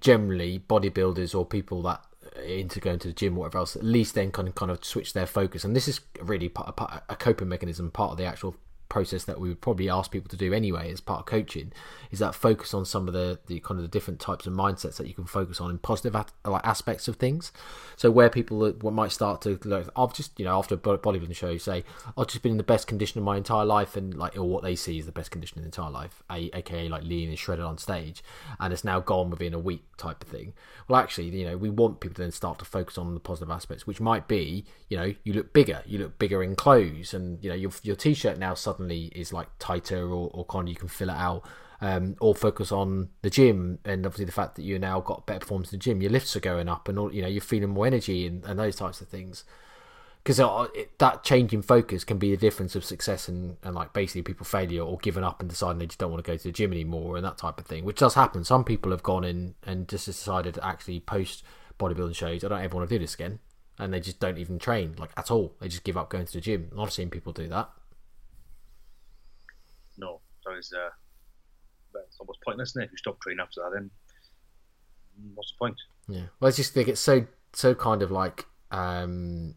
generally 0.00 0.58
bodybuilders 0.58 1.34
or 1.34 1.44
people 1.44 1.82
that 1.82 2.02
into 2.42 2.80
going 2.80 2.98
to 3.00 3.08
the 3.08 3.14
gym, 3.14 3.36
or 3.36 3.40
whatever 3.40 3.58
else, 3.58 3.76
at 3.76 3.84
least 3.84 4.14
then 4.14 4.32
of 4.34 4.54
kind 4.54 4.70
of 4.70 4.82
switch 4.86 5.12
their 5.12 5.26
focus. 5.26 5.64
And 5.64 5.76
this 5.76 5.86
is 5.86 6.00
really 6.22 6.50
a 6.56 7.16
coping 7.16 7.50
mechanism, 7.50 7.90
part 7.90 8.12
of 8.12 8.16
the 8.16 8.24
actual 8.24 8.56
process 8.88 9.24
that 9.24 9.40
we 9.40 9.48
would 9.48 9.60
probably 9.60 9.88
ask 9.88 10.10
people 10.10 10.28
to 10.28 10.36
do 10.36 10.52
anyway 10.52 10.90
as 10.92 11.00
part 11.00 11.20
of 11.20 11.26
coaching 11.26 11.72
is 12.10 12.18
that 12.18 12.34
focus 12.34 12.74
on 12.74 12.84
some 12.84 13.08
of 13.08 13.14
the, 13.14 13.38
the 13.46 13.60
kind 13.60 13.78
of 13.78 13.82
the 13.82 13.88
different 13.88 14.20
types 14.20 14.46
of 14.46 14.52
mindsets 14.52 14.96
that 14.96 15.06
you 15.06 15.14
can 15.14 15.24
focus 15.24 15.60
on 15.60 15.70
in 15.70 15.78
positive 15.78 16.14
like 16.14 16.64
aspects 16.64 17.08
of 17.08 17.16
things. 17.16 17.52
So 17.96 18.10
where 18.10 18.30
people 18.30 18.72
might 18.90 19.12
start 19.12 19.40
to 19.42 19.58
like 19.64 19.86
i've 19.96 20.12
just 20.12 20.38
you 20.38 20.44
know 20.44 20.58
after 20.58 20.74
a 20.74 20.78
bodybuilding 20.78 21.34
show 21.34 21.50
you 21.50 21.58
say 21.58 21.84
i've 22.16 22.26
just 22.26 22.42
been 22.42 22.52
in 22.52 22.58
the 22.58 22.64
best 22.64 22.86
condition 22.86 23.18
of 23.18 23.24
my 23.24 23.36
entire 23.36 23.64
life 23.64 23.96
and 23.96 24.14
like 24.14 24.36
or 24.36 24.44
what 24.44 24.62
they 24.62 24.76
see 24.76 24.98
is 24.98 25.06
the 25.06 25.12
best 25.12 25.30
condition 25.30 25.58
in 25.58 25.62
the 25.62 25.68
entire 25.68 25.90
life 25.90 26.22
aka 26.30 26.88
like 26.88 27.02
lean 27.04 27.28
and 27.28 27.38
shredded 27.38 27.64
on 27.64 27.78
stage 27.78 28.22
and 28.60 28.72
it's 28.72 28.84
now 28.84 29.00
gone 29.00 29.30
within 29.30 29.54
a 29.54 29.58
week 29.58 29.84
type 29.96 30.22
of 30.22 30.28
thing. 30.28 30.52
Well 30.88 31.00
actually 31.00 31.28
you 31.28 31.46
know 31.46 31.56
we 31.56 31.70
want 31.70 32.00
people 32.00 32.14
to 32.16 32.22
then 32.22 32.32
start 32.32 32.58
to 32.58 32.64
focus 32.64 32.98
on 32.98 33.14
the 33.14 33.20
positive 33.20 33.50
aspects 33.50 33.86
which 33.86 34.00
might 34.00 34.28
be 34.28 34.64
you 34.88 34.96
know 34.96 35.14
you 35.24 35.32
look 35.32 35.52
bigger 35.52 35.82
you 35.86 35.98
look 35.98 36.18
bigger 36.18 36.42
in 36.42 36.56
clothes 36.56 37.14
and 37.14 37.42
you 37.42 37.48
know 37.48 37.56
your, 37.56 37.70
your 37.82 37.96
t-shirt 37.96 38.38
now 38.38 38.54
suddenly 38.54 38.73
suddenly 38.74 39.12
is 39.14 39.32
like 39.32 39.48
tighter 39.58 40.08
or, 40.08 40.30
or 40.32 40.44
kind 40.46 40.68
of 40.68 40.70
you 40.70 40.76
can 40.76 40.88
fill 40.88 41.10
it 41.10 41.16
out 41.16 41.44
um, 41.80 42.16
or 42.20 42.34
focus 42.34 42.72
on 42.72 43.08
the 43.22 43.30
gym 43.30 43.78
and 43.84 44.06
obviously 44.06 44.24
the 44.24 44.32
fact 44.32 44.56
that 44.56 44.62
you 44.62 44.78
now 44.78 45.00
got 45.00 45.26
better 45.26 45.40
performance 45.40 45.72
in 45.72 45.78
the 45.78 45.82
gym 45.82 46.00
your 46.00 46.10
lifts 46.10 46.34
are 46.34 46.40
going 46.40 46.68
up 46.68 46.88
and 46.88 46.98
all 46.98 47.12
you 47.12 47.22
know 47.22 47.28
you're 47.28 47.40
feeling 47.40 47.70
more 47.70 47.86
energy 47.86 48.26
and, 48.26 48.44
and 48.44 48.58
those 48.58 48.76
types 48.76 49.00
of 49.00 49.08
things. 49.08 49.44
Because 50.22 50.40
uh, 50.40 50.68
that 50.96 51.22
change 51.22 51.52
in 51.52 51.60
focus 51.60 52.02
can 52.02 52.16
be 52.16 52.30
the 52.30 52.38
difference 52.38 52.74
of 52.74 52.82
success 52.82 53.28
and, 53.28 53.58
and 53.62 53.74
like 53.74 53.92
basically 53.92 54.22
people 54.22 54.46
failure 54.46 54.80
or 54.80 54.96
giving 54.96 55.22
up 55.22 55.40
and 55.40 55.50
deciding 55.50 55.78
they 55.78 55.86
just 55.86 55.98
don't 55.98 56.10
want 56.10 56.24
to 56.24 56.30
go 56.30 56.34
to 56.34 56.44
the 56.44 56.52
gym 56.52 56.72
anymore 56.72 57.16
and 57.16 57.26
that 57.26 57.36
type 57.36 57.60
of 57.60 57.66
thing 57.66 57.84
which 57.84 57.98
does 57.98 58.14
happen. 58.14 58.42
Some 58.42 58.64
people 58.64 58.90
have 58.90 59.02
gone 59.02 59.24
in 59.24 59.54
and 59.64 59.86
just 59.86 60.06
decided 60.06 60.54
to 60.54 60.66
actually 60.66 61.00
post 61.00 61.44
bodybuilding 61.78 62.14
shows 62.14 62.44
i 62.44 62.48
don't 62.48 62.62
ever 62.62 62.76
want 62.76 62.88
to 62.88 62.94
do 62.94 63.00
this 63.00 63.14
again 63.14 63.40
and 63.80 63.92
they 63.92 63.98
just 63.98 64.20
don't 64.20 64.38
even 64.38 64.58
train 64.58 64.94
like 64.96 65.10
at 65.16 65.30
all. 65.30 65.54
They 65.60 65.68
just 65.68 65.84
give 65.84 65.96
up 65.96 66.08
going 66.08 66.26
to 66.26 66.32
the 66.32 66.40
gym. 66.40 66.70
I've 66.78 66.92
seen 66.92 67.10
people 67.10 67.32
do 67.32 67.48
that 67.48 67.68
So 70.44 70.52
uh, 70.52 70.90
it's 72.06 72.18
almost 72.20 72.40
pointless, 72.44 72.70
isn't 72.70 72.82
it? 72.82 72.86
If 72.86 72.92
you 72.92 72.98
stop 72.98 73.20
training 73.20 73.40
after 73.40 73.60
that, 73.62 73.70
then 73.74 73.90
what's 75.34 75.52
the 75.52 75.58
point? 75.58 75.76
Yeah. 76.08 76.26
Well, 76.40 76.48
I 76.48 76.52
just 76.52 76.74
think 76.74 76.88
it's 76.88 77.00
so 77.00 77.26
so 77.52 77.74
kind 77.74 78.02
of 78.02 78.10
like 78.10 78.46
um, 78.70 79.54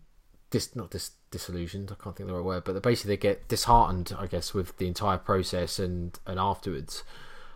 dis 0.50 0.76
not 0.76 0.92
dis 0.92 1.12
disillusioned. 1.32 1.92
I 1.92 2.02
can't 2.02 2.16
think 2.16 2.30
of 2.30 2.36
the 2.36 2.36
right 2.36 2.46
word, 2.46 2.64
but 2.64 2.82
basically 2.82 3.16
they 3.16 3.22
get 3.22 3.48
disheartened, 3.48 4.16
I 4.18 4.28
guess, 4.28 4.54
with 4.54 4.78
the 4.78 4.88
entire 4.88 5.18
process 5.18 5.80
and 5.80 6.18
and 6.26 6.40
afterwards. 6.40 7.04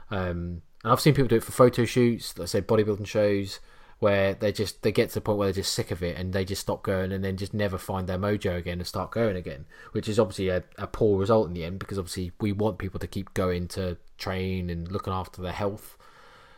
Um, 0.09 0.63
and 0.83 0.91
I've 0.91 0.99
seen 0.99 1.13
people 1.13 1.29
do 1.29 1.37
it 1.37 1.43
for 1.43 1.51
photo 1.51 1.85
shoots, 1.85 2.37
let's 2.37 2.51
say 2.51 2.61
bodybuilding 2.61 3.07
shows 3.07 3.59
where 4.01 4.33
they 4.33 4.51
just 4.51 4.81
they 4.81 4.91
get 4.91 5.09
to 5.09 5.13
the 5.13 5.21
point 5.21 5.37
where 5.37 5.45
they're 5.45 5.61
just 5.61 5.75
sick 5.75 5.91
of 5.91 6.01
it 6.01 6.17
and 6.17 6.33
they 6.33 6.43
just 6.43 6.61
stop 6.61 6.81
going 6.81 7.11
and 7.11 7.23
then 7.23 7.37
just 7.37 7.53
never 7.53 7.77
find 7.77 8.09
their 8.09 8.17
mojo 8.17 8.57
again 8.57 8.79
and 8.79 8.87
start 8.87 9.11
going 9.11 9.35
again, 9.35 9.63
which 9.91 10.09
is 10.09 10.17
obviously 10.17 10.49
a, 10.49 10.63
a 10.79 10.87
poor 10.87 11.19
result 11.19 11.47
in 11.47 11.53
the 11.53 11.63
end 11.63 11.77
because 11.77 11.99
obviously 11.99 12.31
we 12.41 12.51
want 12.51 12.79
people 12.79 12.99
to 12.99 13.05
keep 13.05 13.31
going 13.35 13.67
to 13.67 13.95
train 14.17 14.71
and 14.71 14.91
looking 14.91 15.13
after 15.13 15.39
their 15.39 15.51
health 15.51 15.99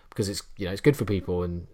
because 0.08 0.29
it's 0.29 0.41
you 0.56 0.65
know 0.65 0.71
it's 0.71 0.79
good 0.79 0.95
for 0.95 1.03
people. 1.03 1.43
And 1.43 1.67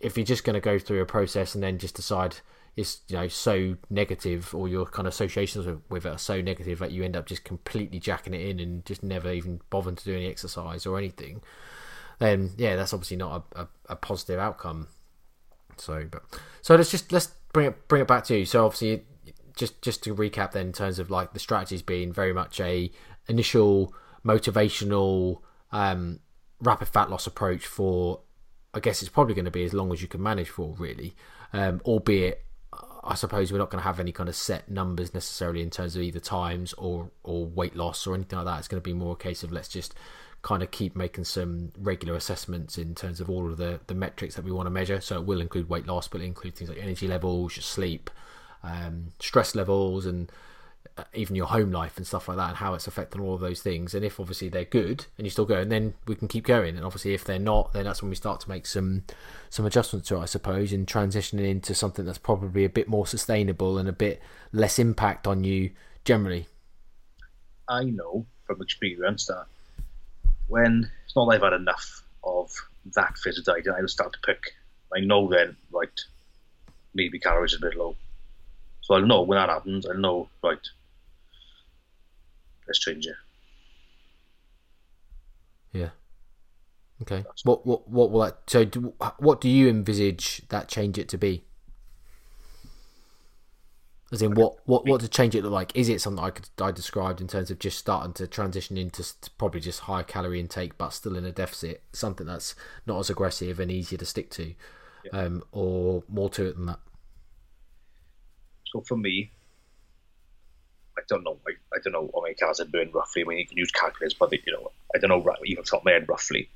if 0.00 0.18
you're 0.18 0.26
just 0.26 0.44
going 0.44 0.52
to 0.52 0.60
go 0.60 0.78
through 0.78 1.00
a 1.00 1.06
process 1.06 1.54
and 1.54 1.64
then 1.64 1.78
just 1.78 1.96
decide 1.96 2.36
it's 2.76 3.00
you 3.08 3.16
know 3.16 3.26
so 3.26 3.74
negative 3.88 4.54
or 4.54 4.68
your 4.68 4.84
kind 4.84 5.08
of 5.08 5.14
associations 5.14 5.66
with 5.88 6.04
it 6.04 6.10
are 6.10 6.18
so 6.18 6.42
negative 6.42 6.78
that 6.80 6.92
you 6.92 7.02
end 7.02 7.16
up 7.16 7.24
just 7.24 7.42
completely 7.42 7.98
jacking 7.98 8.34
it 8.34 8.46
in 8.46 8.60
and 8.60 8.84
just 8.84 9.02
never 9.02 9.32
even 9.32 9.62
bothering 9.70 9.96
to 9.96 10.04
do 10.04 10.14
any 10.14 10.26
exercise 10.26 10.84
or 10.84 10.98
anything 10.98 11.40
then 12.18 12.52
yeah, 12.56 12.76
that's 12.76 12.92
obviously 12.92 13.16
not 13.16 13.44
a, 13.54 13.60
a, 13.62 13.68
a 13.90 13.96
positive 13.96 14.38
outcome. 14.38 14.88
So, 15.76 16.04
but 16.10 16.22
so 16.62 16.74
let's 16.74 16.90
just 16.90 17.12
let's 17.12 17.32
bring 17.52 17.66
it 17.68 17.88
bring 17.88 18.02
it 18.02 18.08
back 18.08 18.24
to 18.24 18.38
you. 18.38 18.44
So 18.44 18.64
obviously, 18.64 19.04
just 19.54 19.80
just 19.82 20.02
to 20.04 20.14
recap, 20.14 20.52
then 20.52 20.68
in 20.68 20.72
terms 20.72 20.98
of 20.98 21.10
like 21.10 21.32
the 21.32 21.38
strategies 21.38 21.82
being 21.82 22.12
very 22.12 22.32
much 22.32 22.60
a 22.60 22.90
initial 23.28 23.94
motivational 24.24 25.40
um, 25.72 26.20
rapid 26.60 26.88
fat 26.88 27.10
loss 27.10 27.26
approach 27.26 27.66
for, 27.66 28.20
I 28.74 28.80
guess 28.80 29.02
it's 29.02 29.10
probably 29.10 29.34
going 29.34 29.44
to 29.44 29.50
be 29.50 29.64
as 29.64 29.74
long 29.74 29.92
as 29.92 30.02
you 30.02 30.08
can 30.08 30.22
manage 30.22 30.48
for, 30.48 30.74
really. 30.78 31.14
Um, 31.52 31.80
albeit, 31.84 32.44
I 33.04 33.14
suppose 33.14 33.52
we're 33.52 33.58
not 33.58 33.70
going 33.70 33.80
to 33.80 33.86
have 33.86 34.00
any 34.00 34.12
kind 34.12 34.28
of 34.28 34.34
set 34.34 34.70
numbers 34.70 35.14
necessarily 35.14 35.62
in 35.62 35.70
terms 35.70 35.96
of 35.96 36.02
either 36.02 36.20
times 36.20 36.72
or 36.74 37.10
or 37.22 37.46
weight 37.46 37.76
loss 37.76 38.06
or 38.06 38.14
anything 38.14 38.38
like 38.38 38.46
that. 38.46 38.58
It's 38.58 38.68
going 38.68 38.82
to 38.82 38.84
be 38.84 38.92
more 38.92 39.12
a 39.12 39.16
case 39.16 39.42
of 39.42 39.52
let's 39.52 39.68
just 39.68 39.94
kind 40.48 40.62
of 40.62 40.70
keep 40.70 40.96
making 40.96 41.24
some 41.24 41.70
regular 41.78 42.14
assessments 42.14 42.78
in 42.78 42.94
terms 42.94 43.20
of 43.20 43.28
all 43.28 43.50
of 43.50 43.58
the, 43.58 43.78
the 43.86 43.94
metrics 43.94 44.34
that 44.34 44.46
we 44.46 44.50
want 44.50 44.64
to 44.64 44.70
measure. 44.70 44.98
So 44.98 45.16
it 45.18 45.26
will 45.26 45.42
include 45.42 45.68
weight 45.68 45.86
loss, 45.86 46.08
but 46.08 46.22
it 46.22 46.24
include 46.24 46.56
things 46.56 46.70
like 46.70 46.78
energy 46.78 47.06
levels, 47.06 47.54
your 47.54 47.62
sleep, 47.62 48.08
um, 48.62 49.08
stress 49.20 49.54
levels, 49.54 50.06
and 50.06 50.32
uh, 50.96 51.04
even 51.12 51.36
your 51.36 51.48
home 51.48 51.70
life 51.70 51.98
and 51.98 52.06
stuff 52.06 52.28
like 52.28 52.38
that, 52.38 52.48
and 52.48 52.56
how 52.56 52.72
it's 52.72 52.86
affecting 52.86 53.20
all 53.20 53.34
of 53.34 53.42
those 53.42 53.60
things. 53.60 53.92
And 53.92 54.06
if 54.06 54.18
obviously 54.18 54.48
they're 54.48 54.64
good 54.64 55.04
and 55.18 55.26
you 55.26 55.30
still 55.30 55.44
go, 55.44 55.56
and 55.56 55.70
then 55.70 55.92
we 56.06 56.14
can 56.14 56.28
keep 56.28 56.46
going. 56.46 56.76
And 56.76 56.84
obviously 56.86 57.12
if 57.12 57.24
they're 57.24 57.38
not, 57.38 57.74
then 57.74 57.84
that's 57.84 58.00
when 58.00 58.08
we 58.08 58.16
start 58.16 58.40
to 58.40 58.48
make 58.48 58.64
some 58.64 59.02
some 59.50 59.66
adjustments 59.66 60.08
to 60.08 60.16
it, 60.16 60.20
I 60.20 60.24
suppose, 60.24 60.72
and 60.72 60.86
transitioning 60.86 61.46
into 61.46 61.74
something 61.74 62.06
that's 62.06 62.16
probably 62.16 62.64
a 62.64 62.70
bit 62.70 62.88
more 62.88 63.06
sustainable 63.06 63.76
and 63.76 63.86
a 63.86 63.92
bit 63.92 64.22
less 64.50 64.78
impact 64.78 65.26
on 65.26 65.44
you 65.44 65.72
generally. 66.06 66.46
I 67.68 67.84
know 67.84 68.24
from 68.46 68.62
experience 68.62 69.26
that 69.26 69.44
when 70.48 70.90
it's 71.04 71.14
not 71.14 71.28
like 71.28 71.36
I've 71.36 71.52
had 71.52 71.60
enough 71.60 72.02
of 72.24 72.50
that 72.94 73.16
fit 73.18 73.36
diet, 73.44 73.66
I 73.68 73.80
will 73.80 73.88
start 73.88 74.12
to 74.14 74.18
pick. 74.24 74.42
I 74.94 75.00
know 75.00 75.28
then, 75.28 75.56
right, 75.70 76.00
maybe 76.94 77.18
calories 77.18 77.54
are 77.54 77.58
a 77.58 77.70
bit 77.70 77.78
low. 77.78 77.94
So 78.80 78.94
I'll 78.94 79.06
know 79.06 79.22
when 79.22 79.38
that 79.38 79.50
happens, 79.50 79.86
I'll 79.86 79.98
know, 79.98 80.28
right, 80.42 80.58
let's 82.66 82.80
change 82.80 83.06
it. 83.06 83.16
Yeah. 85.72 85.90
Okay. 87.02 87.24
what 87.44 87.64
what 87.66 87.88
what 87.88 88.10
will 88.10 88.20
that? 88.22 88.38
So, 88.48 88.64
do, 88.64 88.94
what 89.18 89.40
do 89.40 89.48
you 89.48 89.68
envisage 89.68 90.42
that 90.48 90.68
change 90.68 90.98
it 90.98 91.08
to 91.10 91.18
be? 91.18 91.44
As 94.10 94.22
in, 94.22 94.34
what 94.34 94.56
what 94.66 94.86
what 94.86 95.02
to 95.02 95.08
change 95.08 95.34
it 95.34 95.42
look 95.42 95.52
like? 95.52 95.76
Is 95.76 95.90
it 95.90 96.00
something 96.00 96.24
I 96.24 96.30
could 96.30 96.48
I 96.58 96.70
described 96.70 97.20
in 97.20 97.28
terms 97.28 97.50
of 97.50 97.58
just 97.58 97.78
starting 97.78 98.14
to 98.14 98.26
transition 98.26 98.78
into 98.78 99.04
probably 99.36 99.60
just 99.60 99.80
higher 99.80 100.02
calorie 100.02 100.40
intake, 100.40 100.78
but 100.78 100.90
still 100.90 101.14
in 101.14 101.26
a 101.26 101.32
deficit? 101.32 101.82
Something 101.92 102.26
that's 102.26 102.54
not 102.86 102.98
as 102.98 103.10
aggressive 103.10 103.60
and 103.60 103.70
easier 103.70 103.98
to 103.98 104.06
stick 104.06 104.30
to, 104.30 104.54
yeah. 105.04 105.20
um, 105.20 105.42
or 105.52 106.04
more 106.08 106.30
to 106.30 106.46
it 106.46 106.56
than 106.56 106.66
that. 106.66 106.78
So 108.72 108.80
for 108.80 108.96
me, 108.96 109.30
I 110.96 111.02
don't 111.06 111.22
know. 111.22 111.38
I, 111.46 111.52
I 111.74 111.78
don't 111.84 111.92
know 111.92 112.10
how 112.14 112.22
many 112.22 112.34
calories 112.34 112.60
I 112.60 112.64
burn 112.64 112.90
roughly. 112.92 113.22
I 113.22 113.28
mean, 113.28 113.38
you 113.38 113.46
can 113.46 113.58
use 113.58 113.70
calculators, 113.70 114.14
but 114.14 114.32
you 114.32 114.52
know, 114.52 114.72
I 114.94 114.98
don't 114.98 115.10
know 115.10 115.34
even 115.44 115.64
top 115.64 115.80
of 115.80 115.84
my 115.84 115.92
head 115.92 116.08
roughly. 116.08 116.48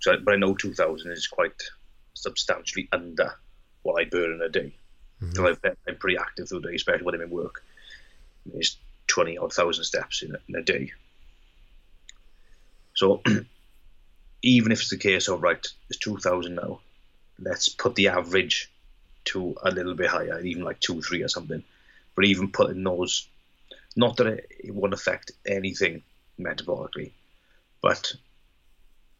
So, 0.00 0.16
but 0.24 0.34
I 0.34 0.36
know 0.38 0.54
2,000 0.54 1.12
is 1.12 1.26
quite 1.26 1.62
substantially 2.14 2.88
under 2.92 3.34
what 3.82 4.00
I 4.00 4.04
burn 4.04 4.32
in 4.32 4.42
a 4.42 4.48
day. 4.48 4.74
Mm-hmm. 5.22 5.46
I've 5.46 5.62
been, 5.62 5.96
pretty 5.98 6.16
active 6.18 6.48
through 6.48 6.60
the 6.60 6.68
day, 6.68 6.74
especially 6.74 7.04
when 7.04 7.14
I'm 7.14 7.22
in 7.22 7.30
work. 7.30 7.62
It's 8.54 8.76
20 9.06 9.38
odd 9.38 9.52
thousand 9.52 9.84
steps 9.84 10.22
in 10.22 10.34
a, 10.34 10.38
in 10.48 10.56
a 10.56 10.62
day. 10.62 10.92
So 12.94 13.22
even 14.42 14.72
if 14.72 14.80
it's 14.80 14.90
the 14.90 14.96
case 14.96 15.28
of, 15.28 15.42
right, 15.42 15.64
it's 15.88 15.98
2,000 15.98 16.54
now, 16.54 16.80
let's 17.38 17.68
put 17.68 17.94
the 17.94 18.08
average 18.08 18.70
to 19.26 19.54
a 19.62 19.70
little 19.70 19.94
bit 19.94 20.10
higher, 20.10 20.40
even 20.40 20.64
like 20.64 20.80
2, 20.80 21.02
3 21.02 21.22
or 21.22 21.28
something. 21.28 21.62
But 22.16 22.24
even 22.24 22.50
putting 22.50 22.82
those, 22.82 23.28
not 23.94 24.16
that 24.16 24.26
it, 24.26 24.46
it 24.64 24.74
won't 24.74 24.92
affect 24.92 25.30
anything 25.46 26.02
metabolically, 26.40 27.12
but 27.80 28.12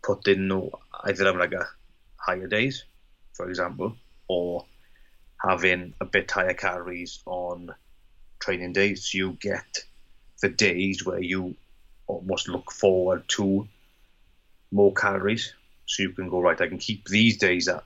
put 0.02 0.26
in 0.26 0.48
no, 0.48 0.72
either 1.04 1.24
having 1.24 1.38
like 1.38 1.52
a 1.52 1.68
higher 2.16 2.48
days, 2.48 2.84
for 3.34 3.48
example, 3.48 3.94
or 4.26 4.66
having 5.46 5.94
a 6.00 6.04
bit 6.04 6.30
higher 6.30 6.54
calories 6.54 7.22
on 7.26 7.74
training 8.38 8.72
days. 8.72 9.12
You 9.12 9.36
get 9.40 9.78
the 10.40 10.48
days 10.48 11.04
where 11.04 11.20
you 11.20 11.56
almost 12.06 12.48
look 12.48 12.70
forward 12.70 13.28
to 13.28 13.66
more 14.70 14.92
calories. 14.94 15.54
So 15.86 16.02
you 16.02 16.10
can 16.10 16.28
go 16.28 16.40
right. 16.40 16.60
I 16.60 16.68
can 16.68 16.78
keep 16.78 17.06
these 17.06 17.38
days 17.38 17.68
at 17.68 17.84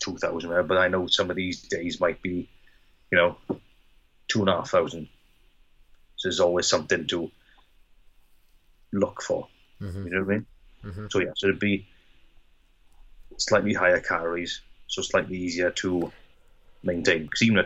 two 0.00 0.16
thousand, 0.16 0.50
but 0.66 0.78
I 0.78 0.88
know 0.88 1.06
some 1.06 1.30
of 1.30 1.36
these 1.36 1.62
days 1.62 2.00
might 2.00 2.20
be, 2.22 2.48
you 3.10 3.18
know, 3.18 3.36
two 4.28 4.40
and 4.40 4.48
a 4.48 4.56
half 4.56 4.70
thousand. 4.70 5.08
So 6.16 6.28
there's 6.28 6.40
always 6.40 6.66
something 6.66 7.06
to 7.08 7.30
look 8.92 9.22
for. 9.22 9.48
Mm-hmm. 9.80 10.06
You 10.06 10.10
know 10.10 10.20
what 10.20 10.30
I 10.30 10.34
mean? 10.34 10.46
Mm-hmm. 10.84 11.06
So 11.10 11.20
yeah, 11.20 11.30
so 11.36 11.46
it'd 11.48 11.60
be 11.60 11.86
slightly 13.38 13.72
higher 13.72 14.00
calories, 14.00 14.60
so 14.88 15.02
slightly 15.02 15.38
easier 15.38 15.70
to 15.70 16.12
maintain. 16.82 17.24
Because 17.24 17.42
even 17.42 17.58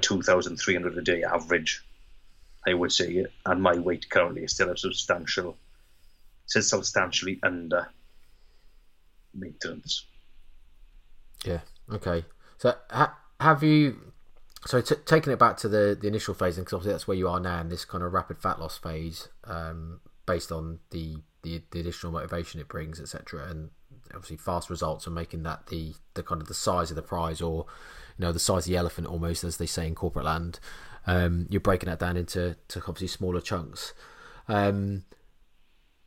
three 0.57 0.75
hundred 0.75 0.99
a 0.99 1.03
day 1.03 1.23
average, 1.23 1.85
I 2.67 2.75
would 2.75 2.93
say, 2.93 3.27
and 3.47 3.63
my 3.63 3.79
weight 3.79 4.09
currently 4.11 4.45
is 4.45 4.53
still 4.53 4.71
a 4.71 4.77
substantial, 4.77 5.57
still 6.47 6.63
substantially 6.63 7.41
under 7.43 7.89
maintenance. 9.35 10.07
Yeah. 11.45 11.61
Okay. 11.93 12.25
So 12.59 12.75
ha- 12.91 13.19
have 13.41 13.63
you? 13.63 14.13
So 14.65 14.81
t- 14.81 14.95
taking 15.07 15.33
it 15.33 15.39
back 15.39 15.57
to 15.59 15.69
the 15.69 15.99
the 16.01 16.07
initial 16.07 16.35
phase, 16.35 16.57
because 16.57 16.73
obviously 16.73 16.93
that's 16.93 17.09
where 17.09 17.17
you 17.17 17.29
are 17.29 17.41
now 17.41 17.61
in 17.61 17.69
this 17.69 17.85
kind 17.85 18.05
of 18.05 18.13
rapid 18.13 18.39
fat 18.39 18.61
loss 18.61 18.79
phase, 18.79 19.29
um, 19.45 20.01
based 20.25 20.53
on 20.53 20.79
the, 20.91 21.17
the 21.43 21.63
the 21.73 21.81
additional 21.81 22.13
motivation 22.13 22.61
it 22.61 22.69
brings, 22.69 23.01
etc., 23.01 23.49
and 23.49 23.71
obviously 24.15 24.37
fast 24.37 24.71
results 24.71 25.07
and 25.07 25.15
making 25.15 25.43
that 25.45 25.67
the 25.67 25.95
the 26.15 26.23
kind 26.23 26.41
of 26.41 26.49
the 26.49 26.55
size 26.55 26.91
of 26.91 26.97
the 26.97 27.03
prize, 27.03 27.41
or 27.41 27.67
you 28.19 28.25
know 28.25 28.33
the 28.33 28.39
size 28.39 28.67
of 28.67 28.71
the 28.71 28.77
elephant, 28.77 29.07
almost 29.07 29.45
as 29.45 29.57
they 29.57 29.67
say 29.67 29.87
in 29.87 29.95
corporate 29.95 30.25
land. 30.25 30.61
Um, 31.07 31.47
you're 31.51 31.61
breaking 31.61 31.89
that 31.89 31.99
down 31.99 32.17
into 32.17 32.57
to 32.69 32.79
obviously 32.81 33.09
smaller 33.09 33.41
chunks. 33.41 33.93
Um, 34.49 35.05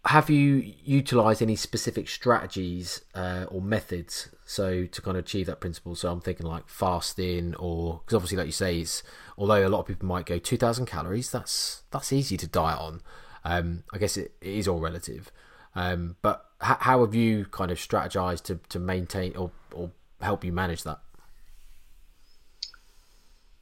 have 0.06 0.30
you 0.30 0.74
utilized 0.84 1.42
any 1.42 1.56
specific 1.56 2.08
strategies 2.08 3.04
uh, 3.16 3.46
or 3.50 3.60
methods 3.60 4.30
so 4.46 4.86
to 4.86 5.02
kind 5.02 5.18
of 5.18 5.24
achieve 5.24 5.48
that 5.48 5.60
principle 5.60 5.96
so 5.96 6.12
i'm 6.12 6.22
thinking 6.22 6.46
like 6.46 6.70
fasting 6.70 7.56
or 7.56 8.02
because 8.06 8.16
obviously 8.16 8.38
like 8.38 8.46
you 8.46 8.52
say 8.52 8.80
it's 8.80 9.02
although 9.38 9.68
a 9.68 9.70
lot 9.70 9.80
of 9.80 9.88
people 9.88 10.08
might 10.08 10.26
go 10.26 10.38
2000 10.38 10.86
calories 10.86 11.32
that's 11.32 11.84
that's 11.92 12.14
easy 12.14 12.38
to 12.38 12.48
diet 12.48 12.80
on 12.80 13.02
um, 13.44 13.84
i 13.94 13.98
guess 13.98 14.16
it, 14.16 14.36
it 14.42 14.54
is 14.54 14.68
all 14.68 14.80
relative 14.80 15.32
um, 15.76 16.16
but 16.22 16.46
h- 16.64 16.78
how 16.80 17.02
have 17.02 17.14
you 17.14 17.46
kind 17.46 17.72
of 17.72 17.78
strategized 17.78 18.44
to, 18.44 18.60
to 18.70 18.80
maintain 18.80 19.36
or, 19.36 19.52
or 19.74 19.92
help 20.22 20.44
you 20.44 20.52
manage 20.52 20.84
that 20.84 21.00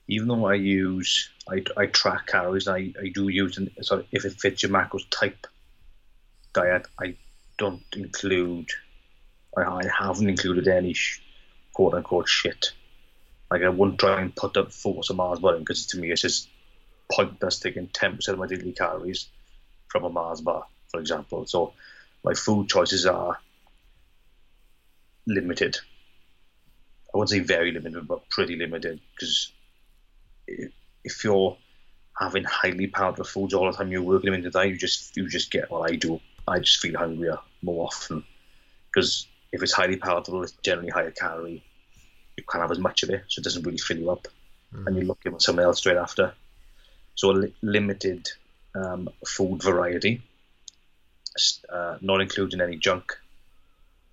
even 0.08 0.28
though 0.28 0.46
i 0.46 0.54
use 0.54 1.30
i, 1.50 1.64
I 1.76 1.88
track 1.88 2.28
calories 2.28 2.68
I, 2.68 2.94
I 3.02 3.10
do 3.14 3.30
use 3.30 3.60
sorry 3.82 4.08
if 4.12 4.26
it 4.26 4.34
fits 4.34 4.64
your 4.64 4.72
macros 4.72 5.10
type 5.10 5.48
diet, 6.54 6.88
I 7.00 7.16
don't 7.58 7.84
include, 7.96 8.70
I 9.58 9.84
haven't 9.88 10.30
included 10.30 10.68
any 10.68 10.96
quote 11.74 11.96
unquote 11.96 12.30
shit. 12.30 12.72
Like 13.52 13.64
I 13.64 13.70
wouldn't 13.70 14.00
try 14.00 14.22
and 14.22 14.36
put 14.36 14.58
up 14.58 14.72
force 14.72 15.10
of 15.10 15.18
Mars 15.18 15.40
bar 15.40 15.58
because 15.58 15.88
to 15.88 16.00
me 16.00 16.12
it's 16.12 16.22
just 16.22 16.50
pointless 17.12 17.60
taking 17.60 17.88
10% 17.88 18.28
of 18.30 18.40
my 18.40 18.48
daily 18.48 18.72
calories 18.72 19.28
from 19.90 20.06
a 20.06 20.10
Mars 20.10 20.42
bar, 20.42 20.66
for 20.90 21.00
example. 21.00 21.46
So 21.46 21.74
my 22.24 22.34
food 22.34 22.70
choices 22.70 23.06
are 23.06 23.38
limited. 25.28 25.78
I 27.14 27.18
wouldn't 27.18 27.30
say 27.30 27.40
very 27.40 27.72
limited, 27.72 28.08
but 28.08 28.30
pretty 28.30 28.56
limited 28.56 29.00
because 29.16 29.52
if 30.48 31.24
you're 31.24 31.58
having 32.20 32.44
highly 32.44 32.88
powdered 32.88 33.28
foods 33.28 33.54
all 33.54 33.72
the 33.72 33.78
time, 33.78 33.92
you're 33.92 34.02
working 34.02 34.32
them 34.32 34.36
into 34.36 34.50
that, 34.52 34.68
you 34.68 34.78
just 34.78 35.16
you 35.16 35.28
just 35.28 35.52
get 35.52 35.70
what 35.70 35.90
I 35.92 35.96
do 35.96 36.20
I 36.48 36.60
just 36.60 36.80
feel 36.80 36.98
hungrier 36.98 37.40
more 37.62 37.86
often 37.86 38.24
because 38.88 39.28
if 39.52 39.62
it's 39.64 39.72
highly 39.72 39.98
palatable, 39.98 40.44
it's 40.44 40.54
generally 40.64 40.90
higher 40.90 41.12
calorie. 41.12 41.64
You 42.38 42.44
can't 42.50 42.62
have 42.62 42.72
as 42.72 42.80
much 42.80 43.04
of 43.04 43.10
it, 43.10 43.24
so 43.28 43.40
it 43.40 43.44
doesn't 43.44 43.64
really 43.64 43.78
fill 43.78 43.98
you 43.98 44.12
up, 44.12 44.28
mm. 44.74 44.86
and 44.86 44.96
you're 44.96 45.06
looking 45.06 45.32
for 45.32 45.40
something 45.40 45.64
else 45.64 45.78
straight 45.78 45.98
after. 45.98 46.34
So 47.16 47.30
li- 47.30 47.56
limited 47.62 48.28
um, 48.76 49.10
food 49.26 49.62
variety, 49.62 50.22
uh, 51.70 51.98
not 52.02 52.22
including 52.22 52.62
any 52.62 52.78
junk. 52.78 53.14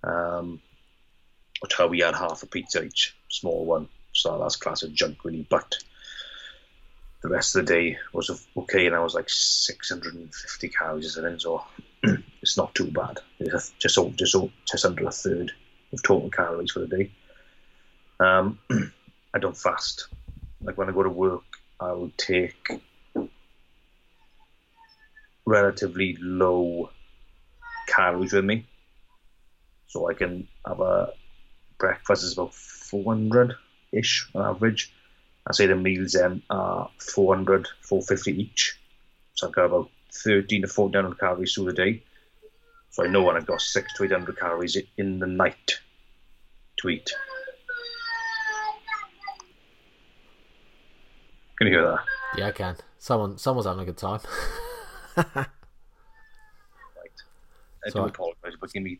Um, 0.03 0.61
which 1.61 1.77
how 1.77 1.87
we 1.87 1.99
had 1.99 2.15
half 2.15 2.41
a 2.41 2.47
pizza 2.47 2.83
each, 2.83 3.15
small 3.29 3.65
one, 3.65 3.87
so 4.13 4.39
that's 4.39 4.55
class 4.55 4.81
of 4.81 4.93
junk 4.93 5.23
really. 5.23 5.45
But 5.47 5.77
the 7.21 7.29
rest 7.29 7.55
of 7.55 7.65
the 7.65 7.73
day 7.73 7.97
was 8.13 8.47
okay, 8.57 8.87
and 8.87 8.95
I 8.95 8.99
was 8.99 9.13
like 9.13 9.29
650 9.29 10.69
calories 10.69 11.05
or 11.05 11.09
something. 11.21 11.39
So 11.39 11.63
it's 12.41 12.57
not 12.57 12.73
too 12.73 12.89
bad. 12.89 13.19
It's 13.39 13.73
just 13.77 14.17
just 14.17 14.35
just 14.65 14.85
under 14.85 15.05
a 15.05 15.11
third 15.11 15.51
of 15.93 16.01
total 16.01 16.29
calories 16.31 16.71
for 16.71 16.79
the 16.79 16.87
day. 16.87 17.11
Um, 18.19 18.57
I 19.33 19.39
don't 19.39 19.57
fast. 19.57 20.07
Like 20.61 20.77
when 20.77 20.89
I 20.89 20.93
go 20.93 21.03
to 21.03 21.09
work, 21.09 21.43
I 21.79 21.91
will 21.91 22.11
take 22.17 22.81
relatively 25.45 26.17
low 26.19 26.89
calories 27.95 28.33
with 28.33 28.45
me, 28.45 28.65
so 29.87 30.09
I 30.09 30.13
can 30.13 30.47
have 30.65 30.79
a 30.79 31.13
breakfast 31.77 32.23
is 32.23 32.33
about 32.33 32.53
400 32.53 33.55
ish 33.91 34.29
on 34.33 34.45
average. 34.45 34.93
I 35.47 35.53
say 35.53 35.65
the 35.65 35.75
meals 35.75 36.13
then 36.13 36.43
are 36.49 36.89
400, 36.99 37.67
450 37.81 38.41
each. 38.41 38.79
So 39.33 39.47
I've 39.47 39.53
got 39.53 39.65
about 39.65 39.89
13 40.13 40.61
to 40.61 40.67
1400 40.67 41.19
calories 41.19 41.53
through 41.53 41.65
the 41.65 41.73
day. 41.73 42.03
So 42.91 43.03
I 43.03 43.07
know 43.07 43.23
when 43.23 43.35
I've 43.35 43.47
got 43.47 43.61
six 43.61 43.91
to 43.97 44.03
800 44.03 44.37
calories 44.37 44.77
in 44.97 45.19
the 45.19 45.27
night 45.27 45.79
to 46.77 46.89
eat. 46.89 47.11
Can 51.57 51.67
you 51.67 51.73
hear 51.73 51.83
that? 51.83 51.99
Yeah, 52.37 52.47
I 52.47 52.51
can. 52.51 52.75
Someone, 52.97 53.37
someone's 53.37 53.65
having 53.65 53.81
a 53.81 53.85
good 53.85 53.97
time. 53.97 54.21
I 57.85 57.89
do 57.89 57.99
apologise, 57.99 58.55
but 58.59 58.71
give 58.71 58.83
me 58.83 58.97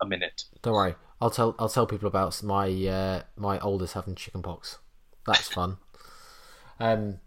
a 0.00 0.06
minute. 0.06 0.44
Don't 0.62 0.74
worry. 0.74 0.94
I'll 1.20 1.30
tell. 1.30 1.54
I'll 1.58 1.68
tell 1.68 1.86
people 1.86 2.08
about 2.08 2.42
my 2.42 2.68
uh, 2.86 3.22
my 3.36 3.58
oldest 3.60 3.94
having 3.94 4.14
chickenpox. 4.14 4.78
That's 5.26 5.48
fun. 5.48 5.78
um, 6.80 7.20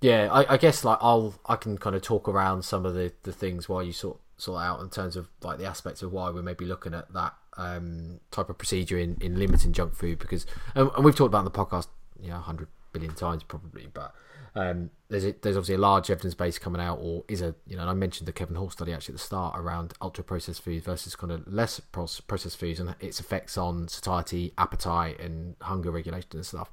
yeah, 0.00 0.28
I, 0.30 0.54
I, 0.54 0.56
guess 0.56 0.82
like 0.84 0.98
I'll 1.00 1.34
I 1.46 1.56
can 1.56 1.76
kind 1.78 1.94
of 1.94 2.02
talk 2.02 2.28
around 2.28 2.64
some 2.64 2.86
of 2.86 2.94
the, 2.94 3.12
the 3.22 3.32
things 3.32 3.68
while 3.68 3.82
you 3.82 3.92
sort 3.92 4.18
sort 4.36 4.62
out 4.62 4.80
in 4.80 4.90
terms 4.90 5.16
of 5.16 5.28
like 5.42 5.58
the 5.58 5.66
aspects 5.66 6.02
of 6.02 6.12
why 6.12 6.30
we 6.30 6.42
may 6.42 6.54
be 6.54 6.64
looking 6.64 6.94
at 6.94 7.12
that 7.12 7.34
um, 7.56 8.20
type 8.30 8.50
of 8.50 8.58
procedure 8.58 8.98
in, 8.98 9.16
in 9.20 9.38
limiting 9.38 9.72
junk 9.72 9.94
food 9.94 10.18
because 10.18 10.44
and, 10.74 10.90
and 10.96 11.04
we've 11.04 11.14
talked 11.14 11.28
about 11.28 11.40
in 11.40 11.44
the 11.44 11.50
podcast 11.50 11.86
you 12.20 12.28
know 12.28 12.38
hundred 12.38 12.68
billion 12.94 13.14
times 13.14 13.42
probably, 13.42 13.88
but 13.92 14.14
um, 14.54 14.90
there's 15.08 15.24
a, 15.24 15.34
there's 15.42 15.56
obviously 15.56 15.74
a 15.74 15.78
large 15.78 16.10
evidence 16.10 16.34
base 16.34 16.58
coming 16.58 16.80
out, 16.80 16.98
or 17.00 17.24
is 17.28 17.42
a 17.42 17.54
you 17.66 17.76
know 17.76 17.86
I 17.86 17.94
mentioned 17.94 18.28
the 18.28 18.32
Kevin 18.32 18.56
Hall 18.56 18.70
study 18.70 18.92
actually 18.92 19.14
at 19.14 19.18
the 19.18 19.24
start 19.24 19.58
around 19.58 19.94
ultra 20.00 20.22
processed 20.22 20.62
foods 20.62 20.84
versus 20.84 21.16
kind 21.16 21.32
of 21.32 21.52
less 21.52 21.80
processed 21.80 22.58
foods 22.58 22.80
and 22.80 22.94
its 23.00 23.20
effects 23.20 23.58
on 23.58 23.88
satiety, 23.88 24.52
appetite, 24.56 25.18
and 25.20 25.56
hunger 25.60 25.90
regulation 25.90 26.30
and 26.34 26.46
stuff. 26.46 26.70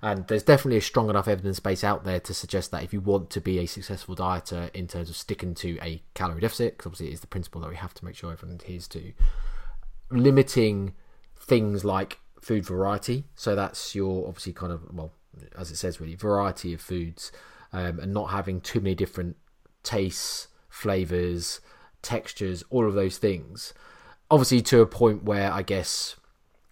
And 0.00 0.26
there's 0.28 0.44
definitely 0.44 0.78
a 0.78 0.82
strong 0.82 1.10
enough 1.10 1.26
evidence 1.26 1.58
base 1.58 1.82
out 1.82 2.04
there 2.04 2.20
to 2.20 2.32
suggest 2.32 2.70
that 2.70 2.84
if 2.84 2.92
you 2.92 3.00
want 3.00 3.30
to 3.30 3.40
be 3.40 3.58
a 3.58 3.66
successful 3.66 4.14
dieter 4.14 4.72
in 4.74 4.86
terms 4.86 5.10
of 5.10 5.16
sticking 5.16 5.54
to 5.56 5.76
a 5.82 6.02
calorie 6.14 6.40
deficit, 6.40 6.76
because 6.76 6.86
obviously 6.86 7.08
it 7.08 7.14
is 7.14 7.20
the 7.20 7.26
principle 7.26 7.60
that 7.62 7.70
we 7.70 7.76
have 7.76 7.94
to 7.94 8.04
make 8.04 8.14
sure 8.14 8.30
everyone 8.30 8.54
adheres 8.54 8.86
to, 8.88 9.12
limiting 10.10 10.94
things 11.36 11.84
like 11.84 12.18
food 12.40 12.64
variety. 12.64 13.24
So 13.34 13.56
that's 13.56 13.94
your 13.94 14.28
obviously 14.28 14.52
kind 14.52 14.72
of 14.72 14.82
well, 14.94 15.12
as 15.56 15.70
it 15.70 15.76
says 15.76 16.00
really, 16.00 16.14
variety 16.14 16.72
of 16.74 16.80
foods, 16.80 17.32
um, 17.72 17.98
and 18.00 18.12
not 18.12 18.30
having 18.30 18.60
too 18.60 18.80
many 18.80 18.94
different 18.94 19.36
tastes, 19.82 20.48
flavors, 20.68 21.60
textures, 22.02 22.64
all 22.70 22.86
of 22.86 22.94
those 22.94 23.18
things. 23.18 23.74
Obviously, 24.30 24.60
to 24.62 24.80
a 24.80 24.86
point 24.86 25.24
where 25.24 25.50
I 25.50 25.62
guess 25.62 26.16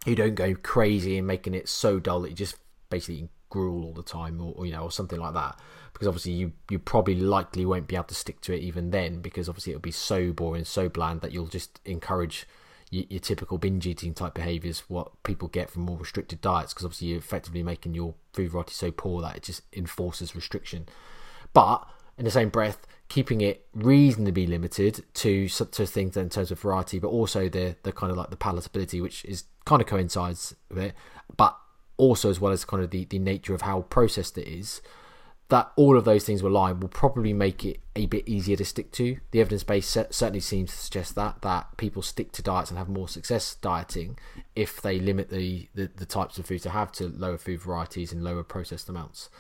you 0.04 0.14
don't 0.14 0.34
go 0.34 0.54
crazy 0.54 1.18
and 1.18 1.26
making 1.26 1.54
it 1.54 1.68
so 1.68 1.98
dull 1.98 2.20
that 2.20 2.30
you 2.30 2.36
just 2.36 2.56
basically 2.90 3.28
gruel 3.48 3.84
all 3.84 3.92
the 3.92 4.02
time 4.02 4.40
or, 4.40 4.54
or, 4.56 4.66
you 4.66 4.72
know 4.72 4.82
or 4.82 4.90
something 4.90 5.20
like 5.20 5.34
that 5.34 5.58
because 5.92 6.08
obviously 6.08 6.32
you 6.32 6.52
you 6.68 6.78
probably 6.78 7.14
likely 7.14 7.64
won't 7.64 7.86
be 7.86 7.94
able 7.94 8.04
to 8.04 8.14
stick 8.14 8.40
to 8.40 8.52
it 8.52 8.60
even 8.60 8.90
then 8.90 9.20
because 9.20 9.48
obviously 9.48 9.72
it'll 9.72 9.80
be 9.80 9.90
so 9.90 10.32
boring 10.32 10.64
so 10.64 10.88
bland 10.88 11.20
that 11.20 11.32
you'll 11.32 11.46
just 11.46 11.80
encourage 11.84 12.46
your, 12.96 13.04
your 13.10 13.20
typical 13.20 13.58
binge 13.58 13.86
eating 13.86 14.14
type 14.14 14.34
behaviors 14.34 14.80
what 14.88 15.22
people 15.22 15.48
get 15.48 15.70
from 15.70 15.82
more 15.82 15.98
restricted 15.98 16.40
diets 16.40 16.72
because 16.72 16.84
obviously 16.84 17.08
you're 17.08 17.18
effectively 17.18 17.62
making 17.62 17.94
your 17.94 18.14
food 18.32 18.50
variety 18.50 18.74
so 18.74 18.90
poor 18.90 19.22
that 19.22 19.36
it 19.36 19.42
just 19.42 19.62
enforces 19.72 20.34
restriction. 20.34 20.86
But 21.52 21.86
in 22.18 22.24
the 22.24 22.30
same 22.30 22.48
breath 22.48 22.86
keeping 23.08 23.40
it 23.40 23.66
reasonably 23.72 24.46
limited 24.46 25.04
to 25.14 25.48
to 25.48 25.86
things 25.86 26.16
in 26.16 26.28
terms 26.28 26.50
of 26.50 26.58
variety 26.58 26.98
but 26.98 27.08
also 27.08 27.48
the 27.48 27.76
the 27.82 27.92
kind 27.92 28.10
of 28.10 28.16
like 28.16 28.30
the 28.30 28.36
palatability 28.36 29.00
which 29.00 29.24
is 29.24 29.44
kind 29.64 29.80
of 29.80 29.86
coincides 29.86 30.56
with 30.70 30.78
it 30.78 30.94
but 31.36 31.56
also 31.96 32.30
as 32.30 32.40
well 32.40 32.52
as 32.52 32.64
kind 32.64 32.82
of 32.82 32.90
the, 32.90 33.04
the 33.06 33.18
nature 33.18 33.54
of 33.54 33.62
how 33.62 33.82
processed 33.82 34.36
it 34.38 34.46
is, 34.46 34.82
that 35.48 35.70
all 35.76 35.96
of 35.96 36.04
those 36.04 36.24
things 36.24 36.42
were 36.42 36.50
lying 36.50 36.80
will 36.80 36.88
probably 36.88 37.32
make 37.32 37.64
it 37.64 37.78
a 37.94 38.06
bit 38.06 38.28
easier 38.28 38.56
to 38.56 38.64
stick 38.64 38.90
to. 38.92 39.18
The 39.30 39.40
evidence 39.40 39.62
base 39.62 39.86
certainly 39.86 40.40
seems 40.40 40.72
to 40.72 40.76
suggest 40.76 41.14
that 41.14 41.42
that 41.42 41.76
people 41.76 42.02
stick 42.02 42.32
to 42.32 42.42
diets 42.42 42.70
and 42.70 42.78
have 42.78 42.88
more 42.88 43.08
success 43.08 43.54
dieting 43.54 44.18
if 44.56 44.82
they 44.82 44.98
limit 44.98 45.30
the, 45.30 45.68
the, 45.74 45.88
the 45.94 46.06
types 46.06 46.38
of 46.38 46.46
foods 46.46 46.64
they 46.64 46.70
have 46.70 46.90
to 46.92 47.08
lower 47.08 47.38
food 47.38 47.60
varieties 47.60 48.12
and 48.12 48.24
lower 48.24 48.42
processed 48.42 48.88
amounts. 48.88 49.30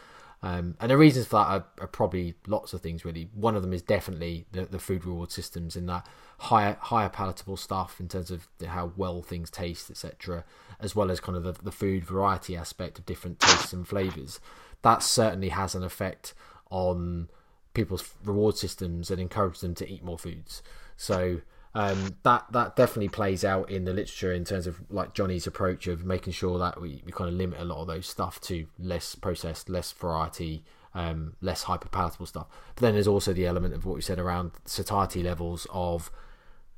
Um, 0.42 0.76
and 0.80 0.90
the 0.90 0.96
reasons 0.98 1.26
for 1.26 1.36
that 1.36 1.48
are, 1.48 1.66
are, 1.80 1.86
probably 1.86 2.34
lots 2.46 2.72
of 2.72 2.82
things 2.82 3.04
really. 3.04 3.28
One 3.34 3.56
of 3.56 3.62
them 3.62 3.72
is 3.72 3.82
definitely 3.82 4.46
the, 4.52 4.66
the 4.66 4.78
food 4.78 5.04
reward 5.04 5.32
systems 5.32 5.76
in 5.76 5.86
that 5.86 6.06
higher 6.38 6.76
higher 6.80 7.08
palatable 7.08 7.56
stuff 7.56 7.98
in 7.98 8.06
terms 8.06 8.30
of 8.30 8.46
how 8.64 8.92
well 8.96 9.22
things 9.22 9.50
taste, 9.50 9.90
etc., 9.90 10.44
as 10.80 10.94
well 10.94 11.10
as 11.10 11.20
kind 11.20 11.36
of 11.36 11.44
the, 11.44 11.52
the 11.62 11.72
food 11.72 12.04
variety 12.04 12.56
aspect 12.56 12.98
of 12.98 13.06
different 13.06 13.38
tastes 13.40 13.72
and 13.72 13.86
flavors 13.86 14.40
that 14.82 15.02
certainly 15.02 15.48
has 15.48 15.74
an 15.74 15.82
effect 15.82 16.32
on 16.70 17.28
people's 17.74 18.14
reward 18.24 18.56
systems 18.56 19.10
and 19.10 19.20
encourages 19.20 19.60
them 19.60 19.74
to 19.74 19.88
eat 19.88 20.04
more 20.04 20.18
foods. 20.18 20.62
So 20.96 21.40
um, 21.74 22.16
that 22.22 22.46
that 22.52 22.76
definitely 22.76 23.08
plays 23.08 23.44
out 23.44 23.70
in 23.70 23.84
the 23.84 23.92
literature 23.92 24.32
in 24.32 24.44
terms 24.44 24.66
of 24.66 24.80
like 24.88 25.12
Johnny's 25.12 25.46
approach 25.46 25.86
of 25.86 26.04
making 26.04 26.32
sure 26.32 26.58
that 26.58 26.80
we, 26.80 27.02
we 27.04 27.12
kind 27.12 27.28
of 27.28 27.34
limit 27.34 27.60
a 27.60 27.64
lot 27.64 27.80
of 27.82 27.86
those 27.86 28.06
stuff 28.06 28.40
to 28.42 28.66
less 28.78 29.14
processed, 29.14 29.68
less 29.68 29.92
variety, 29.92 30.64
um, 30.94 31.34
less 31.40 31.64
hyper 31.64 31.88
palatable 31.88 32.26
stuff. 32.26 32.46
But 32.76 32.82
then 32.82 32.94
there's 32.94 33.08
also 33.08 33.32
the 33.32 33.46
element 33.46 33.74
of 33.74 33.84
what 33.84 33.96
we 33.96 34.02
said 34.02 34.18
around 34.18 34.52
satiety 34.64 35.22
levels 35.22 35.66
of 35.70 36.10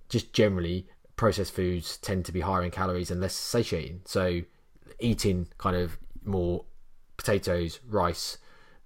just 0.09 0.32
generally 0.32 0.86
processed 1.19 1.53
foods 1.53 1.99
tend 1.99 2.25
to 2.25 2.33
be 2.33 2.41
higher 2.41 2.62
in 2.62 2.71
calories 2.71 3.11
and 3.11 3.21
less 3.21 3.35
satiating. 3.35 4.01
So 4.07 4.41
eating 4.99 5.49
kind 5.59 5.77
of 5.77 5.99
more 6.25 6.64
potatoes, 7.19 7.81
rice, 7.87 8.39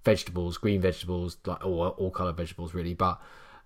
vegetables, 0.03 0.57
green 0.57 0.81
vegetables, 0.81 1.37
like 1.45 1.65
all 1.65 1.87
all 1.87 2.11
color 2.11 2.33
vegetables 2.33 2.73
really, 2.73 2.93
but 2.93 3.21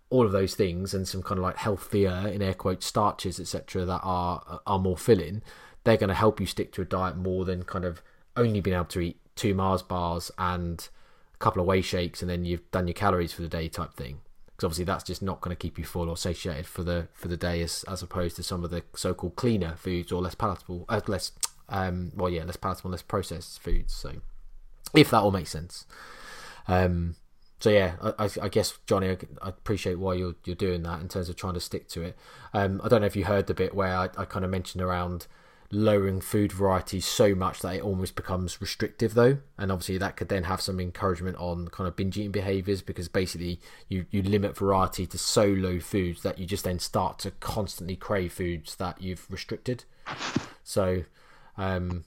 all 0.10 0.26
of 0.26 0.32
those 0.32 0.56
things 0.56 0.94
and 0.94 1.08
some 1.08 1.22
kind 1.22 1.38
of 1.38 1.44
like 1.44 1.58
healthier 1.58 2.28
in 2.28 2.42
air 2.42 2.54
quotes 2.54 2.86
starches 2.86 3.40
etc 3.40 3.86
that 3.86 4.00
are 4.04 4.62
are 4.66 4.80
more 4.80 4.98
filling 4.98 5.42
they're 5.84 5.98
going 5.98 6.08
to 6.08 6.14
help 6.14 6.40
you 6.40 6.46
stick 6.46 6.72
to 6.72 6.82
a 6.82 6.86
diet 6.86 7.18
more 7.18 7.46
than 7.46 7.64
kind 7.64 7.86
of 7.86 8.02
only 8.36 8.62
being 8.62 8.76
able 8.76 8.86
to 8.86 9.02
eat 9.02 9.20
two 9.36 9.54
mars 9.54 9.82
bars 9.82 10.32
and 10.38 10.90
a 11.34 11.38
couple 11.38 11.62
of 11.62 11.68
whey 11.68 11.82
shakes 11.82 12.22
and 12.22 12.30
then 12.30 12.46
you've 12.46 12.70
done 12.72 12.88
your 12.88 12.94
calories 12.94 13.34
for 13.34 13.42
the 13.42 13.48
day 13.48 13.68
type 13.68 13.94
thing 13.94 14.20
because 14.58 14.66
obviously 14.66 14.86
that's 14.86 15.04
just 15.04 15.22
not 15.22 15.40
going 15.40 15.56
to 15.56 15.60
keep 15.60 15.78
you 15.78 15.86
full 15.86 16.10
or 16.10 16.18
satiated 16.18 16.66
for 16.68 16.84
the 16.84 17.08
for 17.14 17.28
the 17.28 17.38
day 17.38 17.62
as 17.62 17.86
as 17.88 18.02
opposed 18.02 18.36
to 18.36 18.44
some 18.44 18.64
of 18.64 18.72
the 18.72 18.84
so-called 18.96 19.36
cleaner 19.36 19.76
foods 19.78 20.12
or 20.12 20.22
less 20.22 20.36
palatable 20.36 20.84
uh, 20.90 21.00
less 21.08 21.32
um 21.70 22.12
well 22.16 22.30
yeah 22.30 22.44
less 22.44 22.58
palatable 22.58 22.92
less 22.92 23.02
processed 23.02 23.62
foods 23.62 23.94
so 23.94 24.14
if 24.96 25.10
that 25.12 25.20
all 25.20 25.32
makes 25.32 25.50
sense. 25.50 25.86
Um, 26.68 27.16
so 27.60 27.70
yeah, 27.70 27.96
I, 28.20 28.30
I, 28.42 28.50
guess 28.50 28.78
Johnny, 28.86 29.10
I, 29.10 29.50
appreciate 29.50 29.98
why 29.98 30.14
you're 30.14 30.36
you're 30.46 30.56
doing 30.56 30.84
that 30.84 31.02
in 31.02 31.08
terms 31.08 31.28
of 31.28 31.36
trying 31.36 31.56
to 31.56 31.60
stick 31.60 31.88
to 31.90 32.04
it. 32.04 32.18
Um, 32.54 32.80
I 32.84 32.88
don't 32.88 33.02
know 33.02 33.08
if 33.08 33.16
you 33.16 33.26
heard 33.26 33.48
the 33.48 33.56
bit 33.56 33.74
where 33.74 33.96
I, 33.96 34.10
I 34.16 34.26
kind 34.26 34.46
of 34.46 34.52
mentioned 34.52 34.84
around 34.84 35.26
lowering 35.70 36.22
food 36.22 36.52
varieties 36.52 37.06
so 37.06 37.36
much 37.36 37.60
that 37.60 37.76
it 37.76 37.82
almost 37.82 38.16
becomes 38.16 38.62
restrictive 38.62 39.14
though 39.14 39.38
and 39.58 39.70
obviously 39.70 39.98
that 39.98 40.16
could 40.16 40.30
then 40.30 40.44
have 40.44 40.62
some 40.62 40.80
encouragement 40.80 41.36
on 41.38 41.68
kind 41.68 41.88
of 41.88 41.96
binge 41.96 42.18
eating 42.18 42.32
behaviors 42.32 42.82
because 42.82 43.10
basically 43.10 43.60
you 43.90 44.06
you 44.10 44.22
limit 44.22 44.56
variety 44.56 45.06
to 45.06 45.18
so 45.18 45.46
low 45.46 45.78
foods 45.80 46.24
that 46.24 46.40
you 46.40 46.46
just 46.46 46.64
then 46.64 46.80
start 46.80 47.20
to 47.20 47.32
constantly 47.32 47.98
crave 47.98 48.32
foods 48.32 48.76
that 48.76 49.02
you've 49.02 49.30
restricted 49.30 49.84
so 50.64 51.04
um, 51.58 52.06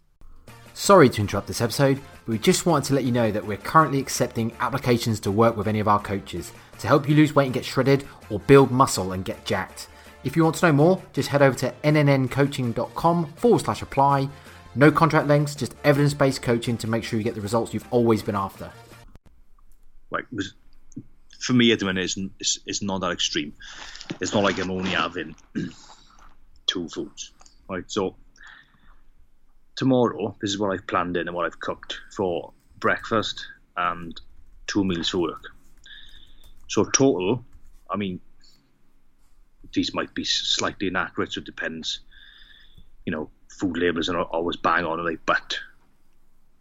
Sorry 0.72 1.08
to 1.10 1.20
interrupt 1.20 1.46
this 1.46 1.60
episode, 1.60 2.00
but 2.24 2.32
we 2.32 2.38
just 2.38 2.64
wanted 2.64 2.86
to 2.88 2.94
let 2.94 3.04
you 3.04 3.12
know 3.12 3.30
that 3.30 3.44
we're 3.44 3.56
currently 3.56 3.98
accepting 3.98 4.52
applications 4.60 5.20
to 5.20 5.30
work 5.30 5.56
with 5.56 5.66
any 5.66 5.80
of 5.80 5.88
our 5.88 6.00
coaches 6.00 6.52
to 6.78 6.86
help 6.86 7.08
you 7.08 7.14
lose 7.14 7.34
weight 7.34 7.46
and 7.46 7.54
get 7.54 7.64
shredded 7.64 8.06
or 8.30 8.38
build 8.38 8.70
muscle 8.70 9.12
and 9.12 9.24
get 9.24 9.44
jacked. 9.44 9.88
If 10.22 10.36
you 10.36 10.44
want 10.44 10.56
to 10.56 10.66
know 10.66 10.72
more, 10.72 11.02
just 11.12 11.30
head 11.30 11.40
over 11.40 11.56
to 11.58 11.72
nnncoaching.com 11.82 13.32
forward 13.34 13.60
slash 13.60 13.82
apply. 13.82 14.28
No 14.74 14.92
contract 14.92 15.26
lengths, 15.26 15.54
just 15.54 15.74
evidence 15.82 16.14
based 16.14 16.42
coaching 16.42 16.76
to 16.78 16.86
make 16.86 17.04
sure 17.04 17.18
you 17.18 17.24
get 17.24 17.34
the 17.34 17.40
results 17.40 17.72
you've 17.72 17.88
always 17.90 18.22
been 18.22 18.36
after. 18.36 18.70
Like, 20.10 20.26
for 21.38 21.54
me 21.54 21.72
at 21.72 21.78
the 21.78 21.86
minute, 21.86 22.04
it's, 22.04 22.18
it's, 22.38 22.58
it's 22.66 22.82
not 22.82 23.00
that 23.00 23.12
extreme. 23.12 23.54
It's 24.20 24.34
not 24.34 24.44
like 24.44 24.58
I'm 24.58 24.70
only 24.70 24.90
having 24.90 25.34
two 26.66 26.88
foods. 26.88 27.32
Right, 27.68 27.84
so 27.86 28.16
tomorrow, 29.76 30.36
this 30.40 30.50
is 30.50 30.58
what 30.58 30.72
I've 30.72 30.86
planned 30.86 31.16
in 31.16 31.28
and 31.28 31.34
what 31.34 31.46
I've 31.46 31.58
cooked 31.58 31.98
for 32.14 32.52
breakfast 32.78 33.46
and 33.76 34.20
two 34.66 34.84
meals 34.84 35.08
for 35.08 35.18
work. 35.18 35.44
So 36.68 36.84
total, 36.84 37.44
I 37.88 37.96
mean, 37.96 38.20
these 39.72 39.94
might 39.94 40.14
be 40.14 40.24
slightly 40.24 40.88
inaccurate, 40.88 41.32
so 41.32 41.40
it 41.40 41.44
depends. 41.44 42.00
You 43.06 43.12
know, 43.12 43.30
food 43.48 43.76
labels 43.76 44.08
are 44.08 44.22
always 44.22 44.56
bang 44.56 44.84
on, 44.84 45.04
like, 45.04 45.20
but 45.26 45.58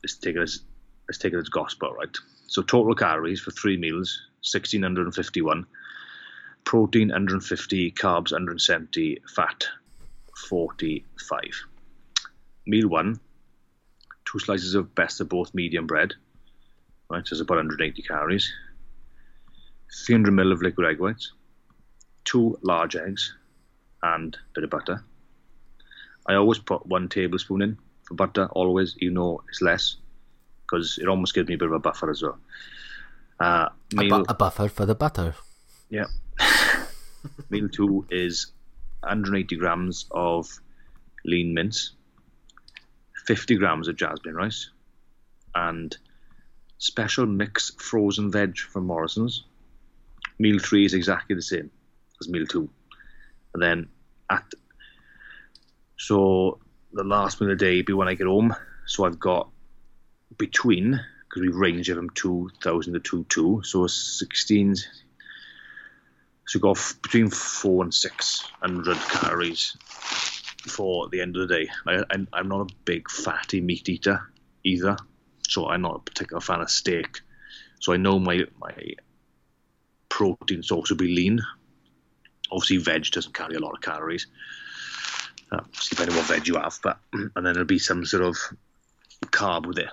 let's 0.04 0.18
take 0.18 0.36
it 0.36 0.42
as 0.42 0.62
let's 1.08 1.18
take 1.18 1.34
it 1.34 1.38
as 1.38 1.50
gospel, 1.50 1.92
right? 1.94 2.16
So 2.48 2.62
total 2.62 2.96
calories 2.96 3.42
for 3.42 3.52
three 3.52 3.78
meals, 3.78 4.22
sixteen 4.42 4.84
hundred 4.84 5.06
and 5.06 5.16
fifty-one. 5.16 5.66
Protein 6.66 7.08
150, 7.08 7.92
carbs 7.92 8.32
170, 8.32 9.22
fat 9.34 9.66
45 10.50 11.42
meal 12.68 12.88
one, 12.88 13.20
two 14.26 14.40
slices 14.40 14.76
of 14.76 14.94
best 14.94 15.20
of 15.20 15.30
both 15.30 15.54
medium 15.54 15.88
bread, 15.88 16.14
right, 17.10 17.26
so 17.28 17.34
it's 17.34 17.42
about 17.42 17.56
180 17.56 18.02
calories, 18.04 18.52
300 20.06 20.32
ml 20.32 20.52
of 20.52 20.62
liquid 20.62 20.88
egg 20.88 21.00
whites, 21.00 21.34
two 22.26 22.58
large 22.62 22.96
eggs, 22.96 23.36
and 24.04 24.36
a 24.36 24.54
bit 24.54 24.64
of 24.64 24.70
butter. 24.70 25.04
I 26.28 26.36
always 26.36 26.60
put 26.60 26.86
one 26.86 27.10
tablespoon 27.10 27.62
in 27.62 27.78
for 28.04 28.16
butter, 28.16 28.48
always, 28.52 28.96
even 29.00 29.16
though 29.16 29.44
it's 29.50 29.62
less, 29.62 29.96
because 30.62 30.98
it 31.02 31.08
almost 31.08 31.34
gives 31.34 31.48
me 31.48 31.56
a 31.56 31.58
bit 31.58 31.68
of 31.68 31.74
a 31.74 31.80
buffer 31.80 32.10
as 32.10 32.22
well. 32.22 32.38
Uh, 33.40 33.70
meal, 33.94 34.16
a, 34.16 34.20
bu- 34.20 34.26
a 34.30 34.34
buffer 34.34 34.68
for 34.68 34.86
the 34.86 34.96
butter. 34.96 35.36
Yeah. 35.90 36.06
meal 37.50 37.70
two 37.70 38.06
is 38.10 38.52
180 39.02 39.56
grams 39.56 40.06
of 40.12 40.60
lean 41.26 41.54
mince, 41.54 41.92
50 43.26 43.56
grams 43.56 43.88
of 43.88 43.96
jasmine 43.96 44.36
rice, 44.36 44.70
and 45.56 45.96
special 46.78 47.26
mix 47.26 47.72
frozen 47.78 48.32
veg 48.32 48.58
from 48.58 48.86
Morrison's. 48.86 49.46
Meal 50.38 50.60
three 50.60 50.86
is 50.86 50.94
exactly 50.94 51.36
the 51.36 51.42
same 51.42 51.70
as 52.22 52.30
meal 52.30 52.46
two. 52.46 52.70
And 53.54 53.62
then 53.64 53.90
at 54.30 54.54
so 55.98 56.60
the 56.94 57.04
last 57.04 57.40
meal 57.40 57.52
of 57.52 57.60
the 57.60 57.66
day 57.66 57.82
be 57.82 57.94
when 57.94 58.08
I 58.08 58.14
get 58.14 58.28
home. 58.28 58.56
So 58.86 59.06
I've 59.06 59.20
got 59.20 59.50
between 60.38 61.00
because 61.28 61.42
we 61.42 61.50
range 61.50 61.90
it 61.90 61.96
from 61.96 62.10
two 62.12 62.50
thousand 62.62 62.94
to 62.94 63.00
two 63.00 63.26
two, 63.30 63.62
so 63.64 63.88
sixteen. 63.88 64.76
So 66.48 66.60
got 66.60 66.96
between 67.04 67.30
four 67.30 67.84
and 67.84 67.94
six 67.94 68.42
hundred 68.60 68.98
calories 68.98 69.78
for 70.68 71.08
the 71.10 71.22
end 71.22 71.38
of 71.38 71.48
the 71.48 71.56
day. 71.56 71.70
I, 71.88 72.04
am 72.12 72.48
not 72.48 72.72
a 72.72 72.76
big 72.86 73.10
fatty 73.10 73.62
meat 73.62 73.88
eater 73.88 74.32
either, 74.64 74.98
so 75.48 75.68
I'm 75.70 75.84
not 75.84 75.96
a 75.96 76.00
particular 76.00 76.42
fan 76.42 76.62
of 76.62 76.72
steak. 76.72 77.22
So 77.80 77.94
I 77.94 77.98
know 77.98 78.18
my 78.20 78.46
my 78.60 78.74
protein 80.10 80.64
source 80.64 80.90
will 80.90 80.98
be 80.98 81.14
lean. 81.14 81.42
Obviously, 82.52 82.78
veg 82.78 83.06
doesn't 83.12 83.34
carry 83.34 83.56
a 83.56 83.60
lot 83.60 83.74
of 83.74 83.82
calories. 83.82 84.28
Uh, 85.52 85.62
see 85.74 85.90
depending 85.96 86.16
what 86.16 86.26
veg 86.26 86.48
you 86.48 86.56
have, 86.56 86.78
but 86.84 87.00
and 87.14 87.32
then 87.36 87.54
there'll 87.54 87.66
be 87.66 87.80
some 87.80 88.06
sort 88.06 88.24
of 88.24 88.38
carb 89.26 89.66
with 89.66 89.80
it. 89.80 89.90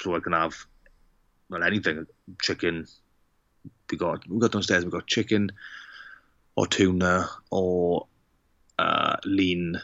So 0.00 0.16
I 0.16 0.20
can 0.20 0.32
have 0.32 0.54
well 1.48 1.62
anything, 1.62 2.06
chicken. 2.40 2.86
We 3.90 3.98
got 3.98 4.28
we 4.28 4.38
got 4.40 4.52
downstairs. 4.52 4.84
We 4.84 4.90
got 4.90 5.06
chicken 5.06 5.52
or 6.56 6.66
tuna 6.66 7.28
or 7.50 8.06
uh, 8.78 9.16
lean 9.24 9.80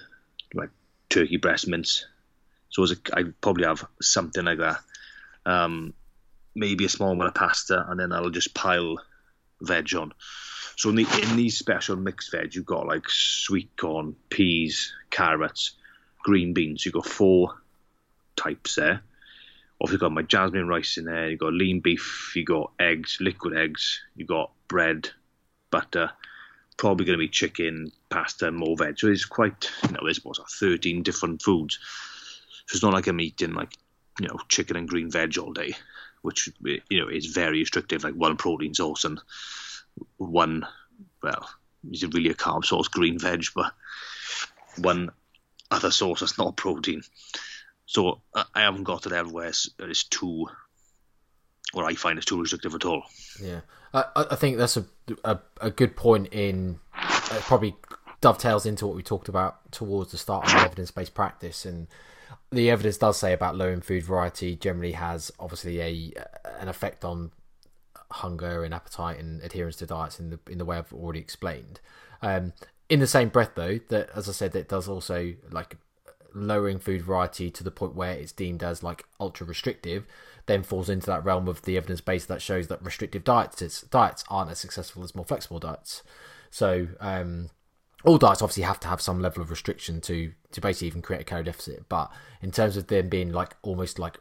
like 0.55 0.71
turkey 1.09 1.37
breast 1.37 1.69
mince. 1.69 2.07
So 2.71 2.87
I 3.15 3.25
probably 3.41 3.65
have 3.65 3.85
something 4.01 4.45
like 4.45 4.59
that. 4.59 4.81
Um, 5.47 5.95
maybe 6.55 6.85
a 6.85 6.89
small 6.89 7.13
amount 7.13 7.29
of 7.29 7.35
pasta, 7.35 7.85
and 7.89 7.99
then 7.99 8.13
I'll 8.13 8.31
just 8.31 8.55
pile 8.55 8.97
veg 9.61 9.95
on. 9.95 10.13
So 10.79 10.91
in, 10.91 10.95
the, 10.95 11.29
in 11.29 11.37
these 11.37 11.59
special 11.59 11.97
mixed 11.97 12.31
veg, 12.31 12.55
you've 12.55 12.65
got 12.65 12.87
like 12.87 13.09
sweet 13.09 13.77
corn, 13.77 14.15
peas, 14.31 14.93
carrots, 15.11 15.73
green 16.23 16.53
beans. 16.55 16.87
You've 16.87 16.95
got 16.95 17.05
four 17.05 17.61
types 18.37 18.77
there. 18.77 19.03
Obviously, 19.81 19.95
you've 19.95 20.01
got 20.01 20.13
my 20.13 20.23
jasmine 20.23 20.69
rice 20.69 20.97
in 20.97 21.07
there. 21.07 21.31
You've 21.31 21.41
got 21.41 21.53
lean 21.53 21.81
beef. 21.81 22.33
You've 22.37 22.47
got 22.47 22.71
eggs, 22.79 23.19
liquid 23.21 23.57
eggs. 23.57 24.01
You've 24.15 24.29
got 24.29 24.53
bread, 24.69 25.11
butter, 25.73 26.13
probably 26.77 27.07
going 27.07 27.19
to 27.19 27.25
be 27.25 27.29
chicken, 27.29 27.91
pasta, 28.09 28.53
more 28.53 28.77
veg. 28.77 29.01
So 29.01 29.09
it's 29.09 29.25
quite, 29.25 29.69
you 29.83 29.95
know, 29.95 30.01
there's 30.05 30.25
what's 30.25 30.39
13 30.61 31.03
different 31.03 31.43
foods. 31.43 31.81
So 32.67 32.77
it's 32.77 32.85
not 32.85 32.93
like 32.93 33.09
I'm 33.09 33.21
eating 33.21 33.53
like, 33.53 33.73
you 34.21 34.29
know, 34.29 34.39
chicken 34.49 34.77
and 34.77 34.89
green 34.89 35.11
veg 35.11 35.39
all 35.39 35.53
day 35.53 35.75
which 36.23 36.51
you 36.61 37.01
know 37.01 37.09
is 37.09 37.27
very 37.27 37.61
restrictive, 37.61 38.03
like 38.03 38.15
one 38.15 38.37
protein 38.37 38.75
source 38.75 39.05
and 39.05 39.21
one, 40.17 40.67
well, 41.23 41.49
is 41.91 42.03
it 42.03 42.15
really 42.15 42.31
a 42.31 42.35
carb 42.35 42.65
source, 42.65 42.89
green 42.89 43.19
veg, 43.19 43.45
but 43.55 43.73
one 44.79 45.11
other 45.71 45.91
source 45.91 46.21
that's 46.21 46.39
not 46.39 46.57
protein. 46.57 47.03
So 47.87 48.21
I 48.35 48.61
haven't 48.61 48.85
got 48.85 49.03
to 49.03 49.09
there 49.09 49.25
where 49.25 49.49
it's, 49.49 49.71
it's 49.79 50.05
too, 50.05 50.47
what 51.73 51.85
I 51.85 51.95
find 51.95 52.19
is 52.19 52.25
too 52.25 52.41
restrictive 52.41 52.75
at 52.75 52.85
all. 52.85 53.03
Yeah, 53.43 53.61
I, 53.93 54.05
I 54.15 54.37
think 54.37 54.59
that's 54.59 54.77
a, 54.77 54.85
a, 55.25 55.39
a 55.61 55.71
good 55.71 55.97
point 55.97 56.29
in 56.33 56.81
uh, 56.95 57.41
probably 57.41 57.77
dovetails 58.21 58.67
into 58.67 58.87
what 58.87 58.97
we 58.97 59.03
talked 59.03 59.29
about 59.29 59.71
towards 59.73 60.13
the 60.13 60.19
start 60.19 60.47
of 60.47 60.55
evidence 60.55 60.91
based 60.91 61.15
practice 61.15 61.65
and 61.65 61.87
the 62.51 62.71
evidence 62.71 62.97
does 62.99 63.19
say 63.19 63.33
about 63.33 63.57
low 63.57 63.69
in 63.69 63.81
food 63.81 64.03
variety 64.03 64.57
generally 64.57 64.93
has 64.93 65.31
obviously 65.39 65.81
a 65.81 66.13
an 66.59 66.69
effect 66.69 67.05
on 67.05 67.31
hunger 68.11 68.65
and 68.65 68.73
appetite 68.73 69.19
and 69.19 69.43
adherence 69.43 69.77
to 69.77 69.87
diets 69.87 70.19
in 70.19 70.31
the 70.31 70.39
in 70.49 70.59
the 70.59 70.65
way 70.65 70.79
I've 70.79 70.93
already 70.93 71.21
explained. 71.21 71.81
Um, 72.23 72.53
in 72.89 73.01
the 73.01 73.07
same 73.07 73.29
breath, 73.29 73.53
though, 73.55 73.79
that 73.89 74.11
as 74.15 74.29
I 74.29 74.33
said, 74.33 74.55
it 74.57 74.69
does 74.69 74.89
also 74.89 75.35
like 75.51 75.77
lowering 76.35 76.79
food 76.79 77.03
variety 77.03 77.51
to 77.51 77.65
the 77.65 77.71
point 77.71 77.95
where 77.95 78.13
it's 78.13 78.33
deemed 78.33 78.63
as 78.63 78.83
like 78.83 79.05
ultra 79.19 79.47
restrictive, 79.47 80.07
then 80.47 80.63
falls 80.63 80.89
into 80.89 81.07
that 81.07 81.25
realm 81.25 81.49
of 81.49 81.63
the 81.63 81.77
evidence 81.77 82.01
base 82.01 82.25
that 82.27 82.43
shows 82.43 82.69
that 82.69 82.83
restrictive 82.85 83.25
diets 83.25 83.83
diets 83.83 84.25
aren't 84.29 84.51
as 84.51 84.59
successful 84.59 85.03
as 85.05 85.15
more 85.15 85.25
flexible 85.25 85.59
diets. 85.59 86.03
So 86.51 86.89
um, 87.01 87.51
all 88.05 88.17
diets 88.17 88.43
obviously 88.43 88.63
have 88.63 88.79
to 88.81 88.89
have 88.89 89.01
some 89.01 89.21
level 89.21 89.43
of 89.43 89.51
restriction 89.51 90.01
to 90.01 90.33
to 90.53 90.61
basically 90.61 90.87
even 90.87 91.03
create 91.03 91.21
a 91.21 91.25
calorie 91.25 91.45
deficit. 91.45 91.89
But 91.89 92.11
in 92.41 92.51
terms 92.53 92.77
of 92.77 92.87
them 92.87 93.09
being 93.09 93.33
like 93.33 93.57
almost 93.63 93.99
like 93.99 94.19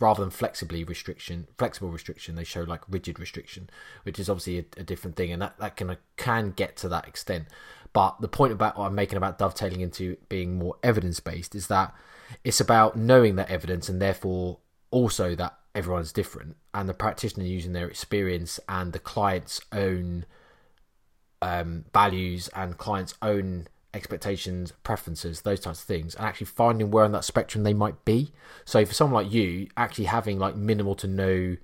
rather 0.00 0.22
than 0.22 0.30
flexibly 0.30 0.82
restriction, 0.82 1.46
flexible 1.56 1.90
restriction, 1.90 2.34
they 2.34 2.44
show 2.44 2.62
like 2.62 2.80
rigid 2.88 3.20
restriction, 3.20 3.70
which 4.02 4.18
is 4.18 4.28
obviously 4.28 4.58
a, 4.58 4.80
a 4.80 4.84
different 4.84 5.16
thing, 5.16 5.30
and 5.30 5.40
that 5.40 5.58
that 5.58 5.76
can 5.76 5.96
can 6.16 6.50
get 6.50 6.76
to 6.78 6.88
that 6.88 7.06
extent. 7.06 7.46
But 7.92 8.20
the 8.20 8.28
point 8.28 8.52
about 8.52 8.76
what 8.76 8.86
I'm 8.86 8.94
making 8.94 9.18
about 9.18 9.38
dovetailing 9.38 9.82
into 9.82 10.16
being 10.28 10.58
more 10.58 10.76
evidence 10.82 11.20
based 11.20 11.54
is 11.54 11.68
that 11.68 11.94
it's 12.42 12.60
about 12.60 12.96
knowing 12.96 13.36
that 13.36 13.50
evidence 13.50 13.88
and 13.88 14.00
therefore 14.00 14.58
also 14.90 15.34
that 15.34 15.58
everyone's 15.74 16.12
different 16.12 16.56
and 16.74 16.88
the 16.88 16.94
practitioner 16.94 17.44
using 17.44 17.72
their 17.72 17.88
experience 17.88 18.58
and 18.68 18.92
the 18.92 18.98
client's 18.98 19.60
own 19.72 20.24
um, 21.42 21.84
values 21.92 22.48
and 22.54 22.78
clients' 22.78 23.14
own 23.20 23.66
expectations, 23.94 24.72
preferences, 24.84 25.42
those 25.42 25.60
types 25.60 25.80
of 25.80 25.86
things, 25.86 26.14
and 26.14 26.24
actually 26.24 26.46
finding 26.46 26.90
where 26.90 27.04
on 27.04 27.12
that 27.12 27.24
spectrum 27.24 27.64
they 27.64 27.74
might 27.74 28.04
be. 28.04 28.32
So 28.64 28.84
for 28.86 28.94
someone 28.94 29.24
like 29.24 29.32
you, 29.32 29.68
actually 29.76 30.06
having 30.06 30.38
like 30.38 30.56
minimal 30.56 30.94
to 30.96 31.06
no 31.06 31.56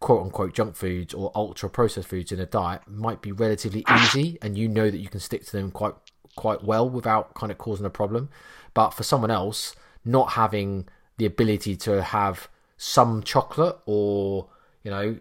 quote 0.00 0.22
unquote 0.22 0.52
junk 0.52 0.76
foods 0.76 1.14
or 1.14 1.32
ultra 1.34 1.70
processed 1.70 2.08
foods 2.08 2.30
in 2.30 2.38
a 2.38 2.44
diet 2.44 2.82
might 2.86 3.22
be 3.22 3.32
relatively 3.32 3.82
easy 3.96 4.36
and 4.42 4.58
you 4.58 4.68
know 4.68 4.90
that 4.90 4.98
you 4.98 5.08
can 5.08 5.20
stick 5.20 5.46
to 5.46 5.52
them 5.52 5.70
quite 5.70 5.94
quite 6.36 6.62
well 6.62 6.88
without 6.90 7.32
kind 7.34 7.50
of 7.50 7.58
causing 7.58 7.86
a 7.86 7.90
problem. 7.90 8.28
But 8.74 8.90
for 8.90 9.04
someone 9.04 9.30
else, 9.30 9.74
not 10.04 10.32
having 10.32 10.88
the 11.16 11.26
ability 11.26 11.76
to 11.76 12.02
have 12.02 12.48
some 12.76 13.22
chocolate 13.22 13.78
or, 13.86 14.48
you 14.82 14.90
know, 14.90 15.16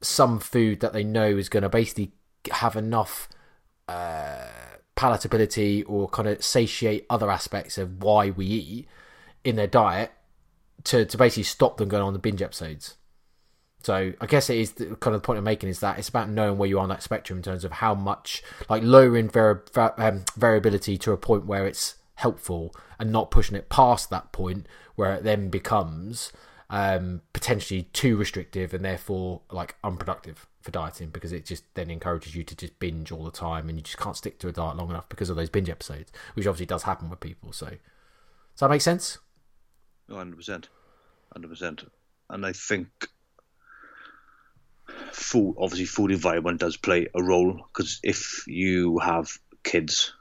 some 0.00 0.40
food 0.40 0.80
that 0.80 0.92
they 0.92 1.04
know 1.04 1.28
is 1.36 1.48
going 1.48 1.62
to 1.62 1.68
basically 1.68 2.12
have 2.50 2.76
enough 2.76 3.28
uh, 3.88 4.46
palatability 4.96 5.84
or 5.86 6.08
kind 6.08 6.28
of 6.28 6.42
satiate 6.44 7.06
other 7.10 7.30
aspects 7.30 7.78
of 7.78 8.02
why 8.02 8.30
we 8.30 8.46
eat 8.46 8.88
in 9.44 9.56
their 9.56 9.66
diet 9.66 10.12
to, 10.84 11.04
to 11.04 11.16
basically 11.16 11.42
stop 11.42 11.76
them 11.76 11.88
going 11.88 12.02
on 12.02 12.12
the 12.12 12.18
binge 12.18 12.42
episodes. 12.42 12.96
So 13.82 14.14
I 14.18 14.26
guess 14.26 14.48
it 14.48 14.56
is 14.56 14.72
the, 14.72 14.96
kind 14.96 15.14
of 15.14 15.20
the 15.20 15.26
point 15.26 15.38
I'm 15.38 15.44
making 15.44 15.68
is 15.68 15.80
that 15.80 15.98
it's 15.98 16.08
about 16.08 16.30
knowing 16.30 16.56
where 16.56 16.68
you 16.68 16.78
are 16.78 16.82
on 16.82 16.88
that 16.88 17.02
spectrum 17.02 17.38
in 17.38 17.42
terms 17.42 17.64
of 17.64 17.72
how 17.72 17.94
much 17.94 18.42
like 18.70 18.82
lowering 18.82 19.28
vari- 19.28 19.60
um, 19.76 20.24
variability 20.36 20.96
to 20.98 21.12
a 21.12 21.18
point 21.18 21.44
where 21.44 21.66
it's 21.66 21.96
helpful 22.14 22.74
and 22.98 23.12
not 23.12 23.30
pushing 23.30 23.56
it 23.56 23.68
past 23.68 24.08
that 24.08 24.32
point 24.32 24.66
where 24.94 25.14
it 25.14 25.24
then 25.24 25.50
becomes 25.50 26.32
um, 26.70 27.20
potentially 27.32 27.88
too 27.92 28.16
restrictive 28.16 28.74
and 28.74 28.84
therefore 28.84 29.42
like 29.50 29.76
unproductive 29.84 30.46
for 30.60 30.70
dieting 30.70 31.10
because 31.10 31.32
it 31.32 31.44
just 31.44 31.62
then 31.74 31.90
encourages 31.90 32.34
you 32.34 32.42
to 32.42 32.56
just 32.56 32.78
binge 32.78 33.12
all 33.12 33.24
the 33.24 33.30
time 33.30 33.68
and 33.68 33.78
you 33.78 33.82
just 33.82 33.98
can't 33.98 34.16
stick 34.16 34.38
to 34.38 34.48
a 34.48 34.52
diet 34.52 34.76
long 34.76 34.90
enough 34.90 35.08
because 35.08 35.28
of 35.28 35.36
those 35.36 35.50
binge 35.50 35.68
episodes, 35.68 36.10
which 36.34 36.46
obviously 36.46 36.66
does 36.66 36.84
happen 36.84 37.10
with 37.10 37.20
people. 37.20 37.52
So, 37.52 37.66
does 37.66 38.60
that 38.60 38.70
make 38.70 38.80
sense? 38.80 39.18
Hundred 40.10 40.36
percent, 40.36 40.68
hundred 41.32 41.48
percent. 41.48 41.84
And 42.30 42.46
I 42.46 42.52
think 42.52 42.88
food, 45.12 45.56
obviously, 45.58 45.86
food 45.86 46.10
environment 46.12 46.60
does 46.60 46.76
play 46.76 47.08
a 47.14 47.22
role 47.22 47.60
because 47.72 48.00
if 48.02 48.44
you 48.46 48.98
have 48.98 49.28
kids 49.62 50.12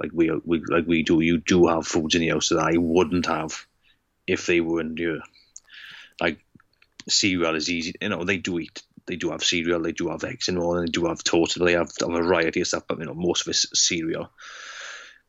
like 0.00 0.10
we, 0.12 0.30
we 0.44 0.62
like 0.68 0.86
we 0.86 1.02
do, 1.02 1.20
you 1.20 1.38
do 1.38 1.66
have 1.66 1.86
foods 1.86 2.14
in 2.14 2.20
the 2.20 2.28
house 2.28 2.48
that 2.48 2.58
I 2.58 2.76
wouldn't 2.76 3.26
have 3.26 3.66
if 4.26 4.46
they 4.46 4.60
weren't 4.60 4.98
your 4.98 5.18
like 6.20 6.38
cereal 7.08 7.54
is 7.54 7.70
easy. 7.70 7.94
You 8.00 8.08
know, 8.08 8.24
they 8.24 8.38
do 8.38 8.58
eat 8.58 8.82
they 9.06 9.16
do 9.16 9.30
have 9.30 9.42
cereal, 9.42 9.80
they 9.80 9.92
do 9.92 10.08
have 10.08 10.24
eggs 10.24 10.48
and 10.48 10.58
all, 10.58 10.76
and 10.76 10.86
they 10.86 10.90
do 10.90 11.06
have 11.06 11.24
toast, 11.24 11.58
they 11.62 11.72
have 11.72 11.90
a 12.00 12.06
variety 12.06 12.60
of 12.60 12.68
stuff, 12.68 12.84
but 12.86 12.98
you 12.98 13.04
know, 13.04 13.14
most 13.14 13.42
of 13.42 13.48
it's 13.48 13.66
cereal. 13.74 14.30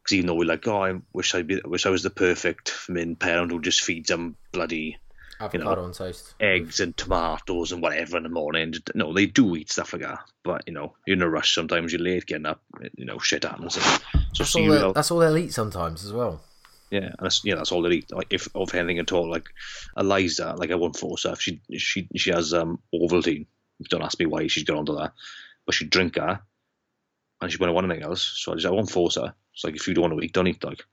Because 0.01 0.17
even 0.17 0.27
though 0.27 0.35
we're 0.35 0.47
like, 0.47 0.67
oh, 0.67 0.83
I 0.83 0.99
wish 1.13 1.33
I 1.33 1.43
wish 1.65 1.85
I 1.85 1.89
was 1.89 2.03
the 2.03 2.09
perfect 2.09 2.73
min 2.89 3.15
parent 3.15 3.51
who 3.51 3.61
just 3.61 3.81
feeds 3.81 4.09
them 4.09 4.35
bloody 4.51 4.97
avocado 5.39 5.69
you 5.69 5.75
know, 5.75 5.83
on 5.83 5.93
toast, 5.93 6.35
eggs 6.39 6.79
and 6.81 6.95
tomatoes 6.95 7.71
and 7.71 7.81
whatever 7.81 8.17
in 8.17 8.23
the 8.23 8.29
morning. 8.29 8.73
No, 8.95 9.13
they 9.13 9.25
do 9.27 9.55
eat 9.55 9.71
stuff 9.71 9.93
like 9.93 10.01
that, 10.01 10.19
but 10.43 10.63
you 10.67 10.73
know, 10.73 10.93
you're 11.07 11.15
in 11.15 11.23
a 11.23 11.29
rush. 11.29 11.55
Sometimes 11.55 11.93
you're 11.93 12.01
late 12.01 12.25
getting 12.25 12.45
up. 12.45 12.61
You 12.97 13.05
know, 13.05 13.17
shit 13.17 13.45
happens. 13.45 13.75
So 13.75 13.81
that's 14.37 14.51
cereal, 14.51 14.87
all 14.87 14.93
that's 14.93 15.09
all 15.09 15.19
they'll 15.19 15.37
eat 15.37 15.53
sometimes 15.53 16.03
as 16.03 16.11
well. 16.11 16.41
Yeah, 16.93 17.07
and 17.07 17.15
that's, 17.21 17.43
yeah, 17.43 17.55
that's 17.55 17.71
all 17.71 17.81
they 17.81 17.89
eat. 17.89 18.11
Like 18.11 18.27
if 18.29 18.47
of 18.53 18.75
anything 18.75 18.99
at 18.99 19.11
all, 19.11 19.27
like 19.27 19.49
Eliza, 19.97 20.53
like 20.55 20.69
I 20.69 20.75
won't 20.75 20.95
force 20.95 21.23
her. 21.23 21.35
She 21.35 21.59
she 21.75 22.07
she 22.15 22.29
has 22.29 22.53
um 22.53 22.79
Ovaltine, 22.93 23.47
don't 23.89 24.03
ask 24.03 24.19
me 24.19 24.27
why 24.27 24.45
she's 24.45 24.63
got 24.63 24.77
onto 24.77 24.95
that. 24.97 25.13
But 25.65 25.73
she'd 25.73 25.89
drink 25.89 26.17
her 26.17 26.41
and 27.41 27.51
she 27.51 27.57
wouldn't 27.57 27.73
want 27.73 27.89
anything 27.89 28.03
else. 28.03 28.33
So 28.35 28.51
I 28.51 28.55
just 28.57 28.67
I 28.67 28.69
won't 28.69 28.91
force 28.91 29.15
her. 29.15 29.33
It's 29.55 29.63
like 29.63 29.75
if 29.75 29.87
you 29.87 29.95
don't 29.95 30.03
want 30.03 30.19
to 30.19 30.23
eat, 30.23 30.33
don't 30.33 30.47
eat. 30.47 30.63
Like, 30.63 30.83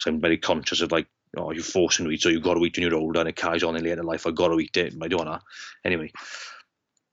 so 0.00 0.10
I'm 0.10 0.20
very 0.20 0.38
conscious 0.38 0.80
of 0.80 0.90
like, 0.90 1.06
oh, 1.36 1.52
you're 1.52 1.62
forcing 1.62 2.06
me 2.06 2.10
to 2.10 2.14
eat, 2.16 2.22
so 2.22 2.30
you've 2.30 2.42
got 2.42 2.54
to 2.54 2.64
eat 2.64 2.76
when 2.76 2.88
you're 2.88 2.98
older, 2.98 3.20
and 3.20 3.28
it 3.28 3.36
carries 3.36 3.62
on 3.62 3.76
in 3.76 3.84
later 3.84 4.02
life. 4.02 4.26
I've 4.26 4.34
got 4.34 4.48
to 4.48 4.58
eat 4.58 4.76
it. 4.76 4.94
I 5.00 5.06
don't 5.06 5.24
want 5.24 5.40
to. 5.40 5.46
Anyway, 5.84 6.10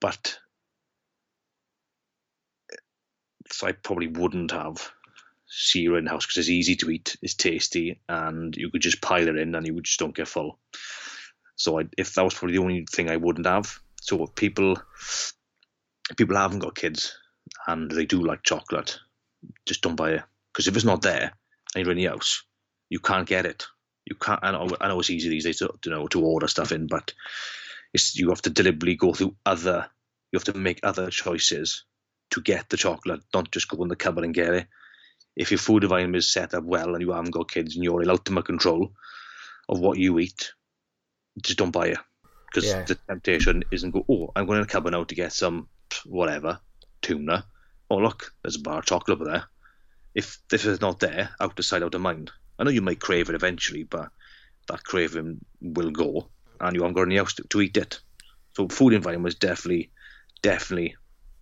but 0.02 0.40
so 3.52 3.68
I 3.68 3.74
probably 3.74 4.08
wouldn't 4.08 4.50
have 4.50 4.92
cereal 5.56 5.98
in 5.98 6.06
the 6.06 6.12
house 6.12 6.26
because 6.26 6.38
it's 6.38 6.50
easy 6.50 6.76
to 6.76 6.90
eat, 6.90 7.16
it's 7.22 7.34
tasty, 7.34 8.00
and 8.10 8.56
you 8.56 8.70
could 8.70 8.82
just 8.82 9.02
pile 9.02 9.28
it 9.28 9.38
in 9.38 9.56
and 9.56 9.66
you 9.66 9.74
would 9.74 9.86
just 9.86 10.00
don't 10.00 10.16
get 10.16 10.28
full. 10.28 10.60
So 11.56 11.80
I, 11.80 11.86
if 11.98 12.14
that 12.14 12.24
was 12.24 12.34
probably 12.34 12.58
the 12.58 12.64
only 12.64 12.86
thing 12.92 13.10
I 13.10 13.16
wouldn't 13.16 13.48
have, 13.48 13.80
so 14.02 14.24
if 14.24 14.36
people 14.36 14.78
people 16.18 16.36
haven't 16.36 16.60
got 16.60 16.76
kids 16.76 17.18
and 17.68 17.90
they 17.90 18.06
do 18.06 18.22
like 18.26 18.44
chocolate, 18.44 19.00
just 19.66 19.82
don't 19.82 19.96
buy 19.96 20.12
it 20.12 20.24
because 20.52 20.68
if 20.68 20.76
it's 20.76 20.86
not 20.86 21.02
there 21.02 21.32
and 21.74 21.86
you're 21.86 21.92
in 21.92 21.98
the 21.98 22.06
house, 22.06 22.44
you 22.90 23.00
can't 23.00 23.28
get 23.28 23.46
it. 23.46 23.66
You 24.06 24.16
can't. 24.16 24.42
I 24.44 24.52
know, 24.52 24.68
I 24.80 24.90
know 24.90 25.00
it's 25.00 25.10
easy 25.10 25.30
these 25.30 25.46
days 25.46 25.60
to 25.60 25.74
you 25.86 25.92
know 25.92 26.08
to 26.08 26.22
order 26.22 26.48
stuff 26.48 26.72
in, 26.74 26.88
but 26.88 27.14
it's 27.94 28.16
you 28.18 28.30
have 28.30 28.42
to 28.44 28.50
deliberately 28.50 28.96
go 28.96 29.14
through 29.14 29.36
other. 29.46 29.90
You 30.32 30.38
have 30.38 30.54
to 30.54 30.58
make 30.58 30.82
other 30.84 31.10
choices 31.10 31.86
to 32.32 32.42
get 32.42 32.70
the 32.70 32.78
chocolate, 32.78 33.22
not 33.34 33.52
just 33.52 33.70
go 33.70 33.82
in 33.84 33.88
the 33.88 33.96
cupboard 33.96 34.26
and 34.26 34.34
get 34.34 34.54
it. 34.54 34.68
If 35.36 35.52
your 35.52 35.58
food 35.58 35.84
environment 35.84 36.18
is 36.18 36.32
set 36.32 36.54
up 36.54 36.64
well 36.64 36.94
and 36.94 37.02
you 37.02 37.12
haven't 37.12 37.32
got 37.32 37.52
kids 37.52 37.76
and 37.76 37.84
you're 37.84 38.02
in 38.02 38.10
ultimate 38.10 38.46
control 38.46 38.94
of 39.68 39.80
what 39.80 39.98
you 39.98 40.20
eat, 40.20 40.54
just 41.42 41.58
don't 41.58 41.72
buy 41.72 41.88
it 41.88 41.98
because 42.56 42.70
yeah. 42.70 42.84
the 42.84 42.96
temptation 42.96 43.64
isn't 43.72 43.92
go. 43.92 44.06
Oh, 44.10 44.32
I'm 44.36 44.46
going 44.46 44.60
to 44.60 44.66
the 44.66 44.72
cupboard 44.72 44.94
now 44.94 45.04
to 45.04 45.16
get 45.16 45.34
some 45.34 45.68
whatever 46.06 46.60
tuna. 47.02 47.46
Oh 47.90 47.98
look, 47.98 48.32
there's 48.42 48.56
a 48.56 48.62
bar 48.62 48.80
of 48.80 48.86
chocolate 48.86 49.20
over 49.20 49.30
there. 49.30 49.44
If 50.14 50.40
if 50.52 50.66
it's 50.66 50.82
not 50.82 51.00
there, 51.00 51.32
out 51.40 51.60
of 51.60 51.66
sight, 51.66 51.84
out 51.84 51.96
of 51.96 52.02
mind. 52.02 52.32
I 52.58 52.64
know 52.64 52.72
you 52.72 52.82
might 52.82 53.02
crave 53.02 53.30
it 53.30 53.36
eventually, 53.36 53.84
but 53.84 54.10
that 54.70 54.84
craving 54.84 55.44
will 55.60 55.92
go, 55.92 56.30
and 56.62 56.76
you 56.76 56.82
haven't 56.82 56.96
got 56.96 57.04
any 57.04 57.18
else 57.18 57.34
to, 57.34 57.44
to 57.44 57.62
eat 57.62 57.76
it. 57.76 58.00
So 58.56 58.70
food 58.70 58.94
environment 58.94 59.34
is 59.34 59.40
definitely, 59.40 59.92
definitely 60.42 60.96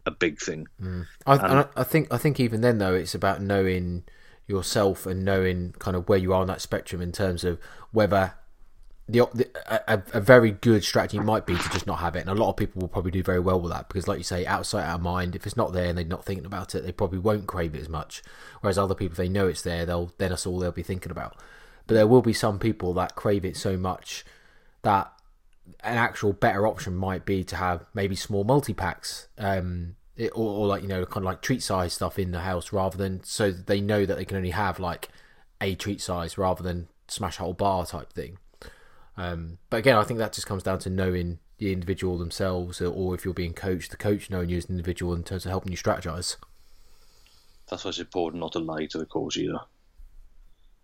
a 0.06 0.12
big 0.12 0.40
thing. 0.40 0.68
Mm. 0.82 1.06
I, 1.26 1.36
and, 1.36 1.68
I 1.76 1.84
think 1.84 2.14
I 2.14 2.18
think 2.18 2.40
even 2.40 2.62
then 2.62 2.78
though, 2.78 2.94
it's 2.94 3.16
about 3.16 3.42
knowing 3.42 4.04
yourself 4.48 5.06
and 5.06 5.24
knowing 5.24 5.74
kind 5.80 5.96
of 5.96 6.10
where 6.10 6.18
you 6.18 6.34
are 6.34 6.42
on 6.42 6.48
that 6.48 6.62
spectrum 6.62 7.02
in 7.02 7.12
terms 7.12 7.44
of 7.44 7.60
whether 7.92 8.34
the, 9.08 9.20
a, 9.68 10.02
a, 10.14 10.22
very 10.22 10.52
good 10.52 10.84
strategy 10.84 11.20
might 11.20 11.46
be 11.46 11.56
to 11.56 11.70
just 11.70 11.86
not 11.86 12.00
have 12.00 12.16
it, 12.16 12.22
and 12.22 12.30
a 12.30 12.34
lot 12.34 12.50
of 12.50 12.56
people 12.56 12.82
will 12.82 12.88
probably 12.88 13.12
do 13.12 13.22
very 13.22 13.40
well 13.40 13.60
with 13.60 13.72
that 13.72 13.90
because, 13.90 14.08
like 14.08 14.18
you 14.18 14.24
say, 14.24 14.46
outside 14.46 14.90
our 14.90 14.98
mind, 14.98 15.36
if 15.36 15.46
it's 15.46 15.58
not 15.58 15.74
there 15.74 15.88
and 15.88 15.98
they're 15.98 16.06
not 16.06 16.24
thinking 16.24 16.46
about 16.46 16.74
it, 16.74 16.84
they 16.84 16.92
probably 16.92 17.20
won't 17.20 17.48
crave 17.48 17.76
it 17.76 17.82
as 17.82 17.90
much. 17.90 18.24
Whereas 18.62 18.78
other 18.78 18.96
people, 18.96 19.14
if 19.14 19.18
they 19.18 19.28
know 19.28 19.48
it's 19.48 19.62
there, 19.62 19.86
they'll 19.86 20.14
then 20.18 20.30
that's 20.30 20.48
all 20.48 20.58
they'll 20.58 20.72
be 20.72 20.84
thinking 20.84 21.12
about. 21.12 21.36
But 21.86 21.96
there 21.96 22.08
will 22.08 22.22
be 22.22 22.34
some 22.34 22.60
people 22.60 22.94
that 22.94 23.16
crave 23.16 23.44
it 23.44 23.58
so 23.58 23.76
much 23.76 24.24
that 24.84 25.12
an 25.82 25.98
actual 25.98 26.34
better 26.34 26.68
option 26.68 26.96
might 26.96 27.26
be 27.26 27.44
to 27.46 27.56
have 27.56 27.86
maybe 27.94 28.16
small 28.16 28.44
multi 28.44 28.74
packs, 28.74 29.28
um, 29.38 29.96
or, 30.18 30.30
or 30.36 30.68
like 30.68 30.82
you 30.82 30.88
know 30.88 31.06
kind 31.06 31.24
of 31.24 31.26
like 31.26 31.42
treat 31.42 31.64
size 31.64 31.94
stuff 31.94 32.20
in 32.20 32.32
the 32.32 32.42
house 32.42 32.72
rather 32.72 32.98
than 32.98 33.24
so 33.24 33.52
that 33.52 33.68
they 33.68 33.82
know 33.82 34.06
that 34.06 34.18
they 34.18 34.26
can 34.26 34.38
only 34.38 34.52
have 34.52 34.80
like 34.80 35.10
a 35.62 35.76
treat 35.76 36.02
size 36.02 36.38
rather 36.38 36.64
than 36.64 36.88
smash 37.08 37.38
whole 37.38 37.54
bar 37.54 37.86
type 37.86 38.12
thing. 38.14 38.38
Um, 39.16 39.60
but 39.70 39.78
again, 39.78 39.98
I 39.98 40.04
think 40.04 40.18
that 40.20 40.34
just 40.34 40.48
comes 40.48 40.64
down 40.64 40.80
to 40.80 40.90
knowing 40.90 41.40
the 41.58 41.72
individual 41.72 42.18
themselves, 42.18 42.82
or 42.82 43.16
if 43.16 43.24
you're 43.24 43.34
being 43.34 43.54
coached, 43.54 43.92
the 43.92 43.98
coach 43.98 44.30
knowing 44.30 44.50
you 44.50 44.58
as 44.58 44.66
an 44.66 44.72
individual 44.72 45.14
in 45.14 45.24
terms 45.24 45.46
of 45.46 45.50
helping 45.50 45.72
you 45.72 45.78
strategize. 45.78 46.38
That's 47.70 47.86
why 47.86 47.90
it's 47.90 48.00
important 48.00 48.42
not 48.42 48.52
to 48.54 48.60
lie 48.60 48.86
to 48.88 48.98
the 48.98 49.06
coach 49.06 49.38
either, 49.38 49.60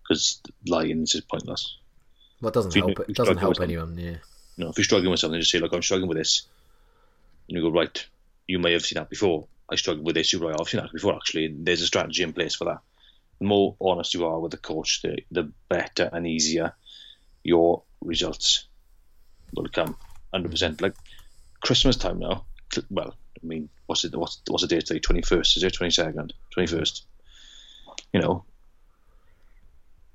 because 0.04 0.42
lying 0.68 1.02
is 1.04 1.12
just 1.12 1.28
pointless. 1.28 1.78
Well, 2.42 2.50
it 2.50 2.54
doesn't 2.54 2.76
help. 2.76 3.00
It 3.02 3.16
doesn't 3.16 3.38
help 3.38 3.60
anyone. 3.60 3.98
Yeah. 3.98 4.18
You 4.60 4.66
know, 4.66 4.72
if 4.72 4.78
you're 4.78 4.84
struggling 4.84 5.10
with 5.10 5.22
something, 5.22 5.40
just 5.40 5.52
say, 5.52 5.60
"Look, 5.60 5.72
I'm 5.72 5.82
struggling 5.82 6.10
with 6.10 6.18
this," 6.18 6.46
and 7.48 7.56
you 7.56 7.64
go, 7.64 7.70
"Right, 7.70 8.06
you 8.46 8.60
may 8.60 8.74
have 8.74 8.86
seen 8.86 8.98
that 8.98 9.10
before. 9.10 9.48
I 9.70 9.78
struggled 9.78 10.06
with 10.06 10.16
this. 10.16 10.34
You're 10.34 10.42
right. 10.42 10.60
I've 10.60 10.68
seen 10.68 10.82
that 10.82 10.92
before. 10.92 11.16
Actually, 11.16 11.56
there's 11.58 11.82
a 11.82 11.88
strategy 11.88 12.24
in 12.24 12.34
place 12.34 12.56
for 12.56 12.66
that. 12.66 12.82
The 13.40 13.46
more 13.46 13.78
honest 13.80 14.14
you 14.14 14.26
are 14.26 14.38
with 14.38 14.52
the 14.52 14.58
coach, 14.58 15.02
the 15.02 15.24
the 15.32 15.50
better 15.70 16.10
and 16.12 16.28
easier 16.28 16.74
your 17.42 17.84
results 18.02 18.68
will 19.54 19.70
come. 19.70 19.96
Hundred 20.34 20.52
percent. 20.52 20.82
Like 20.82 20.96
Christmas 21.62 21.96
time 21.96 22.20
now. 22.20 22.44
Well, 22.90 23.16
I 23.42 23.48
mean, 23.48 23.70
what's 23.86 24.04
it? 24.04 24.14
What's 24.14 24.42
what's 24.50 24.64
the 24.64 24.68
date 24.68 24.88
today? 24.88 25.00
Twenty 25.00 25.22
first? 25.22 25.56
Is 25.56 25.64
it 25.64 25.74
twenty 25.74 25.92
second? 25.92 26.34
Twenty 26.52 26.68
first? 26.68 27.06
You 28.12 28.20
know, 28.20 28.44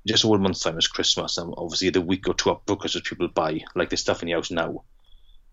just 0.07 0.25
one 0.25 0.41
month's 0.41 0.59
time 0.59 0.77
is 0.77 0.87
Christmas, 0.87 1.37
and 1.37 1.53
obviously 1.57 1.89
the 1.89 2.01
week 2.01 2.27
or 2.27 2.33
two 2.33 2.51
up 2.51 2.63
for 2.67 2.75
Christmas, 2.75 3.07
people 3.07 3.27
buy 3.27 3.61
like 3.75 3.89
the 3.89 3.97
stuff 3.97 4.21
in 4.21 4.27
the 4.27 4.33
house 4.33 4.51
now, 4.51 4.83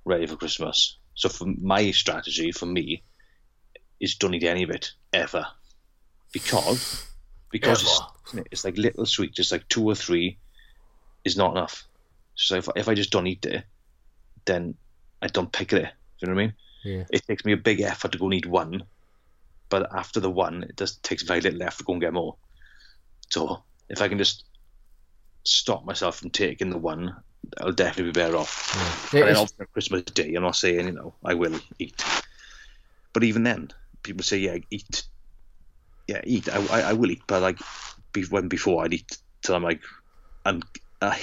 ready 0.05 0.27
for 0.27 0.37
Christmas. 0.37 0.99
So 1.15 1.29
for 1.29 1.47
my 1.61 1.91
strategy, 1.91 2.53
for 2.53 2.67
me, 2.67 3.03
is 4.01 4.17
don't 4.17 4.35
eat 4.35 4.45
any 4.45 4.63
of 4.63 4.71
it 4.71 4.93
ever, 5.13 5.47
because 6.33 7.07
because 7.51 7.83
it's, 7.83 8.47
it's 8.51 8.65
like 8.65 8.77
little 8.77 9.07
sweet, 9.07 9.35
just 9.35 9.53
like 9.53 9.69
two 9.69 9.85
or 9.85 9.95
three 9.95 10.39
is 11.25 11.37
not 11.37 11.53
enough. 11.53 11.85
So 12.35 12.57
if 12.57 12.69
if 12.77 12.89
I 12.89 12.95
just 12.95 13.11
don't 13.11 13.27
eat 13.27 13.45
it, 13.47 13.65
then 14.45 14.75
I 15.21 15.29
don't 15.29 15.53
pick 15.53 15.73
it. 15.73 15.83
Do 15.83 15.87
you 16.21 16.29
know 16.29 16.35
what 16.35 16.43
I 16.43 16.45
mean? 16.47 16.55
Yeah. 16.85 17.05
It 17.11 17.27
takes 17.27 17.45
me 17.45 17.53
a 17.53 17.57
big 17.57 17.81
effort 17.81 18.13
to 18.13 18.19
go 18.19 18.27
and 18.27 18.35
eat 18.35 18.47
one, 18.47 18.83
but 19.69 19.95
after 19.95 20.21
the 20.21 20.31
one, 20.31 20.65
it 20.65 20.77
just 20.77 21.03
takes 21.03 21.23
very 21.23 21.41
little 21.41 21.63
effort 21.63 21.79
to 21.79 21.85
go 21.85 21.93
and 21.93 22.03
get 22.03 22.13
more. 22.13 22.37
So 23.31 23.63
if 23.93 24.03
I 24.03 24.09
can 24.09 24.19
just 24.19 24.45
stop 25.45 25.85
myself 25.85 26.19
from 26.19 26.31
taking 26.31 26.71
the 26.71 26.79
one, 26.79 27.15
I'll 27.61 27.73
definitely 27.73 28.13
be 28.13 28.21
better 28.21 28.37
off. 28.37 29.11
Yeah, 29.13 29.21
And 29.27 29.37
obviously 29.37 29.63
on 29.63 29.67
Christmas 29.73 30.03
Day, 30.03 30.35
I'm 30.35 30.43
not 30.43 30.57
saying 30.57 30.87
you 30.87 30.93
know 30.93 31.15
I 31.25 31.35
will 31.35 31.61
eat, 31.79 32.03
but 33.13 33.23
even 33.23 33.45
then, 33.45 33.69
people 34.03 34.25
say 34.25 34.39
yeah, 34.39 34.57
eat, 34.71 35.05
yeah, 36.09 36.23
eat. 36.25 36.49
I, 36.49 36.67
I, 36.67 36.81
I 36.91 36.93
will 36.95 37.11
eat, 37.11 37.23
but 37.29 37.43
like 37.43 37.59
when 38.31 38.49
before 38.49 38.85
I'd 38.85 38.95
eat 38.95 39.17
till 39.43 39.55
I'm 39.55 39.63
like 39.63 39.83
I'm 40.45 40.63
I 41.01 41.15
hit 41.15 41.21